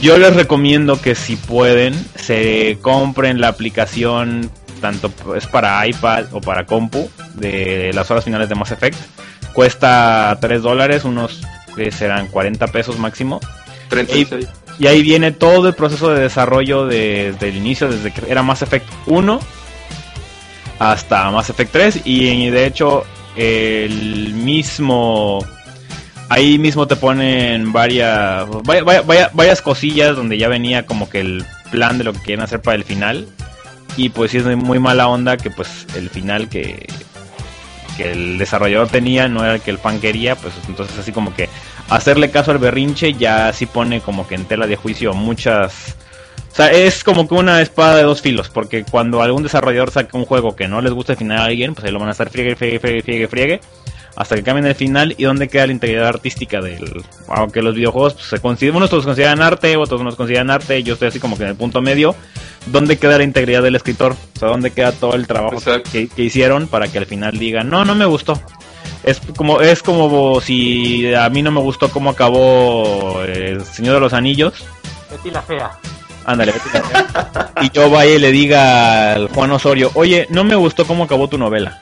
Yo 0.00 0.18
les 0.18 0.34
recomiendo 0.34 1.00
que 1.00 1.14
si 1.14 1.36
pueden 1.36 1.94
se 2.16 2.78
compren 2.80 3.40
la 3.40 3.48
aplicación 3.48 4.50
tanto 4.78 5.12
es 5.36 5.46
para 5.46 5.86
iPad 5.86 6.26
o 6.32 6.40
para 6.40 6.66
compu 6.66 7.10
de 7.34 7.92
las 7.94 8.10
horas 8.10 8.24
finales 8.24 8.48
de 8.48 8.54
Mass 8.54 8.72
Effect. 8.72 8.98
Cuesta 9.52 10.36
3 10.40 10.62
dólares, 10.62 11.04
unos 11.04 11.42
que 11.74 11.90
serán 11.90 12.28
40 12.28 12.66
pesos 12.68 12.98
máximo. 12.98 13.40
Y, 14.78 14.86
ahí 14.86 15.02
viene 15.02 15.32
todo 15.32 15.68
el 15.68 15.74
proceso 15.74 16.10
de 16.10 16.20
desarrollo 16.20 16.86
desde 16.86 17.48
el 17.48 17.56
inicio, 17.56 17.88
desde 17.88 18.12
que 18.12 18.30
era 18.30 18.42
Mass 18.42 18.62
Effect 18.62 18.86
1 19.06 19.40
hasta 20.78 21.30
Mass 21.30 21.50
Effect 21.50 21.72
3. 21.72 22.00
Y 22.04 22.50
de 22.50 22.66
hecho, 22.66 23.04
el 23.36 24.34
mismo. 24.34 25.44
Ahí 26.30 26.58
mismo 26.58 26.86
te 26.86 26.96
ponen 26.96 27.72
varias, 27.72 28.46
varias 29.32 29.62
cosillas 29.62 30.14
donde 30.14 30.36
ya 30.36 30.48
venía 30.48 30.84
como 30.84 31.08
que 31.08 31.20
el 31.20 31.44
plan 31.70 31.96
de 31.96 32.04
lo 32.04 32.12
que 32.12 32.18
quieren 32.18 32.44
hacer 32.44 32.60
para 32.60 32.76
el 32.76 32.84
final 32.84 33.26
y 33.98 34.10
pues 34.10 34.30
sí 34.30 34.38
es 34.38 34.44
muy 34.44 34.78
mala 34.78 35.08
onda 35.08 35.36
que 35.36 35.50
pues 35.50 35.86
el 35.96 36.08
final 36.08 36.48
que, 36.48 36.86
que 37.96 38.12
el 38.12 38.38
desarrollador 38.38 38.88
tenía 38.88 39.28
no 39.28 39.42
era 39.42 39.56
el 39.56 39.60
que 39.60 39.72
el 39.72 39.78
fan 39.78 40.00
quería, 40.00 40.36
pues 40.36 40.54
entonces 40.68 40.96
así 40.96 41.10
como 41.10 41.34
que 41.34 41.48
hacerle 41.90 42.30
caso 42.30 42.52
al 42.52 42.58
berrinche 42.58 43.14
ya 43.14 43.52
sí 43.52 43.66
pone 43.66 44.00
como 44.00 44.26
que 44.28 44.36
en 44.36 44.44
tela 44.44 44.66
de 44.66 44.76
juicio 44.76 45.12
muchas... 45.14 45.96
O 46.52 46.56
sea, 46.58 46.70
es 46.70 47.04
como 47.04 47.28
que 47.28 47.34
una 47.34 47.60
espada 47.60 47.96
de 47.96 48.04
dos 48.04 48.22
filos, 48.22 48.48
porque 48.48 48.84
cuando 48.84 49.20
algún 49.20 49.42
desarrollador 49.42 49.90
saca 49.90 50.16
un 50.16 50.24
juego 50.24 50.56
que 50.56 50.66
no 50.66 50.80
les 50.80 50.92
gusta 50.92 51.12
el 51.12 51.18
final 51.18 51.38
a 51.38 51.44
alguien, 51.44 51.74
pues 51.74 51.84
ahí 51.84 51.92
lo 51.92 51.98
van 51.98 52.08
a 52.08 52.12
estar 52.12 52.30
friegue, 52.30 52.56
friegue, 52.56 52.78
friegue, 52.80 53.02
friegue, 53.02 53.28
friegue 53.28 53.60
hasta 54.18 54.34
que 54.34 54.42
cambien 54.42 54.66
el 54.66 54.74
final 54.74 55.14
y 55.16 55.22
dónde 55.22 55.46
queda 55.46 55.66
la 55.66 55.72
integridad 55.72 56.08
artística 56.08 56.60
del 56.60 57.04
aunque 57.28 57.62
los 57.62 57.76
videojuegos 57.76 58.14
pues, 58.14 58.26
se 58.26 58.40
consideran 58.40 58.78
unos 58.78 58.90
los 58.90 59.04
consideran 59.04 59.40
arte 59.40 59.76
otros 59.76 60.00
no 60.00 60.06
los 60.06 60.16
consideran 60.16 60.50
arte 60.50 60.82
yo 60.82 60.94
estoy 60.94 61.08
así 61.08 61.20
como 61.20 61.38
que 61.38 61.44
en 61.44 61.50
el 61.50 61.54
punto 61.54 61.80
medio 61.80 62.16
dónde 62.66 62.98
queda 62.98 63.18
la 63.18 63.22
integridad 63.22 63.62
del 63.62 63.76
escritor 63.76 64.16
o 64.34 64.38
sea 64.38 64.48
dónde 64.48 64.72
queda 64.72 64.90
todo 64.90 65.14
el 65.14 65.28
trabajo 65.28 65.58
que, 65.92 66.08
hicieron 66.16 66.66
para 66.66 66.88
que 66.88 66.98
al 66.98 67.06
final 67.06 67.38
digan 67.38 67.70
no 67.70 67.84
no 67.84 67.94
me 67.94 68.06
gustó 68.06 68.42
es 69.04 69.20
como 69.36 69.60
es 69.60 69.84
como 69.84 70.40
si 70.40 71.14
a 71.14 71.30
mí 71.30 71.40
no 71.40 71.52
me 71.52 71.60
gustó 71.60 71.88
cómo 71.88 72.10
acabó 72.10 73.22
el 73.22 73.64
Señor 73.64 73.94
de 73.94 74.00
los 74.00 74.12
Anillos. 74.12 74.66
Betty 75.10 75.30
la 75.30 75.40
fea. 75.40 75.70
Ándale, 76.26 76.52
Betty 76.52 76.68
la 76.74 76.82
fea. 76.82 77.52
y 77.62 77.70
yo 77.70 77.88
vaya 77.88 78.14
y 78.14 78.18
le 78.18 78.32
diga 78.32 79.14
al 79.14 79.28
Juan 79.28 79.52
Osorio, 79.52 79.92
oye, 79.94 80.26
no 80.30 80.42
me 80.42 80.56
gustó 80.56 80.84
cómo 80.84 81.04
acabó 81.04 81.28
tu 81.28 81.38
novela 81.38 81.80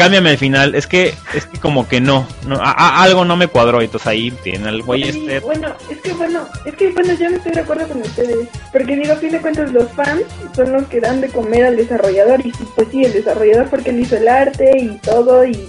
cámbiame 0.00 0.30
el 0.30 0.38
final. 0.38 0.74
Es 0.74 0.86
que, 0.86 1.14
es 1.34 1.44
que 1.44 1.58
como 1.58 1.86
que 1.86 2.00
no, 2.00 2.26
no 2.46 2.58
algo 2.62 3.24
no 3.24 3.36
me 3.36 3.48
cuadró. 3.48 3.82
Entonces 3.82 4.06
ahí 4.06 4.30
tiene 4.42 4.68
el 4.70 4.82
güey 4.82 5.02
este. 5.02 5.40
Bueno, 5.40 5.74
es 5.90 5.98
que 5.98 6.12
bueno, 6.14 6.46
es 6.64 6.74
que 6.74 6.90
bueno, 6.90 7.12
yo 7.14 7.28
no 7.28 7.36
estoy 7.36 7.52
de 7.52 7.60
acuerdo 7.60 7.86
con 7.88 8.00
ustedes. 8.00 8.48
Porque 8.72 8.96
digo, 8.96 9.12
a 9.12 9.16
fin 9.16 9.32
de 9.32 9.40
cuentas, 9.40 9.72
los 9.72 9.90
fans 9.92 10.22
son 10.56 10.72
los 10.72 10.84
que 10.84 11.00
dan 11.00 11.20
de 11.20 11.28
comer 11.28 11.66
al 11.66 11.76
desarrollador. 11.76 12.40
Y 12.44 12.52
pues 12.74 12.88
sí, 12.90 13.04
el 13.04 13.12
desarrollador 13.12 13.68
porque 13.68 13.90
él 13.90 14.00
hizo 14.00 14.16
el 14.16 14.28
arte 14.28 14.72
y 14.78 14.88
todo, 14.98 15.44
y, 15.44 15.68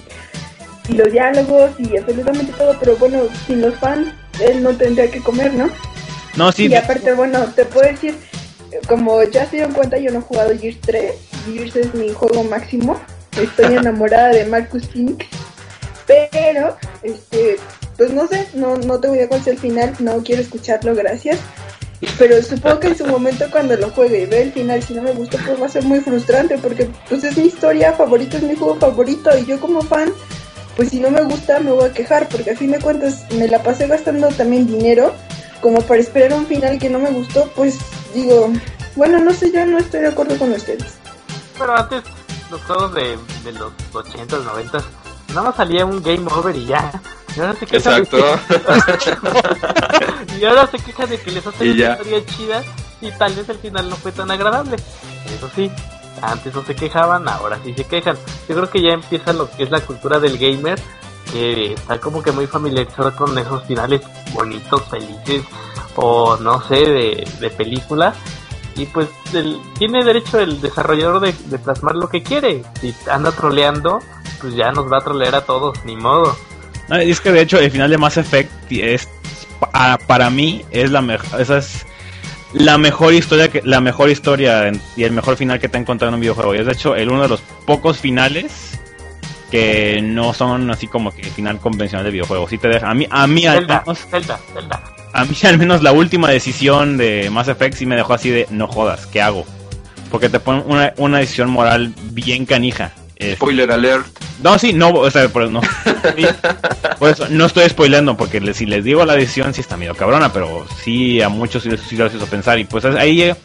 y 0.88 0.93
los 0.93 1.11
diálogos 1.11 1.71
y 1.77 1.97
absolutamente 1.97 2.53
todo. 2.53 2.77
Pero 2.79 2.95
bueno, 2.95 3.23
sin 3.45 3.61
los 3.61 3.75
fans, 3.75 4.13
él 4.39 4.63
no 4.63 4.69
tendría 4.71 5.11
que 5.11 5.19
comer, 5.19 5.53
¿no? 5.53 5.69
No, 6.38 6.51
sí. 6.53 6.67
Y 6.67 6.75
aparte, 6.75 7.13
bueno, 7.13 7.43
te 7.53 7.65
puedo 7.65 7.89
decir, 7.89 8.15
como 8.88 9.21
ya 9.23 9.45
se 9.45 9.57
dieron 9.57 9.73
cuenta, 9.73 9.97
yo 9.97 10.09
no 10.11 10.19
he 10.19 10.21
jugado 10.21 10.57
Gears 10.57 10.79
3. 10.79 11.13
Gears 11.45 11.75
es 11.75 11.93
mi 11.93 12.13
juego 12.13 12.45
máximo 12.45 12.97
estoy 13.39 13.75
enamorada 13.75 14.29
de 14.29 14.45
Marcus 14.45 14.88
Fink, 14.88 15.23
pero, 16.07 16.77
este, 17.03 17.57
pues 17.97 18.11
no 18.11 18.27
sé, 18.27 18.47
no, 18.53 18.77
no 18.77 18.99
te 18.99 19.07
voy 19.07 19.19
a 19.19 19.29
contar 19.29 19.53
el 19.53 19.59
final, 19.59 19.93
no 19.99 20.17
quiero 20.23 20.41
escucharlo, 20.41 20.95
gracias. 20.95 21.39
Pero 22.17 22.41
supongo 22.41 22.79
que 22.79 22.88
en 22.88 22.97
su 22.97 23.05
momento 23.05 23.45
cuando 23.51 23.77
lo 23.77 23.91
juegue 23.91 24.23
y 24.23 24.25
ve 24.25 24.41
el 24.41 24.51
final, 24.51 24.82
si 24.82 24.95
no 24.95 25.03
me 25.03 25.11
gusta, 25.11 25.38
pues 25.45 25.61
va 25.61 25.67
a 25.67 25.69
ser 25.69 25.84
muy 25.84 25.99
frustrante, 25.99 26.57
porque 26.57 26.89
pues 27.07 27.23
es 27.23 27.38
mi 27.38 27.45
historia 27.45 27.93
favorita, 27.93 28.38
es 28.38 28.43
mi 28.43 28.55
juego 28.55 28.75
favorito, 28.75 29.29
y 29.38 29.45
yo 29.45 29.59
como 29.59 29.82
fan, 29.84 30.11
pues 30.75 30.89
si 30.89 30.99
no 30.99 31.11
me 31.11 31.21
gusta 31.21 31.59
me 31.59 31.71
voy 31.71 31.89
a 31.89 31.93
quejar, 31.93 32.27
porque 32.27 32.51
a 32.51 32.57
fin 32.57 32.71
de 32.71 32.79
cuentas 32.79 33.25
me 33.38 33.47
la 33.47 33.61
pasé 33.61 33.86
gastando 33.86 34.29
también 34.29 34.65
dinero, 34.65 35.13
como 35.61 35.79
para 35.82 36.01
esperar 36.01 36.34
un 36.34 36.47
final 36.47 36.79
que 36.79 36.89
no 36.89 36.97
me 36.97 37.11
gustó, 37.11 37.51
pues 37.55 37.77
digo, 38.15 38.51
bueno, 38.95 39.19
no 39.19 39.32
sé, 39.32 39.51
yo 39.51 39.63
no 39.67 39.77
estoy 39.77 40.01
de 40.01 40.07
acuerdo 40.07 40.38
con 40.39 40.51
ustedes. 40.51 40.95
Pero 41.59 41.77
antes 41.77 42.03
los 42.52 42.62
juegos 42.62 42.93
de, 42.93 43.18
de 43.43 43.52
los 43.54 43.72
80, 43.93 44.38
90, 44.39 44.84
nada 45.30 45.41
más 45.41 45.56
salía 45.56 45.86
un 45.86 46.04
game 46.04 46.28
over 46.32 46.56
y 46.56 46.66
ya. 46.66 47.02
Y 47.36 47.39
ahora 47.39 47.54
se 47.54 47.66
quejan 47.66 48.04
Exacto. 48.04 48.18
De 48.18 48.97
que... 50.30 50.38
y 50.39 50.45
ahora 50.45 50.68
se 50.68 50.78
quejan 50.80 51.10
de 51.10 51.20
que 51.20 51.32
les 51.32 51.47
hacen 51.47 51.72
una 51.72 51.91
historia 51.91 52.26
chida 52.26 52.64
y 52.99 53.12
tal 53.12 53.34
vez 53.34 53.49
el 53.49 53.58
final 53.58 53.89
no 53.89 53.95
fue 53.95 54.12
tan 54.12 54.30
agradable. 54.30 54.76
Eso 54.76 55.49
sí, 55.56 55.72
antes 56.22 56.54
no 56.54 56.64
se 56.64 56.76
quejaban, 56.76 57.28
ahora 57.30 57.58
sí 57.64 57.74
se 57.74 57.86
quejan. 57.86 58.18
Yo 58.49 58.56
creo 58.56 58.70
que 58.70 58.82
ya 58.82 58.91
empieza 58.91 59.32
lo 59.32 59.49
que 59.49 59.64
es 59.64 59.72
la 59.72 59.80
cultura 59.80 60.20
del 60.20 60.38
gamer, 60.38 60.80
que 61.32 61.74
está 61.74 61.99
como 61.99 62.22
que 62.22 62.34
muy 62.34 62.47
familiarizado 62.47 63.16
con 63.16 63.38
esos 63.38 63.64
finales 63.64 64.02
bonitos, 64.34 64.84
felices, 64.89 65.43
o 65.95 66.36
no 66.36 66.62
sé, 66.68 66.76
de, 66.76 67.28
de 67.39 67.49
películas 67.49 68.16
y 68.76 68.86
pues 68.86 69.07
tiene 69.78 70.03
derecho 70.03 70.39
el 70.39 70.61
desarrollador 70.61 71.19
de, 71.22 71.34
plasmar 71.59 71.95
lo 71.95 72.09
que 72.09 72.24
quiere. 72.24 72.63
Si 72.80 72.93
anda 73.09 73.32
troleando, 73.32 73.99
pues 74.39 74.55
ya 74.55 74.72
nos 74.72 74.91
va 74.91 74.97
a 74.97 75.01
trolear 75.01 75.36
a 75.36 75.41
todos, 75.41 75.84
ni 75.86 75.95
modo. 75.95 76.36
es 76.89 77.22
que 77.22 77.32
de 77.32 77.41
hecho 77.41 77.59
el 77.59 77.72
final 77.72 77.89
de 77.89 77.97
Mass 77.97 78.17
Effect 78.17 78.51
es 78.72 79.07
pa- 79.59 79.97
para 80.07 80.30
mí 80.30 80.63
es 80.72 80.91
la 80.91 81.01
mejor, 81.01 81.39
esa 81.41 81.57
es 81.57 81.86
la 82.53 82.78
mejor 82.78 83.13
historia 83.13 83.49
que 83.49 83.61
la 83.63 83.80
mejor 83.80 84.09
historia 84.09 84.67
en- 84.67 84.82
y 84.97 85.03
el 85.03 85.11
mejor 85.13 85.38
final 85.38 85.59
que 85.59 85.69
te 85.69 85.78
he 85.78 85.82
encontrado 85.82 86.09
en 86.09 86.15
un 86.15 86.22
videojuego. 86.22 86.53
Y 86.55 86.57
es 86.59 86.65
de 86.65 86.74
hecho 86.74 86.95
el 86.95 87.09
uno 87.09 87.22
de 87.22 87.30
los 87.30 87.41
pocos 87.65 87.97
finales 87.97 88.78
que 89.49 89.99
no 90.01 90.34
son 90.34 90.69
así 90.72 90.88
como 90.88 91.11
que 91.13 91.24
final 91.24 91.59
convencional 91.59 92.05
de 92.05 92.11
videojuego. 92.11 92.47
Sí 92.47 92.57
te 92.57 92.67
deja 92.69 92.89
a 92.89 92.93
mí 92.93 93.05
a 93.09 93.28
mí 93.28 93.45
al 93.45 93.59
Zelda, 93.59 93.80
menos 93.86 93.99
Zelda, 94.09 94.39
Zelda. 94.53 94.82
a 95.14 95.26
mí 95.26 95.36
al 95.43 95.57
menos 95.57 95.82
la 95.84 95.91
última 95.91 96.30
decisión 96.30 96.97
de 96.97 97.30
Mass 97.30 97.47
Effect 97.47 97.76
sí 97.78 97.86
me 97.86 97.95
dejó 97.95 98.14
así 98.14 98.30
de 98.30 98.47
no 98.49 98.68
jodas, 98.68 99.05
¿qué 99.07 99.22
hago? 99.22 99.45
Porque 100.09 100.30
te 100.30 100.39
ponen 100.39 100.64
una, 100.68 100.93
una 100.97 101.20
decisión 101.20 101.49
moral 101.49 101.93
bien 102.12 102.45
canija. 102.45 102.91
Es- 103.16 103.36
Spoiler 103.36 103.72
alert. 103.72 104.07
no, 104.43 104.57
sí, 104.57 104.74
no, 104.74 104.89
o 104.89 105.09
sea, 105.12 105.30
por, 105.30 105.49
no. 105.49 105.62
Sí, 106.16 106.26
por 106.97 107.09
eso, 107.12 107.28
no 107.30 107.45
estoy 107.45 107.70
spoileando, 107.70 108.18
porque 108.18 108.53
si 108.53 108.66
les 108.66 108.84
digo 108.84 109.05
la 109.05 109.16
decisión, 109.16 109.53
sí 109.53 109.62
está 109.62 109.78
medio 109.78 109.95
cabrona, 109.95 110.34
pero 110.34 110.66
sí 110.84 111.22
a 111.22 111.30
muchos 111.30 111.64
sí 111.64 111.70
les, 111.70 111.80
sí 111.82 111.95
les 111.95 112.14
hizo 112.14 112.26
pensar. 112.26 112.57
Y 112.59 112.64
pues 112.66 112.84
ahí 112.86 113.22
eh, 113.22 113.36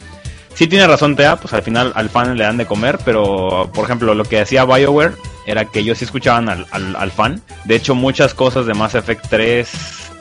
sí 0.55 0.67
tiene 0.67 0.87
razón 0.87 1.15
Tea, 1.15 1.37
pues 1.37 1.53
al 1.53 1.63
final 1.63 1.93
al 1.95 2.09
fan 2.09 2.37
le 2.37 2.45
dan 2.45 2.57
de 2.57 2.65
comer, 2.67 2.99
pero 3.05 3.71
por 3.75 3.85
ejemplo, 3.85 4.15
lo 4.15 4.25
que 4.25 4.41
hacía 4.41 4.65
BioWare 4.65 5.13
era 5.47 5.67
que 5.67 5.81
ellos 5.81 5.99
sí 5.99 6.07
escuchaban 6.07 6.49
al, 6.49 6.67
al, 6.71 6.97
al 6.97 7.11
fan. 7.13 7.43
De 7.65 7.77
hecho, 7.77 7.95
muchas 7.95 8.33
cosas 8.35 8.65
de 8.67 8.73
Mass 8.75 8.95
Effect 8.95 9.27
3 9.29 9.69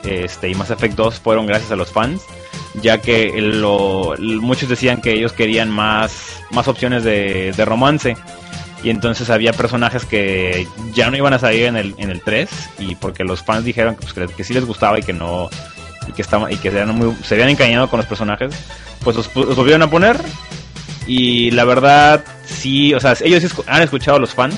este, 0.06 0.48
y 0.48 0.54
Mass 0.54 0.70
Effect 0.70 0.94
2 0.94 1.20
fueron 1.20 1.46
gracias 1.46 1.70
a 1.72 1.76
los 1.76 1.90
fans, 1.92 2.22
ya 2.80 3.00
que 3.00 3.32
lo- 3.40 4.14
muchos 4.18 4.68
decían 4.68 5.00
que 5.00 5.12
ellos 5.12 5.32
querían 5.32 5.70
más, 5.70 6.40
más 6.50 6.68
opciones 6.68 7.04
de, 7.04 7.52
de 7.56 7.64
romance. 7.64 8.16
Y 8.82 8.90
entonces 8.90 9.30
había 9.30 9.52
personajes 9.52 10.04
que 10.04 10.68
ya 10.92 11.10
no 11.10 11.16
iban 11.16 11.32
a 11.32 11.38
salir 11.38 11.64
en 11.64 11.76
el, 11.76 11.94
en 11.98 12.10
el 12.10 12.20
3 12.20 12.48
y 12.78 12.94
porque 12.94 13.24
los 13.24 13.42
fans 13.42 13.64
dijeron 13.64 13.96
que, 13.96 14.06
pues, 14.06 14.30
que, 14.36 14.44
sí 14.44 14.54
les 14.54 14.64
gustaba 14.64 14.98
y 14.98 15.02
que 15.02 15.12
no 15.12 15.48
y 16.06 16.12
que 16.12 16.22
estaban 16.22 16.52
y 16.52 16.56
que 16.56 16.70
se, 16.70 16.80
habían 16.80 16.96
muy- 16.96 17.88
con 17.88 17.98
los 17.98 18.06
personajes, 18.06 18.54
pues 19.02 19.16
los, 19.16 19.34
los 19.34 19.56
volvieron 19.56 19.82
a 19.82 19.90
poner 19.90 20.20
y 21.06 21.50
la 21.52 21.64
verdad 21.64 22.22
sí, 22.44 22.94
o 22.94 23.00
sea, 23.00 23.16
ellos 23.24 23.44
han 23.66 23.82
escuchado 23.82 24.18
a 24.18 24.20
los 24.20 24.34
fans, 24.34 24.56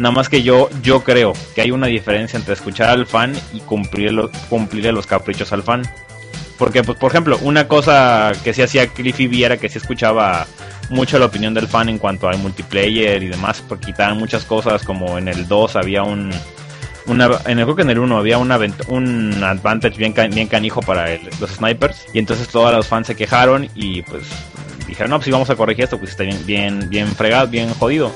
nada 0.00 0.14
más 0.14 0.30
que 0.30 0.42
yo 0.42 0.70
yo 0.82 1.04
creo 1.04 1.34
que 1.54 1.60
hay 1.60 1.70
una 1.70 1.86
diferencia 1.86 2.38
entre 2.38 2.54
escuchar 2.54 2.88
al 2.88 3.06
fan 3.06 3.34
y 3.52 3.60
cumplir 3.60 4.18
cumplirle 4.48 4.92
los 4.92 5.06
caprichos 5.06 5.52
al 5.52 5.62
fan. 5.62 5.82
Porque, 6.58 6.82
pues, 6.82 6.98
por 6.98 7.10
ejemplo, 7.10 7.38
una 7.42 7.68
cosa 7.68 8.32
que 8.44 8.52
sí 8.52 8.60
hacía 8.60 8.86
Cliffy 8.88 9.28
B 9.28 9.44
era 9.44 9.56
que 9.56 9.68
sí 9.70 9.78
escuchaba 9.78 10.46
mucho 10.90 11.18
la 11.18 11.26
opinión 11.26 11.54
del 11.54 11.68
fan 11.68 11.88
en 11.88 11.98
cuanto 11.98 12.28
al 12.28 12.38
multiplayer 12.38 13.22
y 13.22 13.28
demás, 13.28 13.62
porque 13.66 13.86
quitaban 13.86 14.18
muchas 14.18 14.44
cosas, 14.44 14.82
como 14.82 15.16
en 15.16 15.28
el 15.28 15.46
2 15.48 15.76
había 15.76 16.02
un... 16.02 16.30
Una, 17.06 17.30
en 17.46 17.58
el 17.58 17.64
creo 17.64 17.76
que 17.76 17.82
en 17.82 17.90
el 17.90 17.98
1 17.98 18.18
había 18.18 18.36
un 18.36 18.52
advantage 18.52 19.96
bien, 19.96 20.14
bien 20.32 20.48
canijo 20.48 20.82
para 20.82 21.08
los 21.40 21.50
snipers 21.50 22.06
y 22.12 22.18
entonces 22.18 22.46
todos 22.48 22.72
los 22.72 22.86
fans 22.86 23.06
se 23.06 23.16
quejaron 23.16 23.68
y 23.74 24.02
pues 24.02 24.24
dijeron 24.86 25.10
no 25.10 25.16
pues 25.16 25.24
si 25.24 25.30
vamos 25.30 25.48
a 25.48 25.56
corregir 25.56 25.84
esto 25.84 25.98
pues 25.98 26.10
está 26.10 26.24
bien 26.24 26.44
bien 26.46 26.90
bien 26.90 27.08
fregado 27.08 27.48
bien 27.48 27.72
jodido 27.72 28.12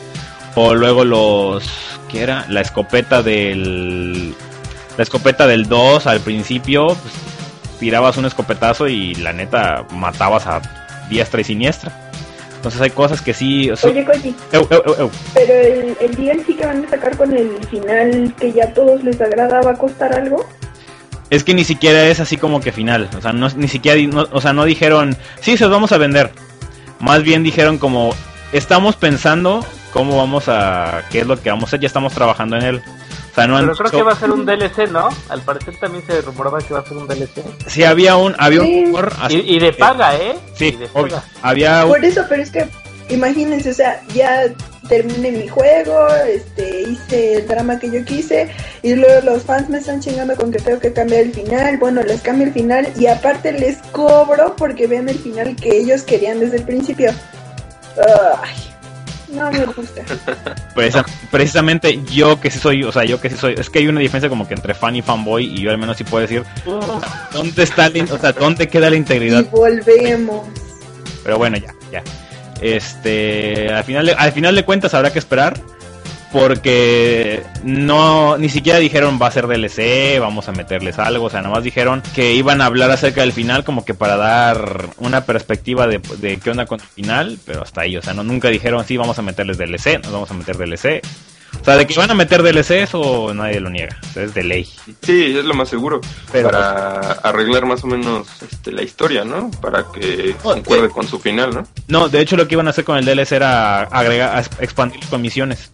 o 0.54 0.74
luego 0.74 1.04
los 1.04 1.64
¿qué 2.10 2.22
era? 2.22 2.46
la 2.48 2.60
escopeta 2.60 3.22
del 3.22 4.34
la 4.96 5.02
escopeta 5.02 5.46
del 5.46 5.66
2 5.68 6.06
al 6.06 6.20
principio 6.20 6.86
pues, 6.88 7.14
tirabas 7.80 8.16
un 8.16 8.24
escopetazo 8.26 8.86
y 8.88 9.14
la 9.16 9.32
neta 9.32 9.84
matabas 9.90 10.46
a 10.46 10.60
diestra 11.08 11.40
y 11.40 11.44
siniestra 11.44 12.00
entonces 12.56 12.80
hay 12.80 12.90
cosas 12.90 13.20
que 13.20 13.34
sí 13.34 13.70
o 13.70 13.76
sea, 13.76 13.90
Oye, 13.90 14.04
Koji, 14.04 14.34
eu, 14.52 14.66
eu, 14.70 14.82
eu, 14.86 14.94
eu. 15.00 15.10
pero 15.34 15.52
el, 15.52 15.96
el 16.00 16.14
DLC 16.16 16.56
que 16.56 16.64
van 16.64 16.84
a 16.84 16.88
sacar 16.88 17.14
con 17.16 17.36
el 17.36 17.50
final 17.70 18.32
que 18.40 18.52
ya 18.52 18.64
a 18.64 18.72
todos 18.72 19.04
les 19.04 19.20
agrada 19.20 19.60
va 19.60 19.72
a 19.72 19.76
costar 19.76 20.14
algo. 20.14 20.46
Es 21.28 21.44
que 21.44 21.52
ni 21.52 21.64
siquiera 21.64 22.06
es 22.06 22.20
así 22.20 22.38
como 22.38 22.60
que 22.60 22.72
final. 22.72 23.10
O 23.18 23.20
sea, 23.20 23.34
no, 23.34 23.50
ni 23.50 23.68
siquiera, 23.68 24.00
no- 24.10 24.28
o 24.32 24.40
sea, 24.40 24.54
no 24.54 24.64
dijeron, 24.64 25.14
sí, 25.40 25.58
se 25.58 25.64
los 25.64 25.72
vamos 25.72 25.92
a 25.92 25.98
vender. 25.98 26.30
Más 27.00 27.22
bien 27.22 27.42
dijeron 27.42 27.76
como, 27.76 28.14
estamos 28.52 28.96
pensando 28.96 29.62
cómo 29.94 30.18
vamos 30.18 30.44
a, 30.48 31.04
qué 31.10 31.20
es 31.20 31.26
lo 31.26 31.40
que 31.40 31.48
vamos 31.48 31.64
a 31.64 31.66
hacer, 31.68 31.80
ya 31.80 31.86
estamos 31.86 32.12
trabajando 32.12 32.56
en 32.56 32.62
él. 32.64 32.82
O 33.32 33.34
sea, 33.34 33.46
no 33.46 33.56
han 33.56 33.64
Pero 33.64 33.76
creo 33.78 33.90
que 33.90 34.02
va 34.02 34.12
a 34.12 34.16
ser 34.16 34.30
un 34.30 34.44
DLC, 34.44 34.90
¿no? 34.92 35.08
Al 35.30 35.40
parecer 35.42 35.74
también 35.80 36.04
se 36.06 36.20
rumoraba 36.20 36.58
que 36.58 36.74
va 36.74 36.80
a 36.80 36.84
ser 36.84 36.96
un 36.98 37.06
DLC. 37.08 37.42
Sí, 37.66 37.82
había 37.84 38.16
un, 38.16 38.34
había 38.38 38.60
un 38.60 38.66
Sí. 38.66 38.92
así- 39.22 39.36
Y, 39.46 39.56
y 39.56 39.58
de 39.60 39.72
paga, 39.72 40.14
¿eh? 40.16 40.36
Sí, 40.54 40.72
de 40.72 40.86
paga. 40.88 41.06
obvio. 41.06 41.22
Había 41.42 41.84
un, 41.84 41.90
Por 41.92 42.04
eso, 42.04 42.22
pero 42.28 42.42
es 42.42 42.50
que 42.50 42.68
imagínense, 43.08 43.70
o 43.70 43.74
sea, 43.74 44.00
ya 44.14 44.42
terminé 44.88 45.30
mi 45.32 45.48
juego, 45.48 46.06
este, 46.28 46.82
hice 46.82 47.36
el 47.38 47.48
drama 47.48 47.78
que 47.78 47.90
yo 47.90 48.04
quise 48.04 48.50
y 48.82 48.94
luego 48.94 49.22
los 49.24 49.42
fans 49.42 49.68
me 49.68 49.78
están 49.78 49.98
chingando 50.00 50.36
con 50.36 50.52
que 50.52 50.58
tengo 50.58 50.78
que 50.78 50.92
cambiar 50.92 51.22
el 51.22 51.32
final. 51.32 51.78
Bueno, 51.78 52.02
les 52.02 52.20
cambio 52.20 52.46
el 52.46 52.52
final 52.52 52.88
y 52.98 53.06
aparte 53.06 53.52
les 53.52 53.78
cobro 53.92 54.54
porque 54.56 54.86
vean 54.86 55.08
el 55.08 55.18
final 55.18 55.56
que 55.56 55.76
ellos 55.78 56.02
querían 56.02 56.38
desde 56.38 56.58
el 56.58 56.64
principio. 56.64 57.10
Ay, 58.42 58.73
no 59.34 59.50
me 59.50 59.64
gusta. 59.66 60.02
precisamente 61.30 62.00
yo 62.12 62.40
que 62.40 62.50
sí 62.50 62.58
soy, 62.58 62.84
o 62.84 62.92
sea, 62.92 63.04
yo 63.04 63.20
que 63.20 63.30
sí 63.30 63.36
soy, 63.36 63.54
es 63.58 63.70
que 63.70 63.80
hay 63.80 63.88
una 63.88 64.00
diferencia 64.00 64.28
como 64.28 64.46
que 64.46 64.54
entre 64.54 64.74
fan 64.74 64.96
y 64.96 65.02
fanboy 65.02 65.44
y 65.44 65.62
yo 65.62 65.70
al 65.70 65.78
menos 65.78 65.96
sí 65.96 66.04
puedo 66.04 66.22
decir, 66.22 66.44
¿dónde 67.32 67.62
está, 67.62 67.88
la 67.88 68.04
o 68.04 68.18
sea, 68.18 68.32
dónde 68.32 68.68
queda 68.68 68.90
la 68.90 68.96
Y 68.96 68.98
integridad 68.98 69.44
volvemos. 69.50 70.46
Pero 71.22 71.38
bueno, 71.38 71.56
ya, 71.56 71.74
ya. 71.90 72.02
Este, 72.60 73.72
al 73.72 73.84
final, 73.84 74.14
al 74.16 74.32
final 74.32 74.54
de 74.54 74.64
cuentas 74.64 74.94
habrá 74.94 75.12
que 75.12 75.18
esperar. 75.18 75.58
Porque 76.34 77.44
no, 77.62 78.36
ni 78.38 78.48
siquiera 78.48 78.80
dijeron 78.80 79.20
va 79.22 79.28
a 79.28 79.30
ser 79.30 79.46
DLC, 79.46 80.18
vamos 80.18 80.48
a 80.48 80.52
meterles 80.52 80.98
algo. 80.98 81.26
O 81.26 81.30
sea, 81.30 81.42
nada 81.42 81.54
más 81.54 81.62
dijeron 81.62 82.02
que 82.12 82.34
iban 82.34 82.60
a 82.60 82.66
hablar 82.66 82.90
acerca 82.90 83.20
del 83.20 83.32
final, 83.32 83.62
como 83.62 83.84
que 83.84 83.94
para 83.94 84.16
dar 84.16 84.88
una 84.98 85.24
perspectiva 85.26 85.86
de, 85.86 86.00
de 86.18 86.38
qué 86.38 86.50
onda 86.50 86.66
con 86.66 86.80
el 86.80 86.86
final. 86.88 87.38
Pero 87.46 87.62
hasta 87.62 87.82
ahí, 87.82 87.96
o 87.96 88.02
sea, 88.02 88.14
no, 88.14 88.24
nunca 88.24 88.48
dijeron 88.48 88.84
sí, 88.84 88.96
vamos 88.96 89.16
a 89.16 89.22
meterles 89.22 89.58
DLC, 89.58 90.02
nos 90.02 90.10
vamos 90.10 90.28
a 90.32 90.34
meter 90.34 90.56
DLC. 90.58 91.02
O 91.60 91.64
sea, 91.64 91.76
de 91.76 91.86
que 91.86 91.94
van 91.94 92.10
a 92.10 92.14
meter 92.14 92.42
DLC, 92.42 92.82
eso 92.82 93.32
nadie 93.32 93.60
lo 93.60 93.70
niega. 93.70 93.96
O 94.10 94.12
sea, 94.12 94.24
es 94.24 94.34
de 94.34 94.42
ley. 94.42 94.68
Sí, 95.02 95.36
es 95.38 95.44
lo 95.44 95.54
más 95.54 95.68
seguro. 95.68 96.00
Pero, 96.32 96.50
para 96.50 96.98
arreglar 97.22 97.64
más 97.64 97.84
o 97.84 97.86
menos 97.86 98.26
este, 98.42 98.72
la 98.72 98.82
historia, 98.82 99.24
¿no? 99.24 99.52
Para 99.62 99.84
que 99.84 100.34
Oh, 100.42 100.52
concuerde 100.54 100.88
sí. 100.88 100.92
con 100.94 101.06
su 101.06 101.20
final, 101.20 101.54
¿no? 101.54 101.64
No, 101.86 102.08
de 102.08 102.20
hecho, 102.20 102.36
lo 102.36 102.48
que 102.48 102.56
iban 102.56 102.66
a 102.66 102.70
hacer 102.70 102.84
con 102.84 102.98
el 102.98 103.04
DLC 103.04 103.30
era 103.36 103.82
agregar, 103.82 104.44
expandir 104.58 104.98
con 105.08 105.22
misiones. 105.22 105.70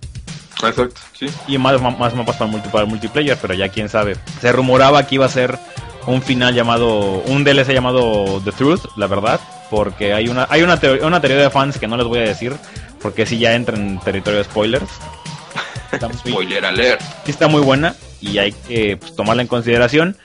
Exacto, 0.68 1.00
sí. 1.18 1.26
y 1.48 1.58
más, 1.58 1.80
más 1.80 2.14
mapas 2.14 2.36
para, 2.36 2.50
el 2.50 2.56
multi- 2.56 2.68
para 2.70 2.84
el 2.84 2.90
multiplayer, 2.90 3.36
pero 3.40 3.54
ya 3.54 3.68
quién 3.68 3.88
sabe. 3.88 4.16
Se 4.40 4.52
rumoraba 4.52 5.06
que 5.06 5.16
iba 5.16 5.26
a 5.26 5.30
ser 5.30 5.58
un 6.06 6.22
final 6.22 6.54
llamado, 6.54 7.22
un 7.26 7.44
DLC 7.44 7.72
llamado 7.72 8.40
The 8.44 8.52
Truth, 8.52 8.86
la 8.96 9.06
verdad, 9.06 9.40
porque 9.70 10.12
hay 10.12 10.28
una 10.28 10.46
hay 10.50 10.62
una, 10.62 10.78
teoría, 10.78 11.06
una 11.06 11.20
teoría 11.20 11.38
de 11.42 11.50
fans 11.50 11.78
que 11.78 11.86
no 11.86 11.96
les 11.96 12.06
voy 12.06 12.18
a 12.20 12.22
decir, 12.22 12.54
porque 13.00 13.26
si 13.26 13.38
ya 13.38 13.54
entra 13.54 13.76
en 13.76 13.98
territorio 14.00 14.38
de 14.38 14.44
spoilers. 14.44 14.90
Spoiler 16.18 16.64
alert. 16.64 17.00
sí 17.24 17.30
está 17.32 17.48
muy 17.48 17.60
buena 17.62 17.94
y 18.20 18.38
hay 18.38 18.52
que 18.52 18.96
pues, 18.96 19.14
tomarla 19.16 19.42
en 19.42 19.48
consideración. 19.48 20.16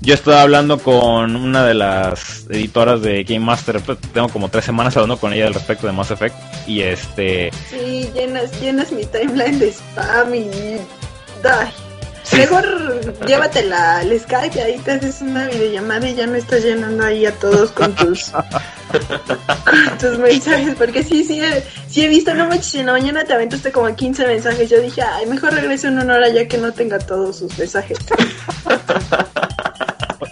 Yo 0.00 0.14
estaba 0.14 0.42
hablando 0.42 0.78
con 0.78 1.34
una 1.34 1.66
de 1.66 1.74
las 1.74 2.46
editoras 2.48 3.02
de 3.02 3.24
Game 3.24 3.40
Master, 3.44 3.80
pues, 3.80 3.98
tengo 4.14 4.28
como 4.28 4.48
tres 4.48 4.64
semanas 4.64 4.96
hablando 4.96 5.18
con 5.18 5.32
ella 5.32 5.48
al 5.48 5.54
respecto 5.54 5.86
de 5.88 5.92
Mass 5.92 6.12
Effect 6.12 6.36
y 6.68 6.82
este 6.82 7.50
Sí, 7.68 8.08
llenas, 8.14 8.60
llenas 8.60 8.92
mi 8.92 9.04
timeline 9.04 9.58
de 9.58 9.68
spam 9.72 10.34
y... 10.34 10.50
Ay. 11.44 11.68
Sí. 12.22 12.36
Mejor 12.36 13.00
llévatela 13.26 13.98
al 14.00 14.20
Skype 14.20 14.60
ahí 14.62 14.78
te 14.84 14.92
haces 14.92 15.22
una 15.22 15.46
videollamada 15.46 16.08
y 16.10 16.14
ya 16.14 16.26
no 16.26 16.34
estás 16.36 16.62
llenando 16.62 17.02
ahí 17.04 17.24
a 17.24 17.32
todos 17.32 17.70
con 17.70 17.94
tus 17.94 18.24
con 18.32 19.98
tus 19.98 20.18
mensajes. 20.18 20.74
Porque 20.76 21.02
sí, 21.02 21.24
sí, 21.24 21.40
he- 21.40 21.64
sí 21.88 22.04
he 22.04 22.08
visto, 22.08 22.34
no 22.34 22.46
manches, 22.46 22.74
en 22.74 22.86
la 22.86 22.92
mañana 22.92 23.24
te 23.24 23.32
aventaste 23.32 23.72
como 23.72 23.94
15 23.96 24.26
mensajes. 24.26 24.68
Yo 24.68 24.78
dije, 24.80 25.00
ay, 25.00 25.24
mejor 25.24 25.54
regreso 25.54 25.88
en 25.88 25.98
una 26.00 26.16
hora 26.16 26.28
ya 26.28 26.46
que 26.46 26.58
no 26.58 26.70
tenga 26.72 26.98
todos 26.98 27.38
sus 27.38 27.56
mensajes. 27.58 27.96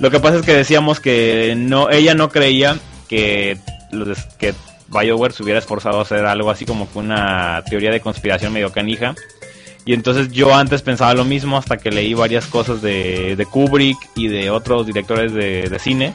Lo 0.01 0.11
que 0.11 0.21
pasa 0.21 0.37
es 0.37 0.43
que 0.47 0.55
decíamos 0.55 1.01
que 1.01 1.55
no, 1.57 1.91
ella 1.91 2.15
no 2.15 2.29
creía 2.29 2.79
que 3.09 3.59
los 3.91 4.25
que 4.39 4.55
BioWare 4.89 5.33
se 5.33 5.43
hubiera 5.43 5.59
esforzado 5.59 5.99
a 5.99 6.03
hacer 6.03 6.27
algo 6.27 6.51
así 6.51 6.65
como 6.65 6.91
que 6.91 6.99
una 6.99 7.63
teoría 7.69 7.91
de 7.91 8.01
conspiración 8.01 8.53
medio 8.53 8.73
canija. 8.73 9.15
Y 9.85 9.95
entonces 9.95 10.33
yo 10.33 10.55
antes 10.55 10.83
pensaba 10.83 11.15
lo 11.15 11.25
mismo 11.25 11.57
hasta 11.57 11.77
que 11.77 11.91
leí 11.91 12.13
varias 12.13 12.47
cosas 12.47 12.83
de, 12.83 13.37
de 13.37 13.47
Kubrick 13.47 13.97
y 14.17 14.29
de 14.29 14.51
otros 14.51 14.87
directores 14.87 15.33
de, 15.33 15.69
de 15.69 15.79
cine. 15.79 16.13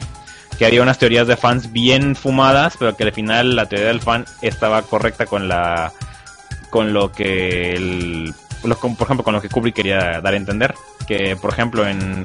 Que 0.58 0.66
había 0.66 0.82
unas 0.82 0.98
teorías 0.98 1.26
de 1.26 1.36
fans 1.36 1.72
bien 1.72 2.14
fumadas, 2.14 2.76
pero 2.78 2.94
que 2.94 3.04
al 3.04 3.12
final 3.12 3.56
la 3.56 3.66
teoría 3.66 3.88
del 3.88 4.02
fan 4.02 4.26
estaba 4.42 4.82
correcta 4.82 5.26
con 5.26 5.48
la 5.48 5.92
con 6.68 6.92
lo 6.92 7.12
que 7.12 7.74
el, 7.74 8.34
por 8.60 8.70
ejemplo 8.70 9.24
con 9.24 9.34
lo 9.34 9.42
que 9.42 9.48
Kubrick 9.48 9.74
quería 9.74 10.20
dar 10.20 10.34
a 10.34 10.36
entender. 10.36 10.74
Que 11.08 11.36
por 11.36 11.50
ejemplo 11.50 11.88
en 11.88 12.24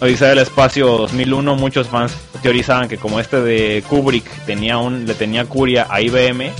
Odisea 0.00 0.28
del 0.30 0.38
Espacio 0.38 0.86
2001 0.86 1.56
muchos 1.56 1.88
fans 1.88 2.12
teorizaban 2.42 2.88
que 2.88 2.96
como 2.96 3.20
este 3.20 3.40
de 3.42 3.84
Kubrick 3.88 4.24
tenía 4.46 4.78
un 4.78 5.06
le 5.06 5.14
tenía 5.14 5.44
curia 5.44 5.86
a 5.90 6.00
IBM, 6.00 6.50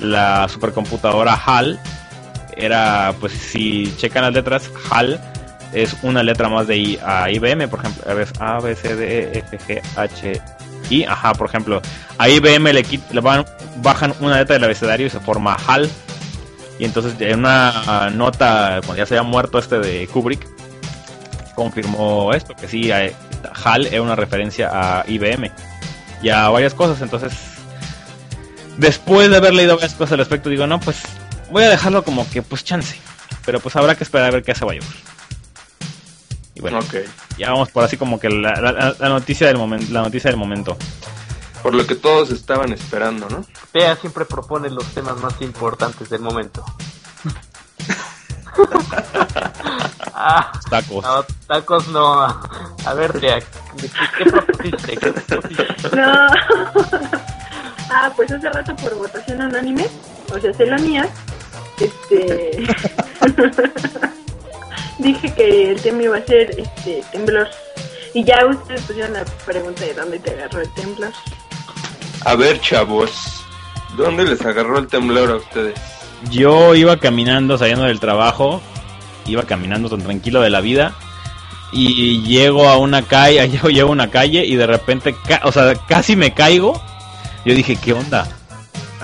la 0.00 0.48
supercomputadora 0.48 1.34
HAL 1.34 1.80
era 2.56 3.14
pues 3.20 3.32
si 3.32 3.92
checan 3.96 4.22
las 4.22 4.32
letras 4.34 4.70
HAL 4.90 5.20
es 5.72 5.96
una 6.02 6.22
letra 6.22 6.48
más 6.48 6.66
de 6.68 6.76
I 6.76 6.98
a 7.04 7.30
IBM, 7.30 7.68
por 7.68 7.80
ejemplo, 7.80 8.04
a 8.40 8.60
B, 8.60 8.74
C, 8.74 8.94
D, 8.96 9.22
E, 9.22 9.38
F, 9.38 9.58
G, 9.58 9.82
H, 9.96 10.40
I, 10.88 11.04
ajá, 11.04 11.34
por 11.34 11.48
ejemplo, 11.48 11.82
a 12.16 12.28
IBM 12.28 12.72
le, 12.72 12.84
quit- 12.84 13.10
le 13.10 13.20
van- 13.20 13.44
bajan 13.82 14.14
una 14.20 14.38
letra 14.38 14.54
del 14.54 14.64
abecedario 14.64 15.06
y 15.06 15.10
se 15.10 15.20
forma 15.20 15.54
HAL. 15.66 15.90
Y 16.78 16.84
entonces 16.84 17.14
en 17.20 17.40
una 17.40 18.08
nota, 18.14 18.80
cuando 18.86 18.96
ya 19.02 19.04
se 19.06 19.18
había 19.18 19.28
muerto 19.28 19.58
este 19.58 19.78
de 19.80 20.06
Kubrick, 20.06 20.46
confirmó 21.58 22.32
esto, 22.32 22.54
que 22.54 22.68
sí, 22.68 22.90
eh, 22.90 23.14
HAL 23.64 23.86
es 23.86 23.98
una 24.00 24.14
referencia 24.14 24.70
a 24.72 25.04
IBM 25.08 25.50
y 26.22 26.28
a 26.30 26.48
varias 26.48 26.72
cosas. 26.72 27.02
Entonces, 27.02 27.32
después 28.76 29.28
de 29.30 29.36
haber 29.36 29.52
leído 29.54 29.74
varias 29.74 29.94
cosas 29.94 30.12
al 30.12 30.18
respecto, 30.18 30.48
digo, 30.48 30.66
no, 30.68 30.78
pues 30.80 30.98
voy 31.50 31.64
a 31.64 31.68
dejarlo 31.68 32.04
como 32.04 32.28
que, 32.30 32.42
pues 32.42 32.62
chance. 32.64 32.96
Pero 33.44 33.58
pues 33.60 33.74
habrá 33.76 33.94
que 33.96 34.04
esperar 34.04 34.28
a 34.28 34.32
ver 34.32 34.42
qué 34.44 34.52
hace 34.52 34.64
Bioware. 34.64 34.86
Y 36.54 36.60
bueno, 36.60 36.78
ya 37.38 37.50
vamos 37.50 37.70
por 37.70 37.82
así 37.84 37.96
como 37.96 38.18
que 38.20 38.28
la, 38.30 38.52
la- 38.60 38.94
la 38.98 39.08
noticia 39.08 39.46
del 39.48 39.56
momento, 39.58 39.92
la 39.92 40.02
noticia 40.02 40.30
del 40.30 40.38
momento. 40.38 40.76
Por 41.62 41.74
lo 41.74 41.84
que 41.86 41.94
todos 41.96 42.30
estaban 42.30 42.72
esperando, 42.72 43.28
¿no? 43.28 43.44
Tea 43.72 43.96
siempre 43.96 44.24
propone 44.24 44.70
los 44.70 44.84
temas 44.94 45.16
más 45.18 45.34
importantes 45.40 46.08
del 46.10 46.20
momento. 46.20 46.64
ah, 50.18 50.52
Tacos. 50.68 51.04
no, 51.04 51.24
tacos 51.46 51.88
no. 51.88 52.22
A 52.22 52.94
ver, 52.94 53.12
¿qué, 53.20 53.42
qué 54.18 54.30
propusiste? 54.30 54.96
¿Qué 54.96 55.12
propusiste? 55.12 55.96
No. 55.96 56.26
ah, 57.90 58.12
pues 58.16 58.32
hace 58.32 58.50
rato 58.50 58.76
por 58.76 58.94
votación 58.96 59.40
anónime, 59.42 59.86
o 60.34 60.38
sea, 60.38 60.52
sé 60.52 60.66
la 60.66 60.78
mía, 60.78 61.08
este... 61.80 62.66
dije 64.98 65.32
que 65.32 65.70
el 65.70 65.80
tema 65.80 66.02
iba 66.02 66.16
a 66.16 66.24
ser 66.24 66.50
este 66.58 67.02
temblor. 67.12 67.48
Y 68.14 68.24
ya 68.24 68.44
ustedes 68.46 68.82
pusieron 68.82 69.12
la 69.12 69.24
pregunta 69.46 69.84
de 69.84 69.94
dónde 69.94 70.18
te 70.18 70.30
agarró 70.30 70.60
el 70.60 70.74
temblor. 70.74 71.12
A 72.24 72.34
ver, 72.34 72.60
chavos. 72.60 73.44
¿Dónde 73.96 74.24
les 74.24 74.40
agarró 74.44 74.78
el 74.78 74.86
temblor 74.86 75.30
a 75.30 75.36
ustedes? 75.36 75.78
Yo 76.30 76.74
iba 76.74 76.96
caminando, 76.98 77.56
saliendo 77.58 77.84
del 77.84 78.00
trabajo, 78.00 78.60
iba 79.28 79.42
caminando 79.44 79.88
tan 79.88 80.00
tranquilo 80.02 80.40
de 80.40 80.50
la 80.50 80.60
vida 80.60 80.94
y 81.72 82.22
llego 82.22 82.68
a 82.68 82.76
una 82.78 83.02
calle, 83.02 83.48
yo 83.62 83.68
llego 83.68 83.88
a 83.90 83.92
una 83.92 84.10
calle 84.10 84.44
y 84.44 84.56
de 84.56 84.66
repente, 84.66 85.14
ca- 85.26 85.42
o 85.44 85.52
sea, 85.52 85.74
casi 85.88 86.16
me 86.16 86.32
caigo. 86.34 86.82
Yo 87.44 87.54
dije, 87.54 87.76
¿qué 87.76 87.92
onda? 87.92 88.26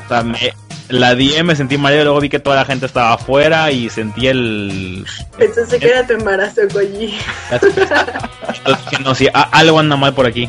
O 0.04 0.08
sea, 0.08 0.22
me, 0.22 0.52
la 0.88 1.14
di, 1.14 1.32
me 1.42 1.56
sentí 1.56 1.78
mal 1.78 1.94
y 1.94 2.02
luego 2.02 2.20
vi 2.20 2.28
que 2.28 2.40
toda 2.40 2.56
la 2.56 2.64
gente 2.64 2.84
estaba 2.86 3.14
afuera 3.14 3.70
y 3.70 3.88
sentí 3.88 4.26
el... 4.26 5.06
Pensé 5.38 5.78
que 5.78 5.86
era 5.88 6.06
tu 6.06 6.12
embarazo, 6.14 6.62
Koji. 6.72 7.14
Entonces 7.50 9.00
no, 9.00 9.14
sí, 9.14 9.28
algo 9.32 9.78
anda 9.78 9.96
mal 9.96 10.12
por 10.14 10.26
aquí. 10.26 10.48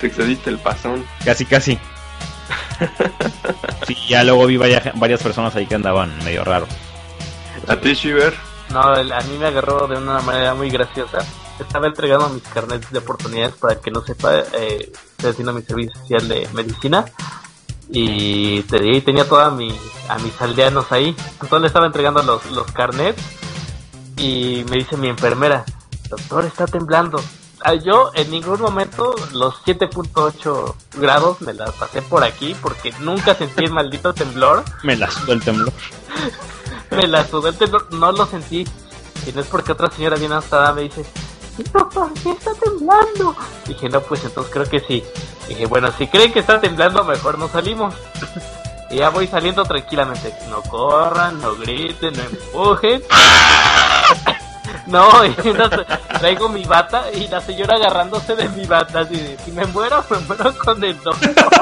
Te 0.00 0.06
excediste 0.06 0.50
el 0.50 0.58
pasón. 0.58 1.04
Casi, 1.24 1.44
casi. 1.44 1.78
Sí, 3.86 3.96
ya 4.08 4.24
luego 4.24 4.46
vi 4.46 4.56
varias, 4.56 4.82
varias 4.96 5.22
personas 5.22 5.54
ahí 5.54 5.66
que 5.66 5.76
andaban 5.76 6.12
medio 6.24 6.42
raro. 6.44 6.66
A 7.68 7.76
ti, 7.76 7.94
Shiver. 7.94 8.34
No, 8.76 8.82
a 8.82 9.20
mí 9.22 9.38
me 9.38 9.46
agarró 9.46 9.86
de 9.88 9.96
una 9.96 10.20
manera 10.20 10.52
muy 10.54 10.68
graciosa. 10.68 11.18
Estaba 11.58 11.86
entregando 11.86 12.28
mis 12.28 12.42
carnets 12.42 12.90
de 12.90 12.98
oportunidades 12.98 13.54
para 13.54 13.76
que 13.80 13.90
no 13.90 14.02
sepa, 14.04 14.34
eh, 14.52 14.92
estoy 15.12 15.30
haciendo 15.30 15.54
mi 15.54 15.62
servicio 15.62 15.98
social 15.98 16.28
de 16.28 16.46
medicina 16.52 17.06
y 17.88 18.60
te- 18.64 18.86
y 18.86 19.00
tenía 19.00 19.26
toda 19.26 19.50
mi, 19.50 19.74
a 20.10 20.18
mis 20.18 20.38
aldeanos 20.42 20.92
ahí. 20.92 21.16
Entonces 21.40 21.60
le 21.62 21.66
estaba 21.68 21.86
entregando 21.86 22.22
los, 22.22 22.44
los 22.50 22.70
carnets 22.72 23.22
y 24.18 24.62
me 24.68 24.76
dice 24.76 24.98
mi 24.98 25.08
enfermera, 25.08 25.64
doctor, 26.10 26.44
está 26.44 26.66
temblando. 26.66 27.18
Ah, 27.62 27.72
Yo 27.72 28.10
en 28.12 28.30
ningún 28.30 28.60
momento 28.60 29.14
los 29.32 29.54
7.8 29.64 30.74
grados 30.98 31.40
me 31.40 31.54
las 31.54 31.70
pasé 31.76 32.02
por 32.02 32.24
aquí 32.24 32.54
porque 32.60 32.92
nunca 33.00 33.34
sentí 33.34 33.64
el 33.64 33.72
maldito 33.72 34.12
temblor. 34.12 34.64
Me 34.82 34.96
la 34.96 35.10
sudó 35.10 35.32
el 35.32 35.42
temblor. 35.42 35.72
Me 36.90 37.06
la 37.06 37.20
el 37.20 37.56
temblor, 37.56 37.92
no 37.92 38.12
lo 38.12 38.26
sentí. 38.26 38.66
Y 39.26 39.32
no 39.32 39.40
es 39.40 39.46
porque 39.46 39.72
otra 39.72 39.90
señora 39.90 40.16
bien 40.16 40.32
asada 40.32 40.72
me 40.72 40.82
dice, 40.82 41.04
"Sí, 41.56 41.64
doctor, 41.72 42.10
sí 42.22 42.30
está 42.30 42.52
temblando. 42.54 43.34
Dije, 43.66 43.88
no, 43.88 44.00
pues 44.00 44.24
entonces 44.24 44.52
creo 44.52 44.68
que 44.68 44.80
sí. 44.80 45.02
Dije, 45.48 45.66
bueno, 45.66 45.90
si 45.96 46.06
creen 46.06 46.32
que 46.32 46.40
está 46.40 46.60
temblando, 46.60 47.04
mejor 47.04 47.38
no 47.38 47.48
salimos. 47.48 47.94
y 48.90 48.96
ya 48.96 49.10
voy 49.10 49.26
saliendo 49.26 49.64
tranquilamente. 49.64 50.34
No 50.48 50.62
corran, 50.62 51.40
no 51.40 51.56
griten, 51.56 52.14
no 52.14 52.22
empujen. 52.22 53.02
no, 54.86 55.24
y 55.24 55.34
no 55.52 55.70
traigo 56.18 56.48
mi 56.48 56.64
bata 56.64 57.10
y 57.12 57.26
la 57.28 57.40
señora 57.40 57.76
agarrándose 57.76 58.36
de 58.36 58.48
mi 58.50 58.66
bata. 58.66 59.00
Así 59.00 59.16
de, 59.16 59.36
si 59.44 59.52
me 59.52 59.64
muero, 59.66 60.04
me 60.10 60.18
muero 60.18 60.54
con 60.58 60.82
el 60.82 61.00
doctor. 61.02 61.34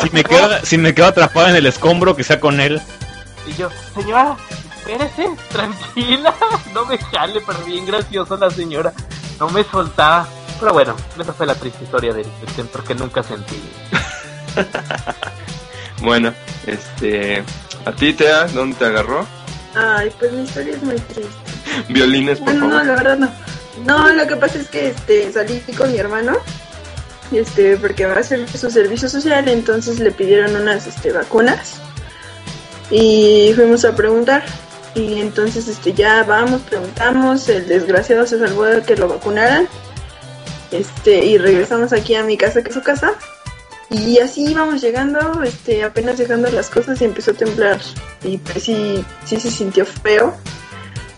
Si 0.00 0.10
me 0.10 0.24
quedo, 0.24 0.48
si 0.64 0.76
me 0.76 0.92
quedo 0.92 1.06
atrapado 1.06 1.48
en 1.48 1.56
el 1.56 1.66
escombro, 1.66 2.16
que 2.16 2.24
sea 2.24 2.40
con 2.40 2.60
él. 2.60 2.82
Y 3.46 3.52
yo, 3.54 3.68
señora, 3.94 4.36
espérese, 4.78 5.28
tranquila, 5.50 6.34
no 6.74 6.86
me 6.86 6.98
jale, 6.98 7.40
pero 7.46 7.58
bien 7.60 7.86
graciosa 7.86 8.36
la 8.36 8.50
señora, 8.50 8.92
no 9.38 9.48
me 9.50 9.64
soltaba. 9.64 10.26
Pero 10.60 10.72
bueno, 10.72 10.96
esa 11.20 11.32
fue 11.32 11.46
la 11.46 11.54
triste 11.54 11.84
historia 11.84 12.12
del, 12.14 12.26
del 12.40 12.48
centro 12.54 12.82
que 12.84 12.94
nunca 12.94 13.22
sentí. 13.22 13.60
Bueno, 16.02 16.34
este. 16.66 17.42
A 17.86 17.92
ti, 17.92 18.12
Tea, 18.12 18.46
¿dónde 18.48 18.76
te 18.76 18.84
agarró? 18.84 19.26
Ay, 19.74 20.12
pues 20.18 20.32
mi 20.32 20.42
historia 20.42 20.74
es 20.74 20.82
muy 20.82 20.96
triste. 20.96 21.32
Violines, 21.88 22.38
por 22.38 22.48
Bueno, 22.48 22.66
no, 22.66 22.70
favor. 22.72 22.86
la 22.86 22.94
verdad 22.94 23.18
no. 23.18 23.30
No, 23.86 24.12
lo 24.12 24.26
que 24.26 24.36
pasa 24.36 24.58
es 24.58 24.68
que 24.68 24.88
este 24.88 25.32
salí 25.32 25.60
con 25.76 25.90
mi 25.92 25.98
hermano, 25.98 26.32
este, 27.32 27.76
porque 27.76 28.06
va 28.06 28.14
a 28.14 28.18
hacer 28.20 28.46
su 28.50 28.70
servicio 28.70 29.08
social, 29.08 29.48
entonces 29.48 29.98
le 29.98 30.10
pidieron 30.12 30.54
unas 30.56 30.86
este, 30.86 31.10
vacunas 31.12 31.80
y 32.90 33.52
fuimos 33.54 33.84
a 33.84 33.94
preguntar. 33.94 34.44
Y 34.94 35.20
entonces 35.20 35.66
este 35.66 35.92
ya 35.92 36.22
vamos, 36.22 36.62
preguntamos, 36.62 37.48
el 37.48 37.66
desgraciado 37.66 38.26
se 38.26 38.38
salvó 38.38 38.64
de 38.64 38.82
que 38.82 38.96
lo 38.96 39.08
vacunaran. 39.08 39.68
Este, 40.70 41.24
y 41.24 41.38
regresamos 41.38 41.92
aquí 41.92 42.14
a 42.14 42.24
mi 42.24 42.36
casa, 42.36 42.62
que 42.62 42.68
es 42.68 42.74
su 42.74 42.82
casa. 42.82 43.14
Y 43.90 44.18
así 44.18 44.50
íbamos 44.50 44.80
llegando, 44.80 45.42
este, 45.42 45.84
apenas 45.84 46.18
dejando 46.18 46.50
las 46.50 46.70
cosas 46.70 47.00
y 47.00 47.04
empezó 47.04 47.32
a 47.32 47.34
temblar. 47.34 47.80
Y 48.22 48.38
pues 48.38 48.64
sí, 48.64 49.04
sí 49.24 49.38
se 49.38 49.50
sintió 49.50 49.84
feo. 49.84 50.34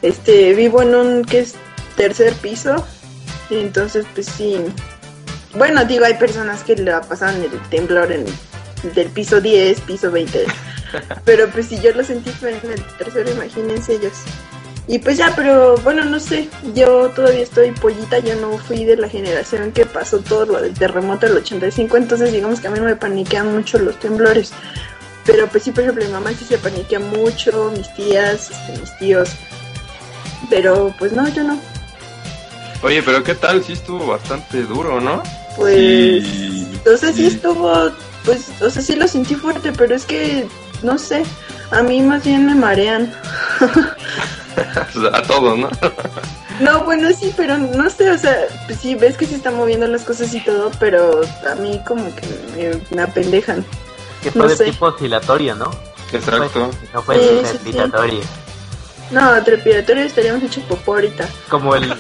Este, 0.03 0.55
vivo 0.55 0.83
en 0.83 0.95
un 0.95 1.25
que 1.25 1.41
es 1.41 1.55
tercer 1.97 2.35
piso. 2.35 2.85
Y 3.51 3.61
entonces 3.61 4.07
pues 4.15 4.27
sí. 4.27 4.59
Bueno, 5.55 5.85
digo, 5.85 6.05
hay 6.05 6.15
personas 6.15 6.63
que 6.65 6.77
le 6.77 6.93
pasaban 6.93 7.43
el 7.43 7.61
temblor 7.71 8.13
en 8.13 8.27
del 8.95 9.09
piso 9.09 9.41
10, 9.41 9.81
piso 9.83 10.11
20. 10.11 10.47
pero 11.25 11.49
pues 11.51 11.67
si 11.67 11.81
yo 11.81 11.93
lo 11.93 12.05
sentí 12.05 12.31
fue 12.31 12.51
en 12.63 12.71
el 12.71 12.83
tercero, 12.99 13.31
imagínense 13.31 13.95
ellos. 13.95 14.13
Y 14.89 15.01
pues 15.01 15.17
ya, 15.17 15.33
pero 15.35 15.77
bueno, 15.79 16.05
no 16.05 16.21
sé, 16.21 16.49
yo 16.75 17.09
todavía 17.11 17.43
estoy 17.43 17.73
pollita, 17.73 18.21
yo 18.21 18.37
no 18.37 18.57
fui 18.57 18.85
de 18.85 18.97
la 18.97 19.09
generación 19.09 19.73
que 19.73 19.85
pasó 19.85 20.21
todo 20.21 20.47
lo 20.47 20.61
del 20.63 20.75
terremoto 20.75 21.27
del 21.27 21.39
85, 21.39 21.97
entonces 21.97 22.31
digamos 22.33 22.61
que 22.61 22.69
a 22.69 22.71
mí 22.71 22.79
no 22.79 22.85
me 22.85 22.95
paniquean 22.95 23.53
mucho 23.53 23.79
los 23.79 23.99
temblores. 23.99 24.53
Pero 25.25 25.49
pues 25.49 25.65
sí, 25.65 25.73
por 25.73 25.83
ejemplo, 25.83 26.05
mi 26.05 26.13
mamá 26.13 26.31
sí 26.39 26.45
se 26.45 26.57
paniquea 26.57 27.01
mucho, 27.01 27.73
mis 27.77 27.93
tías, 27.95 28.49
este, 28.53 28.81
mis 28.81 28.97
tíos. 28.99 29.31
Pero 30.49 30.95
pues 31.01 31.11
no, 31.13 31.27
yo 31.29 31.43
no. 31.43 31.59
Oye, 32.83 33.03
pero 33.03 33.25
¿qué 33.25 33.35
tal? 33.35 33.65
Sí 33.65 33.73
estuvo 33.73 34.07
bastante 34.07 34.63
duro, 34.63 35.01
¿no? 35.01 35.21
Pues, 35.57 36.23
Sí. 36.25 36.69
sí 36.85 37.13
Sí. 37.15 37.27
estuvo, 37.27 37.91
pues, 38.27 38.49
o 38.61 38.69
sea, 38.69 38.83
sí 38.83 38.95
lo 38.97 39.09
sentí 39.09 39.35
fuerte, 39.35 39.73
pero 39.73 39.95
es 39.95 40.05
que, 40.05 40.47
no 40.83 40.99
sé, 40.99 41.25
a 41.71 41.83
mí 41.83 42.03
más 42.03 42.23
bien 42.25 42.45
me 42.45 42.55
marean. 42.55 43.15
O 43.61 45.01
sea, 45.01 45.19
a 45.19 45.23
todos, 45.23 45.59
¿no? 45.59 45.71
No, 46.61 46.85
bueno, 46.85 47.09
sí, 47.19 47.33
pero 47.37 47.57
no 47.59 47.89
sé, 47.91 48.11
o 48.11 48.19
sea, 48.19 48.37
pues 48.67 48.81
sí, 48.81 48.95
ves 48.95 49.17
que 49.17 49.27
se 49.27 49.37
están 49.37 49.57
moviendo 49.57 49.87
las 49.87 50.03
cosas 50.03 50.33
y 50.35 50.41
todo, 50.45 50.71
pero 50.81 51.21
a 51.51 51.55
mí 51.57 51.81
como 51.87 52.05
que 52.15 52.27
me, 52.91 52.97
me 52.97 53.03
apendejan. 53.03 53.65
Que 54.23 54.31
fue 54.31 54.43
No 54.43 54.49
de 54.49 54.57
sé. 54.57 54.65
tipo 54.67 54.87
oscilatorio, 54.87 55.55
¿no? 55.55 55.71
Exacto. 56.13 56.49
Fue- 56.51 56.69
no 56.95 57.03
fue 57.03 57.17
Sí, 57.19 57.23
sí, 57.23 57.37
sí. 57.53 57.59
trepidatorio. 57.59 58.21
No, 59.11 59.43
trepidatorio 59.45 60.03
estaríamos 60.05 60.43
hechos 60.43 60.65
popó 60.65 60.95
ahorita. 60.95 61.29
Como 61.49 61.75
el, 61.77 61.95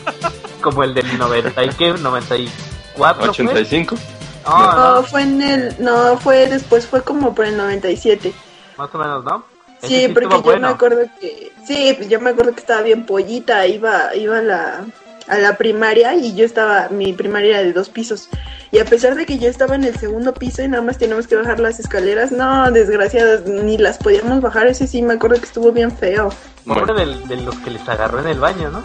como 0.60 0.82
el 0.82 0.94
del 0.94 1.18
90 1.18 1.64
y 1.64 1.68
qué, 1.70 1.92
94 1.92 3.20
fue? 3.34 3.44
85. 3.44 3.94
No, 3.94 4.00
No, 4.46 4.94
no, 4.96 5.02
fue 5.02 5.22
en 5.22 5.42
el, 5.42 5.76
no, 5.78 6.16
fue 6.18 6.46
después, 6.48 6.86
fue 6.86 7.02
como 7.02 7.34
por 7.34 7.44
el 7.46 7.56
97. 7.56 8.32
más 8.78 8.94
o 8.94 8.98
menos, 8.98 9.24
¿no? 9.24 9.44
Ese 9.82 10.06
Sí, 10.06 10.08
porque 10.12 10.28
yo 10.36 10.42
bueno. 10.42 10.68
me 10.68 10.74
acuerdo 10.74 11.00
que, 11.20 11.52
sí, 11.66 11.94
pues 11.96 12.08
yo 12.08 12.20
me 12.20 12.30
acuerdo 12.30 12.52
que 12.54 12.60
estaba 12.60 12.82
bien 12.82 13.04
pollita, 13.06 13.66
iba, 13.66 14.14
iba 14.14 14.38
a 14.38 14.42
la, 14.42 14.84
a 15.28 15.38
la 15.38 15.56
primaria 15.56 16.14
y 16.14 16.34
yo 16.34 16.44
estaba, 16.46 16.88
mi 16.90 17.12
primaria 17.12 17.50
era 17.50 17.62
de 17.62 17.72
dos 17.72 17.88
pisos. 17.88 18.28
Y 18.72 18.78
a 18.78 18.84
pesar 18.84 19.14
de 19.14 19.26
que 19.26 19.38
yo 19.38 19.48
estaba 19.48 19.74
en 19.74 19.84
el 19.84 19.96
segundo 19.98 20.32
piso 20.34 20.62
y 20.62 20.68
nada 20.68 20.82
más 20.82 20.98
teníamos 20.98 21.26
que 21.26 21.36
bajar 21.36 21.60
las 21.60 21.78
escaleras, 21.80 22.32
no, 22.32 22.70
desgraciadas, 22.70 23.44
ni 23.46 23.78
las 23.78 23.98
podíamos 23.98 24.40
bajar. 24.40 24.66
Ese 24.66 24.86
sí 24.86 25.02
me 25.02 25.14
acuerdo 25.14 25.36
que 25.38 25.46
estuvo 25.46 25.72
bien 25.72 25.90
feo. 25.92 26.30
Pobre 26.66 26.92
del- 26.94 27.26
de, 27.28 27.36
los 27.36 27.54
que 27.60 27.70
les 27.70 27.88
agarró 27.88 28.20
en 28.20 28.26
el 28.28 28.40
baño, 28.40 28.70
¿no? 28.70 28.82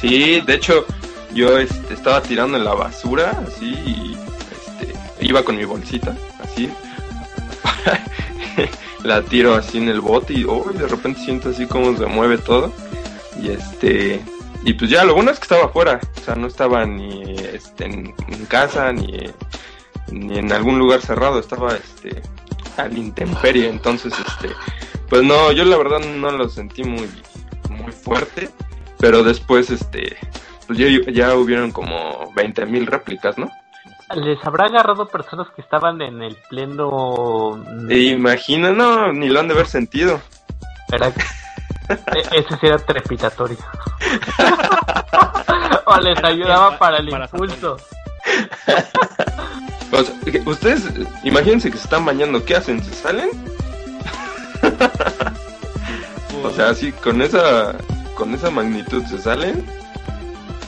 Sí, 0.00 0.40
de 0.40 0.54
hecho, 0.54 0.84
yo 1.34 1.58
este, 1.58 1.94
estaba 1.94 2.20
tirando 2.22 2.56
en 2.56 2.64
la 2.64 2.74
basura, 2.74 3.32
así, 3.46 3.66
y 3.66 4.16
iba 5.26 5.42
con 5.42 5.56
mi 5.56 5.64
bolsita, 5.64 6.16
así. 6.42 6.70
la 9.02 9.22
tiro 9.22 9.54
así 9.54 9.78
en 9.78 9.88
el 9.88 10.00
bote 10.00 10.34
y 10.34 10.44
oh, 10.44 10.70
de 10.72 10.86
repente 10.88 11.20
siento 11.20 11.50
así 11.50 11.66
como 11.66 11.96
se 11.96 12.06
mueve 12.06 12.38
todo. 12.38 12.72
Y 13.40 13.50
este, 13.50 14.20
y 14.64 14.72
pues 14.74 14.90
ya, 14.90 15.04
lo 15.04 15.14
bueno 15.14 15.30
es 15.30 15.38
que 15.38 15.44
estaba 15.44 15.66
afuera, 15.66 16.00
o 16.16 16.20
sea, 16.20 16.34
no 16.34 16.46
estaba 16.46 16.84
ni 16.84 17.36
este, 17.52 17.84
en, 17.84 18.14
casa 18.48 18.92
ni, 18.92 19.30
en 20.08 20.52
algún 20.52 20.78
lugar 20.78 21.00
cerrado, 21.02 21.38
estaba 21.38 21.76
este, 21.76 22.22
al 22.76 22.96
intemperie, 22.96 23.68
entonces, 23.68 24.12
este, 24.12 24.48
pues 25.08 25.22
no, 25.22 25.52
yo 25.52 25.64
la 25.64 25.76
verdad 25.76 26.00
no 26.00 26.32
lo 26.32 26.48
sentí 26.48 26.82
muy, 26.82 27.08
muy 27.70 27.92
fuerte, 27.92 28.50
pero 28.98 29.22
después, 29.22 29.70
este, 29.70 30.16
pues 30.66 30.78
ya, 30.78 30.88
ya 31.12 31.36
hubieron 31.36 31.70
como 31.70 32.32
20 32.34 32.66
mil 32.66 32.86
réplicas, 32.86 33.38
¿no? 33.38 33.50
Les 34.14 34.38
habrá 34.46 34.66
agarrado 34.66 35.06
personas 35.08 35.48
que 35.54 35.62
estaban 35.62 36.00
en 36.00 36.22
el 36.22 36.36
pleno. 36.48 37.60
imagina, 37.90 38.70
no, 38.70 39.12
ni 39.12 39.28
lo 39.28 39.40
han 39.40 39.48
de 39.48 39.54
haber 39.54 39.66
sentido. 39.66 40.20
Era- 40.92 41.08
e- 41.88 42.38
Ese 42.38 42.56
sí 42.60 42.66
era 42.66 42.78
trepidatorio. 42.78 43.58
o 45.86 45.96
les 46.00 46.22
ayudaba 46.22 46.78
para 46.78 46.98
el 46.98 47.08
impulso. 47.08 47.76
O 49.92 50.02
sea, 50.02 50.14
que 50.32 50.42
ustedes, 50.44 50.82
imagínense 51.22 51.70
que 51.70 51.78
se 51.78 51.84
están 51.84 52.04
bañando, 52.04 52.44
¿qué 52.44 52.56
hacen? 52.56 52.82
¿Se 52.82 52.92
salen? 52.92 53.30
O 56.42 56.50
sea, 56.50 56.70
así, 56.70 56.90
con 56.92 57.22
esa, 57.22 57.72
con 58.16 58.34
esa 58.34 58.50
magnitud 58.50 59.04
se 59.04 59.18
salen. 59.18 59.64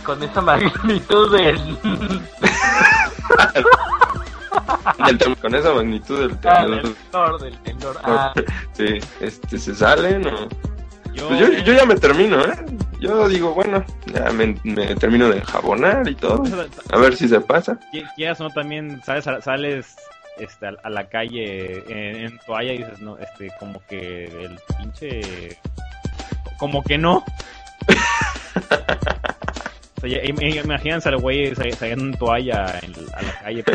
Con 0.09 0.23
esa 0.23 0.41
magnitud 0.41 1.37
del. 1.37 1.59
Con 5.43 5.55
esa 5.55 5.75
magnitud 5.75 6.19
del 6.21 6.33
ah, 6.45 6.65
temblor. 6.65 7.41
del 7.43 7.59
temblor. 7.59 8.01
Ah, 8.03 8.33
Sí, 8.73 8.99
este, 9.21 9.59
se 9.59 9.75
salen 9.75 10.27
o... 10.27 10.49
Yo, 11.13 11.29
Pues 11.29 11.41
yo, 11.41 11.53
yo 11.63 11.73
ya 11.75 11.85
me 11.85 11.95
termino, 11.97 12.43
¿eh? 12.43 12.57
Yo 13.01 13.29
digo, 13.29 13.53
bueno, 13.53 13.85
ya 14.07 14.31
me, 14.33 14.59
me 14.65 14.95
termino 14.95 15.29
de 15.29 15.41
enjabonar 15.41 16.09
y 16.09 16.15
todo. 16.15 16.43
A 16.91 16.97
ver 16.97 17.15
si 17.15 17.29
se 17.29 17.43
pasa. 17.43 17.79
Qui- 17.93 18.09
quieras 18.17 18.41
o 18.41 18.45
no 18.45 18.51
también 18.51 19.03
sales 19.05 19.27
a, 19.29 19.43
sales 19.43 19.95
este, 20.39 20.69
a, 20.69 20.73
a 20.85 20.89
la 20.89 21.07
calle 21.11 21.85
en, 21.89 22.17
en 22.25 22.39
toalla 22.47 22.73
y 22.73 22.79
dices 22.79 23.01
no 23.01 23.19
este 23.19 23.51
como 23.61 23.83
que 23.87 24.25
el 24.25 24.59
pinche 24.79 25.59
como 26.59 26.83
que 26.83 26.97
no 26.99 27.23
o 29.99 30.07
sea, 30.09 30.25
imagínense 30.25 31.09
al 31.09 31.19
güey 31.19 31.55
sa- 31.55 31.65
saliendo 31.79 32.05
en 32.07 32.15
toalla 32.19 32.79
en, 32.83 32.95
a 33.15 33.23
la 33.23 33.33
calle. 33.41 33.65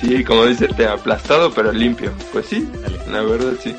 Sí, 0.00 0.24
como 0.24 0.46
dice, 0.46 0.66
te 0.68 0.86
aplastado 0.86 1.52
pero 1.52 1.70
limpio. 1.72 2.10
Pues 2.32 2.46
sí, 2.46 2.66
Dale. 2.80 2.98
la 3.10 3.20
verdad 3.22 3.52
sí. 3.62 3.76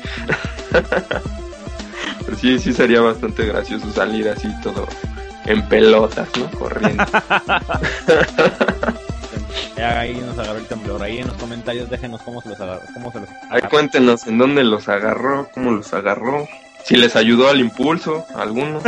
Pero 2.24 2.36
sí, 2.40 2.58
sí 2.60 2.72
sería 2.72 3.00
bastante 3.00 3.44
gracioso 3.46 3.90
salir 3.92 4.28
así 4.28 4.48
todo 4.62 4.86
en 5.46 5.66
pelotas, 5.68 6.28
¿no? 6.38 6.48
Corriendo. 6.56 7.04
Ahí 9.76 10.14
nos 10.14 10.38
agarró 10.38 10.58
el 10.60 10.66
temblor 10.66 11.02
ahí 11.02 11.18
en 11.18 11.26
los 11.26 11.36
comentarios 11.36 11.90
déjenos 11.90 12.22
cómo 12.22 12.40
se 12.40 12.50
los 12.50 12.60
agarró 12.60 12.82
cómo 12.94 13.10
se 13.10 13.18
los 13.20 13.28
Ahí 13.50 13.62
cuéntenos 13.62 14.26
en 14.28 14.38
dónde 14.38 14.62
los 14.62 14.88
agarró, 14.88 15.48
cómo 15.52 15.72
los 15.72 15.92
agarró. 15.92 16.46
Si 16.84 16.94
les 16.96 17.16
ayudó 17.16 17.48
al 17.48 17.58
impulso, 17.58 18.24
alguno. 18.36 18.80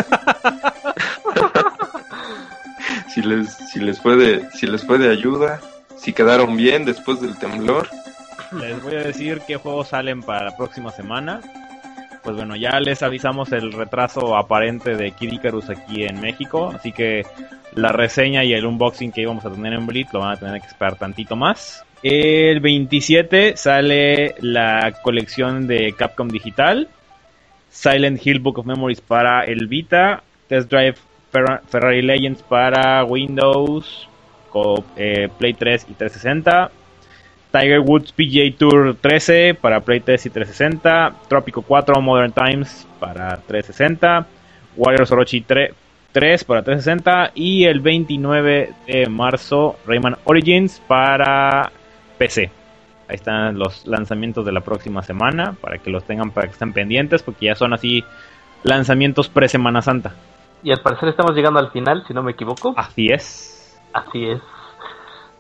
Si 3.15 3.23
les, 3.23 3.53
si 3.53 3.79
les 3.79 4.01
fue 4.01 4.17
de, 4.17 4.51
si 4.51 4.67
les 4.67 4.85
ayuda. 4.91 5.61
Si 5.97 6.13
quedaron 6.13 6.57
bien 6.57 6.85
después 6.85 7.21
del 7.21 7.39
temblor. 7.39 7.89
Les 8.61 8.83
voy 8.83 8.97
a 8.97 9.03
decir 9.05 9.41
qué 9.47 9.57
juegos 9.57 9.89
salen 9.89 10.23
para 10.23 10.45
la 10.45 10.57
próxima 10.57 10.91
semana. 10.91 11.41
Pues 12.23 12.37
bueno, 12.37 12.57
ya 12.57 12.81
les 12.81 13.03
avisamos 13.03 13.53
el 13.53 13.73
retraso 13.73 14.37
aparente 14.37 14.97
de 14.97 15.13
Kid 15.13 15.33
Icarus 15.33 15.71
aquí 15.71 16.05
en 16.05 16.21
México, 16.21 16.73
así 16.75 16.91
que 16.91 17.25
la 17.75 17.93
reseña 17.93 18.45
y 18.45 18.55
el 18.55 18.67
unboxing 18.67 19.13
que 19.13 19.23
íbamos 19.23 19.45
a 19.45 19.51
tener 19.51 19.75
en 19.75 19.87
Blitz 19.87 20.13
lo 20.13 20.21
van 20.21 20.33
a 20.33 20.37
tener 20.37 20.61
que 20.61 20.67
esperar 20.67 20.97
tantito 20.97 21.37
más. 21.37 21.85
El 22.03 22.61
27 22.61 23.57
sale 23.57 24.35
la 24.41 24.93
colección 25.03 25.67
de 25.67 25.95
Capcom 25.97 26.29
Digital, 26.29 26.89
Silent 27.71 28.27
Hill 28.27 28.41
Book 28.41 28.59
of 28.59 28.67
Memories 28.67 29.01
para 29.01 29.45
el 29.45 29.69
Vita, 29.69 30.23
Test 30.49 30.71
Drive 30.71 30.97
Ferra- 31.35 31.61
Ferrari 31.69 32.01
Legends 32.03 32.43
para 32.43 33.03
Windows, 33.05 34.09
eh, 34.97 35.29
Play 35.37 35.55
3 35.55 35.87
y 35.91 35.95
360, 35.95 36.71
Tiger 37.51 37.81
Woods 37.81 38.13
PGA 38.13 38.57
Tour 38.57 38.97
13 39.01 39.55
para 39.55 39.81
Play 39.81 39.99
3 40.01 40.27
y 40.27 40.31
360, 40.31 41.15
Trópico 41.29 41.63
4 41.63 42.01
Modern 42.01 42.33
Times 42.33 42.87
para 43.01 43.37
360, 43.49 44.27
Warriors 44.77 45.11
Orochi 45.11 45.41
3, 45.41 45.73
3 46.13 46.45
para 46.45 46.63
360 46.63 47.33
y 47.35 47.65
el 47.65 47.81
29 47.81 48.73
de 48.87 49.07
marzo 49.09 49.77
Rayman 49.87 50.17
Origins 50.25 50.81
para 50.87 51.73
PC. 52.17 52.51
Ahí 53.09 53.17
están 53.17 53.59
los 53.59 53.85
lanzamientos 53.87 54.47
de 54.47 54.53
la 54.53 54.61
próxima 54.61 55.03
semana 55.03 55.57
para 55.61 55.79
que 55.79 55.91
los 55.91 56.05
tengan 56.05 56.31
para 56.31 56.47
que 56.47 56.53
estén 56.53 56.73
pendientes 56.73 57.23
porque 57.25 57.47
ya 57.47 57.55
son 57.57 57.73
así 57.73 58.05
lanzamientos 58.63 59.29
pre 59.29 59.49
Semana 59.49 59.83
Santa. 59.83 60.15
Y 60.65 60.73
al 60.73 60.81
parecer 60.81 61.11
estamos 61.11 61.33
llegando 61.37 61.61
al 61.61 61.71
final, 61.71 62.05
si 62.09 62.13
no 62.15 62.23
me 62.23 62.33
equivoco. 62.33 62.75
Así 62.77 63.09
es. 63.13 63.79
Así 63.93 64.25
es. 64.29 64.41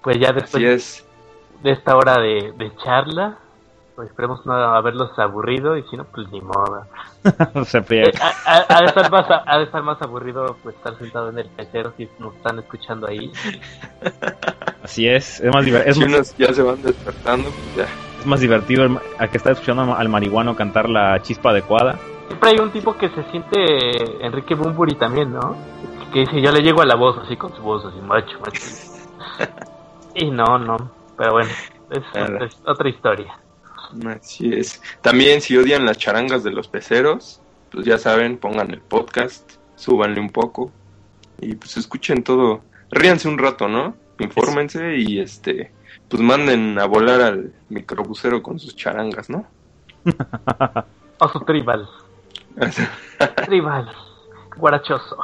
Pues 0.02 0.18
ya 0.20 0.32
después 0.32 0.54
Así 0.54 0.64
es. 0.66 1.06
de 1.62 1.72
esta 1.72 1.96
hora 1.96 2.20
de, 2.20 2.52
de 2.56 2.72
charla, 2.84 3.38
pues 3.96 4.08
esperemos 4.10 4.44
no 4.44 4.52
haberlos 4.54 5.18
aburrido 5.18 5.76
y 5.76 5.82
si 5.84 5.96
no, 5.96 6.04
pues 6.04 6.28
ni 6.30 6.40
modo. 6.40 6.86
Se 7.64 7.80
friega. 7.82 8.10
Eh, 8.10 8.12
ha, 8.44 8.56
ha- 8.58 8.66
ha 8.68 8.80
de 8.80 8.86
estar 8.86 9.10
más, 9.10 9.26
ha 9.46 9.58
de 9.58 9.64
estar 9.64 9.82
más 9.82 10.02
aburrido 10.02 10.56
pues 10.62 10.76
estar 10.76 10.96
sentado 10.98 11.30
en 11.30 11.38
el 11.38 11.48
pecero 11.48 11.92
si 11.96 12.08
nos 12.18 12.34
están 12.36 12.58
escuchando 12.58 13.06
ahí. 13.06 13.32
Así 14.82 15.08
es. 15.08 15.40
Es 15.40 15.54
más, 15.54 15.64
diver- 15.64 15.84
es 15.86 15.96
si 15.96 16.04
unos 16.04 16.36
ya 16.36 16.52
se 16.52 16.62
van 16.62 16.82
despertando, 16.82 17.48
pues 17.50 17.76
ya. 17.76 17.86
es 18.20 18.26
más 18.26 18.40
divertido 18.40 18.84
el 18.84 18.98
a 19.18 19.28
que 19.28 19.36
está 19.38 19.52
escuchando 19.52 19.94
al 19.94 20.08
marihuano 20.08 20.54
cantar 20.54 20.88
la 20.88 21.20
chispa 21.22 21.50
adecuada. 21.50 21.98
Siempre 22.28 22.50
hay 22.50 22.58
un 22.58 22.70
tipo 22.70 22.96
que 22.96 23.08
se 23.10 23.22
siente 23.30 24.24
Enrique 24.24 24.54
Bumburi 24.54 24.94
también, 24.96 25.32
¿no? 25.32 25.56
Que 26.12 26.20
dice, 26.20 26.40
yo 26.40 26.52
le 26.52 26.60
llego 26.62 26.80
a 26.82 26.86
la 26.86 26.94
voz 26.94 27.18
así 27.18 27.36
con 27.36 27.54
su 27.54 27.62
voz 27.62 27.84
así, 27.84 27.98
macho, 28.00 28.38
macho. 28.40 28.62
Y 30.16 30.30
no, 30.30 30.58
no, 30.60 30.76
pero 31.18 31.32
bueno, 31.32 31.50
es 31.90 32.02
Claro. 32.12 32.36
otra, 32.36 32.48
otra 32.66 32.88
historia. 32.88 33.36
Así 34.06 34.52
es. 34.54 34.80
También 35.02 35.40
si 35.40 35.56
odian 35.56 35.84
las 35.84 35.98
charangas 35.98 36.44
de 36.44 36.52
los 36.52 36.68
peceros, 36.68 37.40
pues 37.72 37.84
ya 37.84 37.98
saben, 37.98 38.38
pongan 38.38 38.70
el 38.70 38.80
podcast, 38.80 39.54
súbanle 39.74 40.20
un 40.20 40.30
poco 40.30 40.70
y 41.40 41.56
pues 41.56 41.76
escuchen 41.76 42.22
todo. 42.22 42.60
Ríanse 42.90 43.28
un 43.28 43.38
rato, 43.38 43.66
¿no? 43.66 43.96
Infórmense 44.20 44.96
y 44.98 45.18
este, 45.18 45.72
pues 46.08 46.22
manden 46.22 46.78
a 46.78 46.84
volar 46.86 47.20
al 47.20 47.52
microbusero 47.68 48.40
con 48.40 48.60
sus 48.60 48.76
charangas, 48.76 49.28
¿no? 49.28 49.44
O 51.18 51.28
su 51.28 51.40
tribal, 51.40 51.88
tribal, 53.44 53.88
guarachoso. 54.56 55.16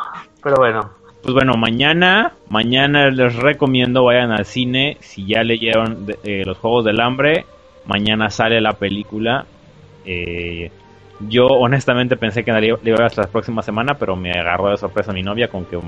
Pero 0.42 0.56
bueno, 0.56 0.90
Pues 1.22 1.34
bueno, 1.34 1.54
mañana, 1.54 2.32
mañana 2.48 3.10
les 3.10 3.34
recomiendo 3.36 4.04
vayan 4.04 4.32
al 4.32 4.44
cine. 4.46 4.96
Si 5.00 5.26
ya 5.26 5.42
leyeron 5.42 6.06
eh, 6.24 6.44
los 6.44 6.58
Juegos 6.58 6.84
del 6.84 7.00
Hambre, 7.00 7.44
mañana 7.86 8.30
sale 8.30 8.60
la 8.60 8.72
película. 8.72 9.44
Eh, 10.04 10.70
yo 11.28 11.46
honestamente 11.46 12.16
pensé 12.16 12.42
que 12.42 12.52
le 12.52 12.68
iba 12.68 12.76
a 12.76 12.80
ver 12.82 13.02
hasta 13.02 13.22
la 13.22 13.28
próxima 13.28 13.62
semana, 13.62 13.94
pero 13.94 14.16
me 14.16 14.30
agarró 14.32 14.70
de 14.70 14.78
sorpresa 14.78 15.12
mi 15.12 15.22
novia 15.22 15.48
con 15.48 15.66
que 15.66 15.78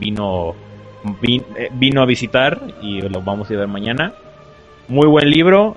vino, 0.00 0.54
vi- 1.22 1.42
eh, 1.56 1.68
vino 1.72 2.02
a 2.02 2.06
visitar 2.06 2.58
y 2.82 3.00
lo 3.02 3.20
vamos 3.22 3.48
a 3.48 3.52
ir 3.52 3.58
a 3.58 3.62
ver 3.62 3.68
mañana. 3.68 4.12
Muy 4.88 5.06
buen 5.06 5.30
libro. 5.30 5.76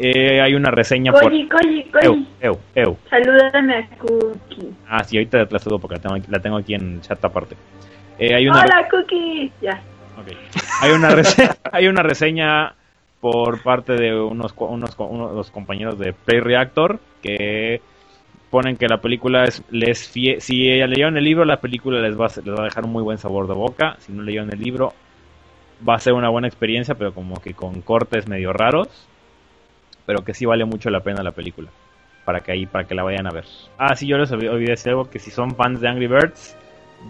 Eh, 0.00 0.40
hay 0.40 0.54
una 0.54 0.70
reseña 0.70 1.10
por... 1.12 1.22
Koji, 1.24 1.48
Koji, 1.48 1.90
Eu, 2.02 2.18
eu, 2.40 2.60
eu. 2.74 2.96
Salúdame 3.10 3.74
a 3.74 3.88
Cookie. 3.98 4.72
Ah, 4.88 5.02
sí, 5.02 5.16
ahorita 5.16 5.46
la 5.50 5.58
saludo 5.58 5.80
porque 5.80 5.96
la 5.96 6.02
tengo, 6.02 6.16
la 6.28 6.38
tengo 6.40 6.56
aquí 6.56 6.74
en 6.74 7.00
chat 7.00 7.24
aparte. 7.24 7.56
Eh, 8.18 8.34
hay 8.34 8.46
una... 8.48 8.60
Hola, 8.62 8.86
Cookie. 8.90 9.50
Ya. 9.60 9.80
Ok. 10.16 10.28
Hay 10.82 10.92
una 10.92 11.10
reseña, 11.10 11.50
hay 11.72 11.88
una 11.88 12.02
reseña 12.02 12.74
por 13.20 13.60
parte 13.62 13.94
de 13.94 14.14
unos, 14.20 14.54
unos, 14.56 14.94
unos 14.98 15.50
compañeros 15.50 15.98
de 15.98 16.12
Play 16.12 16.40
Reactor 16.40 17.00
que 17.20 17.80
ponen 18.50 18.76
que 18.76 18.86
la 18.86 18.98
película 19.00 19.44
es 19.44 19.62
les 19.70 20.14
fie- 20.14 20.38
si 20.40 20.54
leyeron 20.86 21.16
el 21.16 21.24
libro 21.24 21.44
la 21.44 21.56
película 21.60 22.00
les 22.00 22.18
va, 22.18 22.26
a, 22.26 22.28
les 22.28 22.54
va 22.54 22.60
a 22.62 22.64
dejar 22.64 22.84
un 22.84 22.92
muy 22.92 23.02
buen 23.02 23.18
sabor 23.18 23.46
de 23.46 23.52
boca 23.54 23.96
si 23.98 24.12
no 24.12 24.22
leyeron 24.22 24.50
el 24.52 24.58
libro 24.60 24.94
va 25.86 25.96
a 25.96 25.98
ser 26.00 26.12
una 26.14 26.28
buena 26.30 26.48
experiencia, 26.48 26.94
pero 26.94 27.12
como 27.12 27.34
que 27.42 27.52
con 27.54 27.82
cortes 27.82 28.26
medio 28.26 28.52
raros, 28.52 28.88
pero 30.08 30.24
que 30.24 30.32
sí 30.32 30.46
vale 30.46 30.64
mucho 30.64 30.88
la 30.88 31.00
pena 31.00 31.22
la 31.22 31.32
película, 31.32 31.68
para 32.24 32.40
que 32.40 32.50
ahí, 32.52 32.64
para 32.64 32.84
que 32.84 32.94
la 32.94 33.02
vayan 33.02 33.26
a 33.26 33.30
ver. 33.30 33.44
Ah, 33.76 33.94
sí, 33.94 34.06
yo 34.06 34.16
les 34.16 34.32
olvidé 34.32 34.70
decir 34.70 34.88
algo, 34.88 35.10
que 35.10 35.18
si 35.18 35.30
son 35.30 35.54
fans 35.54 35.82
de 35.82 35.88
Angry 35.88 36.06
Birds, 36.06 36.56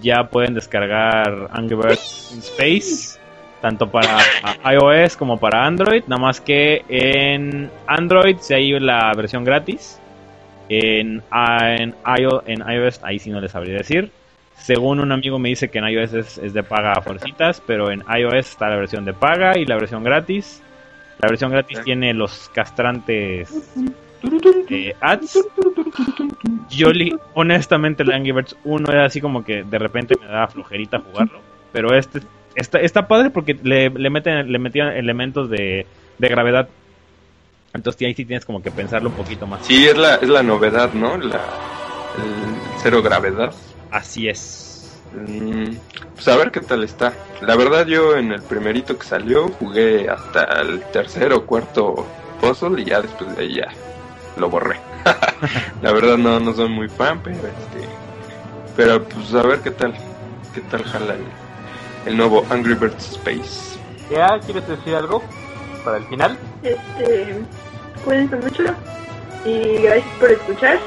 ya 0.02 0.24
pueden 0.24 0.52
descargar 0.54 1.46
Angry 1.52 1.76
Birds 1.76 2.32
in 2.34 2.40
Space, 2.40 3.20
tanto 3.62 3.88
para 3.88 4.18
iOS 4.72 5.16
como 5.16 5.38
para 5.38 5.64
Android, 5.64 6.02
nada 6.08 6.20
más 6.20 6.40
que 6.40 6.82
en 6.88 7.70
Android 7.86 8.38
si 8.40 8.54
hay 8.54 8.80
la 8.80 9.12
versión 9.16 9.44
gratis, 9.44 10.00
en, 10.68 11.22
en, 11.32 11.94
iO- 12.18 12.42
en 12.46 12.68
iOS 12.68 12.98
ahí 13.04 13.20
sí 13.20 13.30
no 13.30 13.40
les 13.40 13.52
sabría 13.52 13.76
decir. 13.78 14.10
Según 14.56 14.98
un 14.98 15.12
amigo 15.12 15.38
me 15.38 15.50
dice 15.50 15.68
que 15.68 15.78
en 15.78 15.88
iOS 15.88 16.14
es, 16.14 16.38
es 16.38 16.52
de 16.52 16.64
paga 16.64 16.94
a 16.94 17.00
fuercitas, 17.00 17.62
pero 17.64 17.92
en 17.92 18.02
iOS 18.12 18.50
está 18.50 18.68
la 18.68 18.76
versión 18.76 19.04
de 19.04 19.12
paga 19.14 19.56
y 19.56 19.64
la 19.66 19.76
versión 19.76 20.02
gratis. 20.02 20.64
La 21.20 21.28
versión 21.28 21.50
gratis 21.50 21.78
tiene 21.84 22.14
los 22.14 22.48
castrantes 22.54 23.50
eh, 24.70 24.94
ads. 25.00 25.38
Yo 26.70 26.90
li- 26.92 27.14
honestamente 27.34 28.02
el 28.02 28.12
Angry 28.12 28.32
Birds 28.32 28.56
1 28.64 28.90
era 28.92 29.04
así 29.06 29.20
como 29.20 29.44
que 29.44 29.62
de 29.64 29.78
repente 29.78 30.14
me 30.20 30.26
daba 30.26 30.48
flojerita 30.48 31.00
jugarlo, 31.00 31.40
pero 31.72 31.94
este 31.94 32.20
está, 32.54 32.78
está 32.80 33.08
padre 33.08 33.30
porque 33.30 33.58
le, 33.62 33.90
le 33.90 34.10
meten 34.10 34.50
le 34.52 34.58
metían 34.58 34.88
elementos 34.88 35.48
de, 35.50 35.86
de 36.18 36.28
gravedad. 36.28 36.68
Entonces 37.74 38.06
ahí 38.06 38.14
sí 38.14 38.24
tienes 38.24 38.44
como 38.44 38.62
que 38.62 38.70
pensarlo 38.70 39.08
un 39.10 39.14
poquito 39.16 39.46
más. 39.46 39.66
Sí, 39.66 39.86
es 39.86 39.96
la, 39.96 40.16
es 40.16 40.28
la 40.28 40.42
novedad, 40.42 40.92
¿no? 40.94 41.16
La, 41.16 41.36
el 42.16 42.32
cero 42.82 43.02
gravedad. 43.02 43.52
Así 43.90 44.28
es. 44.28 44.67
Mm, 45.12 45.76
pues 46.14 46.28
a 46.28 46.36
ver 46.36 46.50
qué 46.50 46.60
tal 46.60 46.84
está. 46.84 47.12
La 47.40 47.56
verdad 47.56 47.86
yo 47.86 48.16
en 48.16 48.32
el 48.32 48.42
primerito 48.42 48.98
que 48.98 49.06
salió 49.06 49.48
jugué 49.48 50.08
hasta 50.08 50.60
el 50.60 50.82
tercero 50.92 51.38
o 51.38 51.46
cuarto 51.46 52.06
puzzle 52.40 52.80
y 52.82 52.84
ya 52.86 53.00
después 53.00 53.34
de 53.36 53.42
ahí 53.42 53.54
ya 53.54 53.68
lo 54.36 54.48
borré. 54.48 54.76
La 55.82 55.92
verdad 55.92 56.16
no, 56.18 56.40
no 56.40 56.54
soy 56.54 56.68
muy 56.68 56.88
fan, 56.88 57.20
pero 57.22 57.36
este... 57.36 57.88
Pero 58.76 59.02
pues 59.04 59.34
a 59.34 59.42
ver 59.42 59.60
qué 59.60 59.70
tal. 59.70 59.94
¿Qué 60.54 60.60
tal 60.62 60.84
jala 60.84 61.14
el, 61.14 61.24
el 62.06 62.16
nuevo 62.16 62.44
Angry 62.50 62.74
Birds 62.74 63.12
Space? 63.12 63.78
¿Ya 64.10 64.38
quieres 64.40 64.66
decir 64.68 64.94
algo 64.94 65.22
para 65.84 65.98
el 65.98 66.04
final? 66.04 66.38
Este, 66.62 67.42
cuídense 68.04 68.36
mucho 68.36 68.64
y 69.44 69.82
gracias 69.82 70.14
por 70.18 70.30
escuchar. 70.30 70.78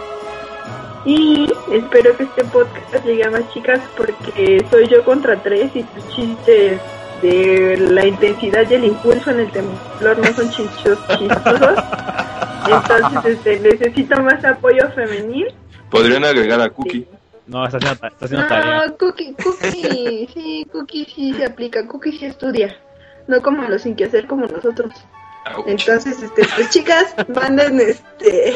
Y 1.06 1.52
espero 1.72 2.16
que 2.16 2.24
este 2.24 2.44
podcast 2.46 3.04
llegue 3.06 3.24
a 3.26 3.32
más 3.32 3.50
chicas 3.54 3.80
porque 3.98 4.64
soy 4.70 4.88
yo 4.88 5.04
contra 5.04 5.36
tres 5.42 5.72
y 5.76 5.84
tus 5.84 6.08
chistes 6.10 6.80
de 7.22 7.78
la 7.78 8.06
intensidad 8.06 8.70
y 8.70 8.74
el 8.76 8.86
impulso 8.86 9.32
en 9.32 9.40
el 9.42 9.52
temblor 9.52 10.18
no 10.18 10.34
son 10.34 10.50
chistos 10.52 11.00
chistosos. 11.18 11.84
Entonces 12.68 13.38
este, 13.38 13.60
necesito 13.60 14.22
más 14.22 14.44
apoyo 14.46 14.90
femenil. 14.92 15.48
Podrían 15.90 16.24
agregar 16.24 16.62
a 16.62 16.70
Cookie. 16.70 17.08
No, 17.48 17.66
está 17.66 17.78
haciendo, 17.78 18.00
ta- 18.00 18.08
está 18.08 18.26
haciendo 18.26 18.48
tarea. 18.48 18.86
No, 18.86 18.98
Cookie, 18.98 19.34
Cookie, 19.44 20.30
sí, 20.34 20.68
Cookie 20.72 21.06
sí 21.06 21.34
se 21.34 21.46
aplica, 21.46 21.86
Cookie 21.88 22.18
sí 22.18 22.26
estudia. 22.26 22.76
No 23.28 23.42
como 23.42 23.64
los 23.64 23.82
sin 23.82 23.96
que 23.96 24.06
hacer 24.06 24.28
como 24.28 24.46
nosotros. 24.46 24.94
Ouch. 25.58 25.66
Entonces, 25.68 26.22
este, 26.22 26.44
pues 26.56 26.70
chicas, 26.70 27.14
manden 27.36 27.80
este. 27.80 28.54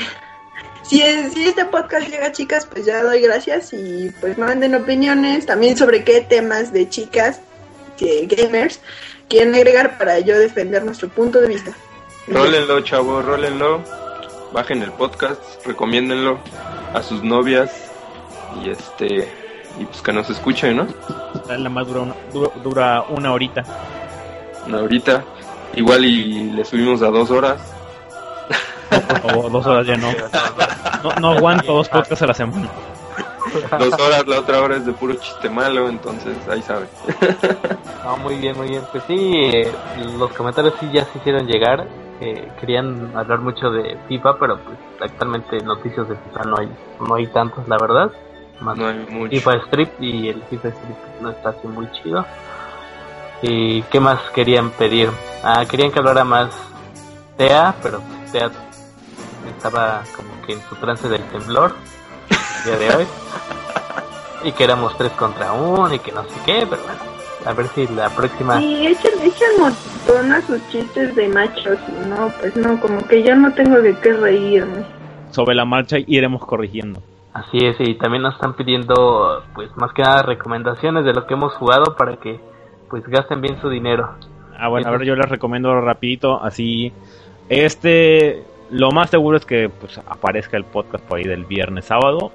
Si, 0.87 1.01
es- 1.01 1.33
si 1.33 1.45
este 1.45 1.65
podcast 1.65 2.07
llega 2.07 2.27
a 2.27 2.31
chicas, 2.31 2.65
pues 2.65 2.85
ya 2.85 3.03
doy 3.03 3.21
gracias 3.21 3.73
y 3.73 4.11
pues 4.21 4.37
manden 4.37 4.75
opiniones 4.75 5.45
también 5.45 5.77
sobre 5.77 6.03
qué 6.03 6.21
temas 6.21 6.71
de 6.71 6.87
chicas, 6.89 7.41
que 7.97 8.27
gamers, 8.27 8.79
quieren 9.27 9.55
agregar 9.55 9.97
para 9.97 10.19
yo 10.19 10.37
defender 10.37 10.83
nuestro 10.83 11.09
punto 11.09 11.39
de 11.41 11.47
vista. 11.47 11.71
Rólenlo, 12.27 12.81
chavos, 12.81 13.25
rólenlo. 13.25 13.81
Bajen 14.53 14.83
el 14.83 14.91
podcast, 14.91 15.41
recomiéndenlo 15.65 16.39
a 16.93 17.01
sus 17.03 17.23
novias 17.23 17.71
y 18.63 18.69
este 18.69 19.27
y 19.79 19.85
pues 19.85 20.01
que 20.01 20.13
nos 20.13 20.29
escuchen, 20.29 20.77
¿no? 20.77 20.87
La 21.49 21.69
más 21.69 21.85
dura 21.87 22.01
una, 22.01 22.15
dura, 22.31 22.49
dura 22.63 23.05
una 23.09 23.33
horita. 23.33 23.63
Una 24.67 24.79
horita. 24.81 25.23
Igual 25.75 26.05
y 26.05 26.51
le 26.51 26.63
subimos 26.63 27.01
a 27.01 27.07
dos 27.07 27.29
horas. 27.31 27.59
Por 29.07 29.19
favor, 29.21 29.51
dos 29.51 29.65
horas 29.65 29.87
ya 29.87 29.97
no. 29.97 30.11
No, 31.03 31.11
no 31.19 31.31
aguanto 31.37 31.73
dos 31.73 31.89
podcasts 31.89 32.21
a 32.23 32.27
la 32.27 32.33
semana. 32.33 32.69
Dos 33.79 33.93
horas, 33.99 34.27
la 34.27 34.39
otra 34.39 34.61
hora 34.61 34.75
es 34.77 34.85
de 34.85 34.91
puro 34.93 35.13
chiste 35.15 35.49
malo, 35.49 35.87
entonces 35.87 36.35
ahí 36.49 36.61
saben. 36.61 36.87
No, 38.03 38.17
muy 38.17 38.35
bien, 38.35 38.57
muy 38.57 38.67
bien. 38.69 38.81
Pues 38.91 39.03
sí, 39.07 39.15
eh, 39.17 39.71
los 40.17 40.31
comentarios 40.33 40.73
sí 40.79 40.89
ya 40.93 41.05
se 41.05 41.17
hicieron 41.19 41.47
llegar. 41.47 41.87
Eh, 42.21 42.49
querían 42.59 43.11
hablar 43.15 43.39
mucho 43.39 43.69
de 43.69 43.97
FIFA, 44.07 44.37
pero 44.39 44.57
pues 44.59 44.77
actualmente 45.01 45.57
noticias 45.61 46.07
de 46.07 46.15
FIFA 46.15 46.43
no 46.45 46.57
hay, 46.57 46.69
no 46.99 47.15
hay 47.15 47.27
tantas, 47.27 47.67
la 47.67 47.77
verdad. 47.77 48.11
Más 48.61 48.77
No 48.77 48.87
hay 48.87 49.05
mucho. 49.09 49.31
FIFA 49.31 49.53
Strip 49.65 50.01
y 50.01 50.29
el 50.29 50.41
FIFA 50.43 50.69
Strip 50.69 50.97
no 51.21 51.29
está 51.29 51.49
así 51.49 51.67
muy 51.67 51.89
chido. 51.91 52.25
¿Y 53.41 53.81
qué 53.83 53.99
más 53.99 54.19
querían 54.33 54.71
pedir? 54.71 55.09
Ah, 55.43 55.65
querían 55.69 55.91
que 55.91 55.99
hablara 55.99 56.23
más 56.23 56.49
Tea, 57.37 57.75
pero 57.83 57.99
pues, 57.99 58.31
Tea 58.31 58.49
estaba 59.49 60.03
como 60.15 60.41
que 60.45 60.53
en 60.53 60.61
su 60.61 60.75
trance 60.75 61.07
del 61.09 61.23
temblor 61.23 61.75
el 62.29 62.77
día 62.77 62.77
de 62.77 62.95
hoy. 62.95 63.05
Y 64.43 64.51
que 64.51 64.63
éramos 64.63 64.95
tres 64.97 65.11
contra 65.13 65.53
uno 65.53 65.93
y 65.93 65.99
que 65.99 66.11
no 66.11 66.23
sé 66.23 66.35
qué, 66.45 66.67
pero 66.69 66.81
bueno, 66.83 66.99
a 67.45 67.53
ver 67.53 67.67
si 67.69 67.87
la 67.87 68.09
próxima... 68.09 68.59
Sí, 68.59 68.87
echan, 68.87 69.13
echan 69.23 69.49
montón 69.59 70.31
a 70.31 70.41
sus 70.41 70.67
chistes 70.69 71.15
de 71.15 71.27
machos 71.29 71.77
y 71.87 72.07
no, 72.07 72.31
pues 72.39 72.55
no, 72.55 72.79
como 72.79 72.99
que 73.07 73.23
yo 73.23 73.35
no 73.35 73.53
tengo 73.53 73.81
de 73.81 73.97
qué 73.99 74.13
reírme. 74.13 74.85
Sobre 75.31 75.55
la 75.55 75.65
marcha 75.65 75.97
iremos 76.05 76.45
corrigiendo. 76.45 77.01
Así 77.33 77.57
es, 77.57 77.75
y 77.79 77.95
también 77.95 78.23
nos 78.23 78.35
están 78.35 78.53
pidiendo, 78.53 79.43
pues 79.53 79.69
más 79.75 79.91
que 79.93 80.03
nada, 80.03 80.21
recomendaciones 80.23 81.03
de 81.03 81.13
lo 81.13 81.27
que 81.27 81.33
hemos 81.33 81.53
jugado 81.55 81.95
para 81.97 82.15
que, 82.17 82.39
pues, 82.89 83.05
gasten 83.07 83.41
bien 83.41 83.59
su 83.59 83.69
dinero. 83.69 84.15
Ah, 84.57 84.69
bueno, 84.69 84.87
a 84.87 84.91
ver, 84.91 85.03
yo 85.03 85.15
les 85.15 85.27
recomiendo 85.27 85.81
rapidito, 85.81 86.41
así, 86.41 86.93
este, 87.49 88.45
lo 88.71 88.91
más 88.91 89.09
seguro 89.09 89.37
es 89.37 89.45
que 89.45 89.69
pues 89.69 89.99
aparezca 89.99 90.57
el 90.57 90.63
podcast 90.63 91.03
por 91.05 91.19
ahí 91.19 91.25
del 91.25 91.45
viernes, 91.45 91.85
sábado. 91.85 92.31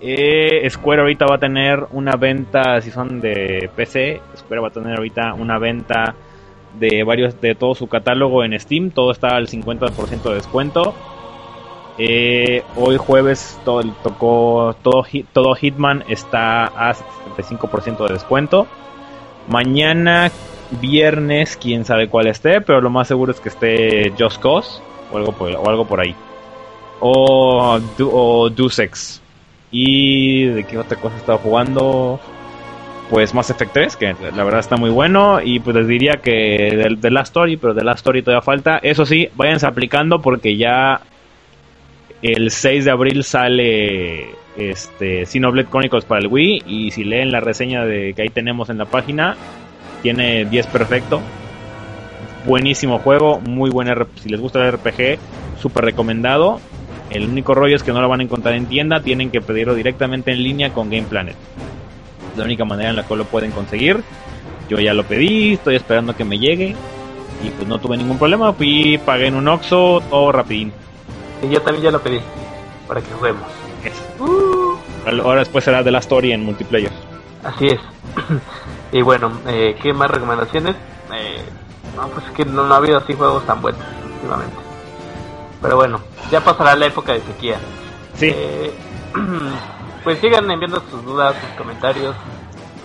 Eh, 0.00 0.68
Square 0.68 1.02
ahorita 1.02 1.26
va 1.26 1.36
a 1.36 1.38
tener 1.38 1.86
una 1.92 2.16
venta, 2.16 2.80
si 2.80 2.90
son 2.90 3.20
de 3.20 3.70
PC, 3.74 4.20
Square 4.36 4.60
va 4.60 4.68
a 4.68 4.72
tener 4.72 4.96
ahorita 4.96 5.34
una 5.34 5.58
venta 5.58 6.14
de 6.78 7.04
varios, 7.04 7.40
de 7.40 7.54
todo 7.54 7.74
su 7.74 7.86
catálogo 7.86 8.44
en 8.44 8.58
Steam, 8.58 8.90
todo 8.90 9.12
está 9.12 9.36
al 9.36 9.46
50% 9.46 10.22
de 10.22 10.34
descuento. 10.34 10.94
Eh, 11.98 12.64
hoy 12.76 12.96
jueves 12.96 13.60
todo, 13.64 13.82
tocó 14.02 14.74
todo, 14.82 15.04
todo 15.32 15.54
Hitman 15.54 16.04
está 16.08 16.64
a 16.64 16.94
75% 16.94 18.06
de 18.06 18.14
descuento. 18.14 18.66
Mañana 19.48 20.30
viernes, 20.80 21.56
quién 21.56 21.84
sabe 21.84 22.08
cuál 22.08 22.26
esté, 22.26 22.60
pero 22.60 22.80
lo 22.80 22.90
más 22.90 23.08
seguro 23.08 23.32
es 23.32 23.40
que 23.40 23.50
esté 23.50 24.12
Just 24.18 24.40
Cause 24.40 24.82
algo 25.18 25.32
por, 25.32 25.48
algo 25.48 25.86
por 25.86 26.00
ahí. 26.00 26.14
O, 27.00 27.80
Du-. 27.98 28.52
Y 29.70 30.44
de 30.44 30.64
qué 30.64 30.78
otra 30.78 30.98
cosa 30.98 31.16
estaba 31.16 31.38
jugando. 31.38 32.20
Pues 33.10 33.34
Mass 33.34 33.50
Effect 33.50 33.72
3, 33.72 33.96
que 33.96 34.16
la 34.34 34.44
verdad 34.44 34.60
está 34.60 34.76
muy 34.76 34.90
bueno. 34.90 35.40
Y 35.42 35.60
pues 35.60 35.76
les 35.76 35.86
diría 35.86 36.14
que 36.22 36.30
de, 36.30 36.96
de 36.98 37.10
Last 37.10 37.28
Story, 37.28 37.56
pero 37.56 37.74
de 37.74 37.84
Last 37.84 37.98
Story 37.98 38.22
todavía 38.22 38.42
falta. 38.42 38.78
Eso 38.78 39.04
sí, 39.04 39.28
váyanse 39.34 39.66
aplicando 39.66 40.20
porque 40.22 40.56
ya 40.56 41.00
el 42.22 42.50
6 42.50 42.84
de 42.84 42.90
abril 42.90 43.24
sale 43.24 44.30
este 44.56 45.26
Xenoblade 45.26 45.68
Chronicles 45.68 46.04
para 46.04 46.20
el 46.20 46.28
Wii. 46.28 46.62
Y 46.66 46.90
si 46.92 47.04
leen 47.04 47.32
la 47.32 47.40
reseña 47.40 47.84
de 47.84 48.14
que 48.14 48.22
ahí 48.22 48.28
tenemos 48.28 48.70
en 48.70 48.78
la 48.78 48.86
página, 48.86 49.36
tiene 50.02 50.44
10 50.44 50.66
perfecto. 50.68 51.20
Buenísimo 52.44 52.98
juego, 52.98 53.40
muy 53.40 53.70
buen 53.70 53.92
RPG. 53.92 54.18
Si 54.22 54.28
les 54.28 54.40
gusta 54.40 54.60
el 54.66 54.72
RPG, 54.72 55.18
súper 55.60 55.84
recomendado. 55.84 56.60
El 57.10 57.28
único 57.28 57.54
rollo 57.54 57.76
es 57.76 57.82
que 57.82 57.92
no 57.92 58.00
lo 58.00 58.08
van 58.08 58.20
a 58.20 58.22
encontrar 58.24 58.54
en 58.54 58.66
tienda, 58.66 59.00
tienen 59.00 59.30
que 59.30 59.40
pedirlo 59.40 59.74
directamente 59.74 60.32
en 60.32 60.42
línea 60.42 60.72
con 60.72 60.90
Game 60.90 61.04
Planet. 61.04 61.36
Es 62.32 62.38
la 62.38 62.44
única 62.44 62.64
manera 62.64 62.90
en 62.90 62.96
la 62.96 63.04
cual 63.04 63.20
lo 63.20 63.24
pueden 63.26 63.52
conseguir. 63.52 64.02
Yo 64.68 64.80
ya 64.80 64.94
lo 64.94 65.04
pedí, 65.04 65.52
estoy 65.52 65.76
esperando 65.76 66.16
que 66.16 66.24
me 66.24 66.38
llegue. 66.38 66.74
Y 67.44 67.50
pues 67.50 67.68
no 67.68 67.78
tuve 67.78 67.96
ningún 67.96 68.18
problema, 68.18 68.52
fui, 68.52 68.98
pagué 69.04 69.26
en 69.26 69.34
un 69.34 69.46
Oxxo, 69.48 70.02
todo 70.08 70.32
rapidín. 70.32 70.72
Y 71.42 71.52
yo 71.52 71.60
también 71.60 71.84
ya 71.84 71.90
lo 71.90 72.00
pedí, 72.00 72.20
para 72.88 73.00
que 73.00 73.12
juguemos. 73.12 73.42
Eso. 73.84 74.78
Ahora 75.22 75.40
después 75.40 75.64
será 75.64 75.82
de 75.82 75.90
la 75.90 75.98
story 75.98 76.32
en 76.32 76.44
multiplayer. 76.44 76.92
Así 77.44 77.66
es. 77.66 77.80
y 78.92 79.02
bueno, 79.02 79.32
eh, 79.48 79.76
¿qué 79.82 79.92
más 79.92 80.10
recomendaciones? 80.10 80.76
Eh, 81.12 81.42
no, 81.96 82.08
pues 82.08 82.26
es 82.26 82.32
que 82.32 82.44
no, 82.44 82.64
no 82.64 82.74
ha 82.74 82.78
habido 82.78 82.98
así 82.98 83.14
juegos 83.14 83.44
tan 83.46 83.60
buenos 83.60 83.82
últimamente. 84.14 84.56
Pero 85.60 85.76
bueno, 85.76 86.00
ya 86.30 86.40
pasará 86.40 86.74
la 86.76 86.86
época 86.86 87.12
de 87.12 87.20
sequía. 87.20 87.56
Sí, 88.14 88.30
Eh, 88.34 88.72
pues 90.04 90.18
sigan 90.18 90.50
enviando 90.50 90.82
sus 90.90 91.04
dudas, 91.04 91.36
sus 91.40 91.50
comentarios. 91.56 92.14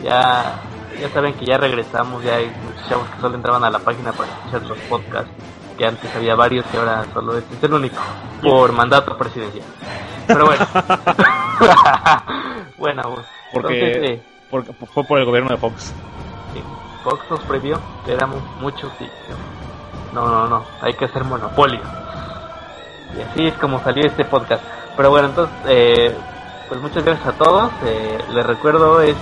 Ya 0.03 0.62
ya 0.99 1.10
saben 1.10 1.34
que 1.34 1.45
ya 1.45 1.58
regresamos, 1.58 2.24
ya 2.24 2.36
hay 2.36 2.51
muchos 2.66 2.88
chavos 2.89 3.08
que 3.10 3.22
solo 3.22 3.36
entraban 3.36 3.64
a 3.64 3.70
la 3.70 3.80
página 3.80 4.12
para 4.12 4.30
escuchar 4.32 4.64
los 4.64 4.78
podcasts, 4.89 5.32
que 5.78 5.86
antes 5.86 6.16
había 6.16 6.36
varios 6.36 6.66
y 6.74 6.78
ahora 6.78 7.05
solo 7.14 7.38
este 7.38 7.55
es 7.55 7.64
el 7.64 7.74
único, 7.74 7.97
por 8.41 8.72
mandato 8.72 9.18
presidencial. 9.18 9.66
Pero 10.26 10.45
bueno. 10.45 10.68
bueno, 12.78 13.01
pues, 13.03 13.26
Porque, 13.53 13.80
entonces, 13.80 14.12
eh, 14.12 14.24
porque 14.49 14.74
fue 14.74 15.03
por 15.03 15.20
el 15.20 15.26
gobierno 15.26 15.49
de 15.49 15.58
Fox. 15.58 15.93
Fox 17.10 17.24
nos 17.30 17.39
previó 17.41 17.80
que 18.05 18.12
éramos 18.14 18.41
muchos 18.60 18.91
y 18.99 19.05
no, 20.14 20.28
no, 20.28 20.47
no, 20.47 20.66
hay 20.82 20.93
que 20.93 21.05
hacer 21.05 21.24
monopolio. 21.24 21.80
Y 23.18 23.22
así 23.22 23.47
es 23.47 23.53
como 23.55 23.80
salió 23.82 24.05
este 24.05 24.26
podcast. 24.26 24.64
Pero 24.97 25.10
bueno, 25.10 25.30
entonces, 25.30 25.55
eh, 25.68 26.14
pues 26.68 26.82
muchas 26.82 27.05
gracias 27.05 27.28
a 27.28 27.32
todos. 27.34 27.72
Eh, 27.86 28.18
les 28.34 28.45
recuerdo, 28.45 29.01
es 29.01 29.16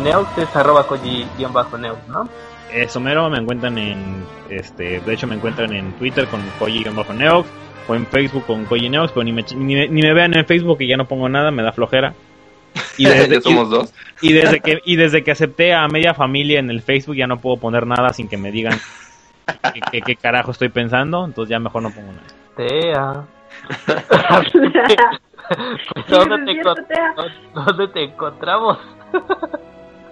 Neox, 0.00 0.38
es 0.38 0.54
arroba 0.54 0.86
Koji-Neox, 0.86 2.06
¿no? 2.08 2.28
Eso 2.72 3.00
mero, 3.00 3.28
me 3.28 3.38
encuentran 3.38 3.76
en, 3.76 4.24
este, 4.48 5.00
de 5.00 5.12
hecho 5.14 5.26
me 5.26 5.34
encuentran 5.34 5.72
en 5.72 5.92
Twitter 5.94 6.26
con 6.28 6.40
Koji-Neox 6.60 7.46
o 7.88 7.94
en 7.96 8.06
Facebook 8.06 8.46
con 8.46 8.64
Koji 8.66 8.88
Neox, 8.88 9.12
pero 9.12 9.24
ni 9.24 9.32
me, 9.32 9.44
ni, 9.56 9.74
me- 9.74 9.88
ni 9.88 10.00
me 10.02 10.14
vean 10.14 10.34
en 10.34 10.46
Facebook 10.46 10.78
que 10.78 10.86
ya 10.86 10.96
no 10.96 11.06
pongo 11.06 11.28
nada, 11.28 11.50
me 11.50 11.62
da 11.62 11.72
flojera. 11.72 12.14
Y 12.96 13.04
desde, 13.06 13.40
somos 13.42 13.70
dos. 13.70 13.92
y, 14.20 14.30
y 14.30 14.32
desde 14.32 14.60
que 14.60 14.80
y 14.84 14.96
desde 14.96 15.22
que 15.24 15.30
acepté 15.32 15.74
a 15.74 15.86
media 15.88 16.14
familia 16.14 16.58
en 16.60 16.70
el 16.70 16.82
Facebook 16.82 17.16
ya 17.16 17.26
no 17.26 17.38
puedo 17.38 17.56
poner 17.58 17.86
nada 17.86 18.12
sin 18.12 18.28
que 18.28 18.36
me 18.36 18.50
digan 18.50 18.78
qué, 19.74 19.80
qué- 19.90 20.02
qué 20.02 20.16
carajo 20.16 20.50
estoy 20.52 20.68
pensando, 20.68 21.24
entonces 21.24 21.50
ya 21.50 21.58
mejor 21.58 21.82
no 21.82 21.90
pongo 21.90 22.12
nada. 22.12 22.26
Tea. 22.56 23.24
Pues, 24.28 24.52
¿Dónde, 26.08 26.38
te 26.38 26.44
Sí, 26.52 26.58
es 26.58 26.64
cierto, 26.64 26.74
encon- 26.74 26.86
Tea. 26.88 27.14
¿Dónde 27.54 27.88
te 27.88 28.02
encontramos? 28.04 28.78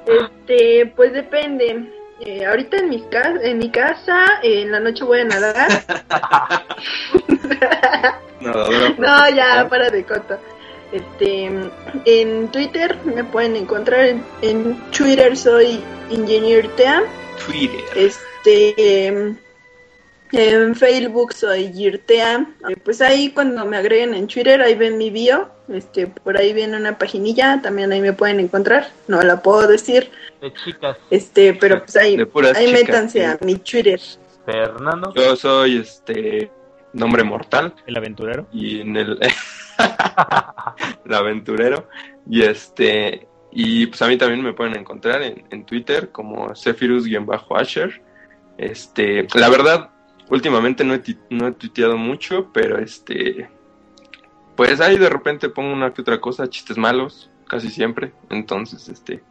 Este, 0.06 0.92
pues 0.96 1.12
depende. 1.12 1.92
Eh, 2.20 2.44
ahorita 2.44 2.76
en 2.78 2.88
mi 2.90 3.00
casa, 3.08 3.34
en 3.42 3.58
mi 3.58 3.70
casa, 3.70 4.24
eh, 4.42 4.62
en 4.62 4.72
la 4.72 4.80
noche 4.80 5.04
voy 5.04 5.20
a 5.20 5.24
nadar. 5.24 5.68
No, 8.40 9.28
ya, 9.34 9.66
para 9.68 9.90
de 9.90 10.04
coto. 10.04 10.38
Este, 10.92 11.50
en 12.04 12.48
Twitter 12.48 12.96
me 13.04 13.22
pueden 13.24 13.56
encontrar. 13.56 14.00
En, 14.06 14.24
en 14.42 14.76
Twitter 14.90 15.36
soy 15.36 15.80
Engineer 16.10 16.68
Tea. 16.76 17.02
Twitter. 17.46 17.80
Este, 17.94 19.36
en 20.32 20.74
Facebook 20.74 21.32
soy 21.32 21.72
Girtea. 21.72 22.46
Eh, 22.68 22.76
Pues 22.84 23.00
ahí 23.00 23.30
cuando 23.30 23.64
me 23.66 23.76
agreguen 23.76 24.14
en 24.14 24.26
Twitter, 24.26 24.60
ahí 24.60 24.74
ven 24.74 24.98
mi 24.98 25.10
bio. 25.10 25.48
Este, 25.68 26.06
por 26.08 26.36
ahí 26.36 26.52
viene 26.52 26.76
una 26.76 26.98
paginilla, 26.98 27.60
también 27.62 27.92
ahí 27.92 28.00
me 28.00 28.12
pueden 28.12 28.40
encontrar. 28.40 28.88
No 29.08 29.22
la 29.22 29.40
puedo 29.42 29.66
decir. 29.68 30.10
De 30.40 30.52
chicas, 30.52 30.96
Este, 31.10 31.54
pero 31.54 31.80
pues 31.80 31.96
ahí, 31.96 32.14
ahí 32.16 32.66
chicas, 32.66 32.72
métanse 32.72 33.18
sí. 33.20 33.24
a 33.24 33.38
mi 33.42 33.56
Twitter. 33.56 34.00
Fernando. 34.44 35.12
Yo 35.14 35.36
soy 35.36 35.78
este 35.78 36.50
nombre 36.92 37.22
mortal 37.22 37.72
El 37.86 37.96
aventurero. 37.96 38.46
y 38.52 38.80
en 38.80 38.96
el 38.96 39.18
el 41.04 41.14
aventurero 41.14 41.88
y 42.28 42.42
este 42.42 43.28
y 43.52 43.86
pues 43.86 44.00
a 44.02 44.06
mí 44.06 44.16
también 44.16 44.42
me 44.42 44.52
pueden 44.52 44.76
encontrar 44.76 45.22
en, 45.22 45.64
Twitter 45.64 46.10
como 46.12 46.54
Zephyrus-Asher. 46.54 48.00
Este, 48.56 49.26
la 49.34 49.48
verdad, 49.48 49.90
últimamente 50.28 50.84
no 50.84 50.94
he, 50.94 51.02
no 51.30 51.48
he 51.48 51.52
tuiteado 51.52 51.96
mucho, 51.96 52.50
pero 52.52 52.78
este 52.78 53.48
pues 54.56 54.80
ahí 54.80 54.98
de 54.98 55.08
repente 55.08 55.48
pongo 55.48 55.72
una 55.72 55.92
que 55.92 56.02
otra 56.02 56.20
cosa, 56.20 56.48
chistes 56.48 56.76
malos, 56.76 57.30
casi 57.48 57.70
siempre. 57.70 58.12
Entonces, 58.28 58.88
este 58.88 59.22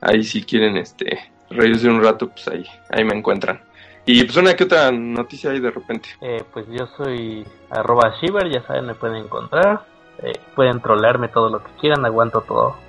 ahí 0.00 0.22
si 0.22 0.42
quieren 0.42 0.76
este 0.76 1.32
reírse 1.48 1.88
un 1.88 2.02
rato, 2.02 2.28
pues 2.28 2.46
ahí 2.48 2.64
ahí 2.90 3.04
me 3.04 3.16
encuentran. 3.16 3.62
Y 4.06 4.24
pues 4.24 4.36
una 4.36 4.54
que 4.54 4.64
otra 4.64 4.90
noticia 4.90 5.50
ahí 5.50 5.60
de 5.60 5.70
repente. 5.70 6.08
Eh, 6.20 6.42
pues 6.52 6.66
yo 6.68 6.86
soy 6.96 7.46
arroba 7.70 8.14
Shiver, 8.20 8.50
ya 8.50 8.62
saben, 8.66 8.86
me 8.86 8.94
pueden 8.94 9.16
encontrar. 9.16 9.84
Eh, 10.22 10.32
pueden 10.54 10.80
trolearme 10.80 11.28
todo 11.28 11.48
lo 11.48 11.62
que 11.62 11.70
quieran, 11.80 12.04
aguanto 12.04 12.40
todo. 12.42 12.76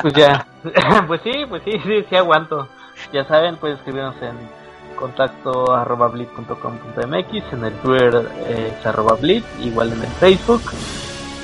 Pues 0.00 0.14
ya, 0.14 0.46
pues 1.06 1.20
sí, 1.22 1.44
pues 1.46 1.62
sí, 1.62 1.72
sí, 1.84 2.04
sí 2.08 2.16
aguanto. 2.16 2.68
Ya 3.12 3.24
saben, 3.26 3.56
pueden 3.56 3.76
escribirnos 3.76 4.16
en 4.22 4.34
contacto 4.96 5.74
arroba 5.74 6.08
blip.com.mx, 6.08 7.52
en 7.52 7.64
el 7.64 7.72
Twitter 7.80 8.28
eh, 8.48 8.74
es 8.78 8.86
arroba 8.86 9.14
blip, 9.20 9.44
igual 9.60 9.92
en 9.92 10.00
el 10.00 10.10
Facebook. 10.12 10.62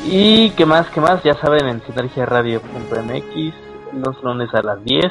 Y 0.04 0.50
qué 0.52 0.66
más, 0.66 0.88
qué 0.90 1.00
más, 1.00 1.22
ya 1.22 1.34
saben, 1.34 1.68
en 1.68 1.82
sinergiaradio.mx, 1.82 3.54
los 3.92 4.22
lunes 4.22 4.52
a 4.54 4.62
las 4.62 4.82
10. 4.82 5.04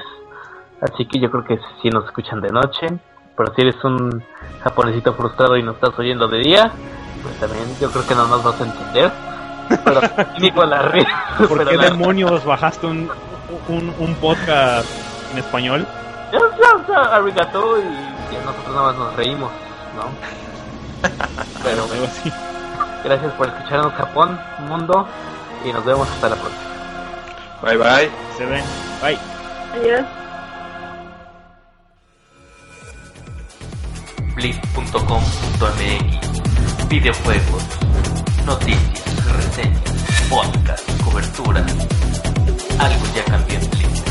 Así 0.82 1.06
que 1.06 1.20
yo 1.20 1.30
creo 1.32 1.44
que 1.46 1.60
sí 1.82 1.90
nos 1.90 2.06
escuchan 2.06 2.42
de 2.42 2.50
noche. 2.50 2.88
Pero 3.38 3.54
si 3.56 3.62
eres 3.62 3.84
un 3.84 4.24
japonesito 4.64 5.14
frustrado 5.14 5.56
y 5.58 5.64
nos 5.64 5.76
estás 5.76 5.98
oyendo 5.98 6.28
de 6.28 6.40
día, 6.40 6.72
pues 7.24 7.36
también 7.40 7.64
yo 7.80 7.90
creo 7.92 8.06
que 8.06 8.16
no 8.16 8.28
nos 8.28 8.44
vas 8.44 8.60
a 8.60 8.64
entender. 8.66 9.12
Pero 9.86 10.02
ni 10.40 10.52
por 10.52 10.68
la 10.68 10.92
ri- 10.92 11.08
¿Por 11.48 11.58
pero 11.60 11.70
qué 11.70 11.78
la- 11.78 11.84
demonios 11.86 12.44
bajaste 12.44 12.86
un, 12.88 13.10
un, 13.70 13.96
un 14.00 14.16
podcast 14.16 14.88
en 15.32 15.38
español? 15.40 15.88
Ya, 16.32 16.40
ya, 16.40 16.86
ya, 16.88 17.16
arigato 17.16 17.78
y 17.80 17.84
nosotros 18.46 18.74
nada 18.76 18.88
más 18.88 18.96
nos 18.96 19.16
reímos, 19.16 19.52
¿no? 19.96 20.04
Pero 21.64 21.84
así. 22.06 22.32
gracias 23.04 23.34
por 23.34 23.48
escucharnos 23.48 23.94
Japón, 23.94 24.40
mundo 24.68 25.08
y 25.66 25.74
nos 25.74 25.84
vemos 25.86 26.08
hasta 26.10 26.30
la 26.30 26.36
próxima. 26.36 26.62
Bye 27.62 27.78
bye. 27.78 28.12
Se 28.38 28.46
ven. 28.46 28.64
Bye. 29.02 29.18
Adiós. 29.74 30.21
blip.com.mx 34.36 36.22
Videojuegos, 36.90 37.64
noticias, 38.46 39.26
reseñas, 39.38 39.82
podcast, 40.30 41.04
cobertura. 41.04 41.66
Algo 42.80 43.06
ya 43.16 43.24
cambió 43.26 43.56
en 43.60 43.70
Blip. 43.70 44.11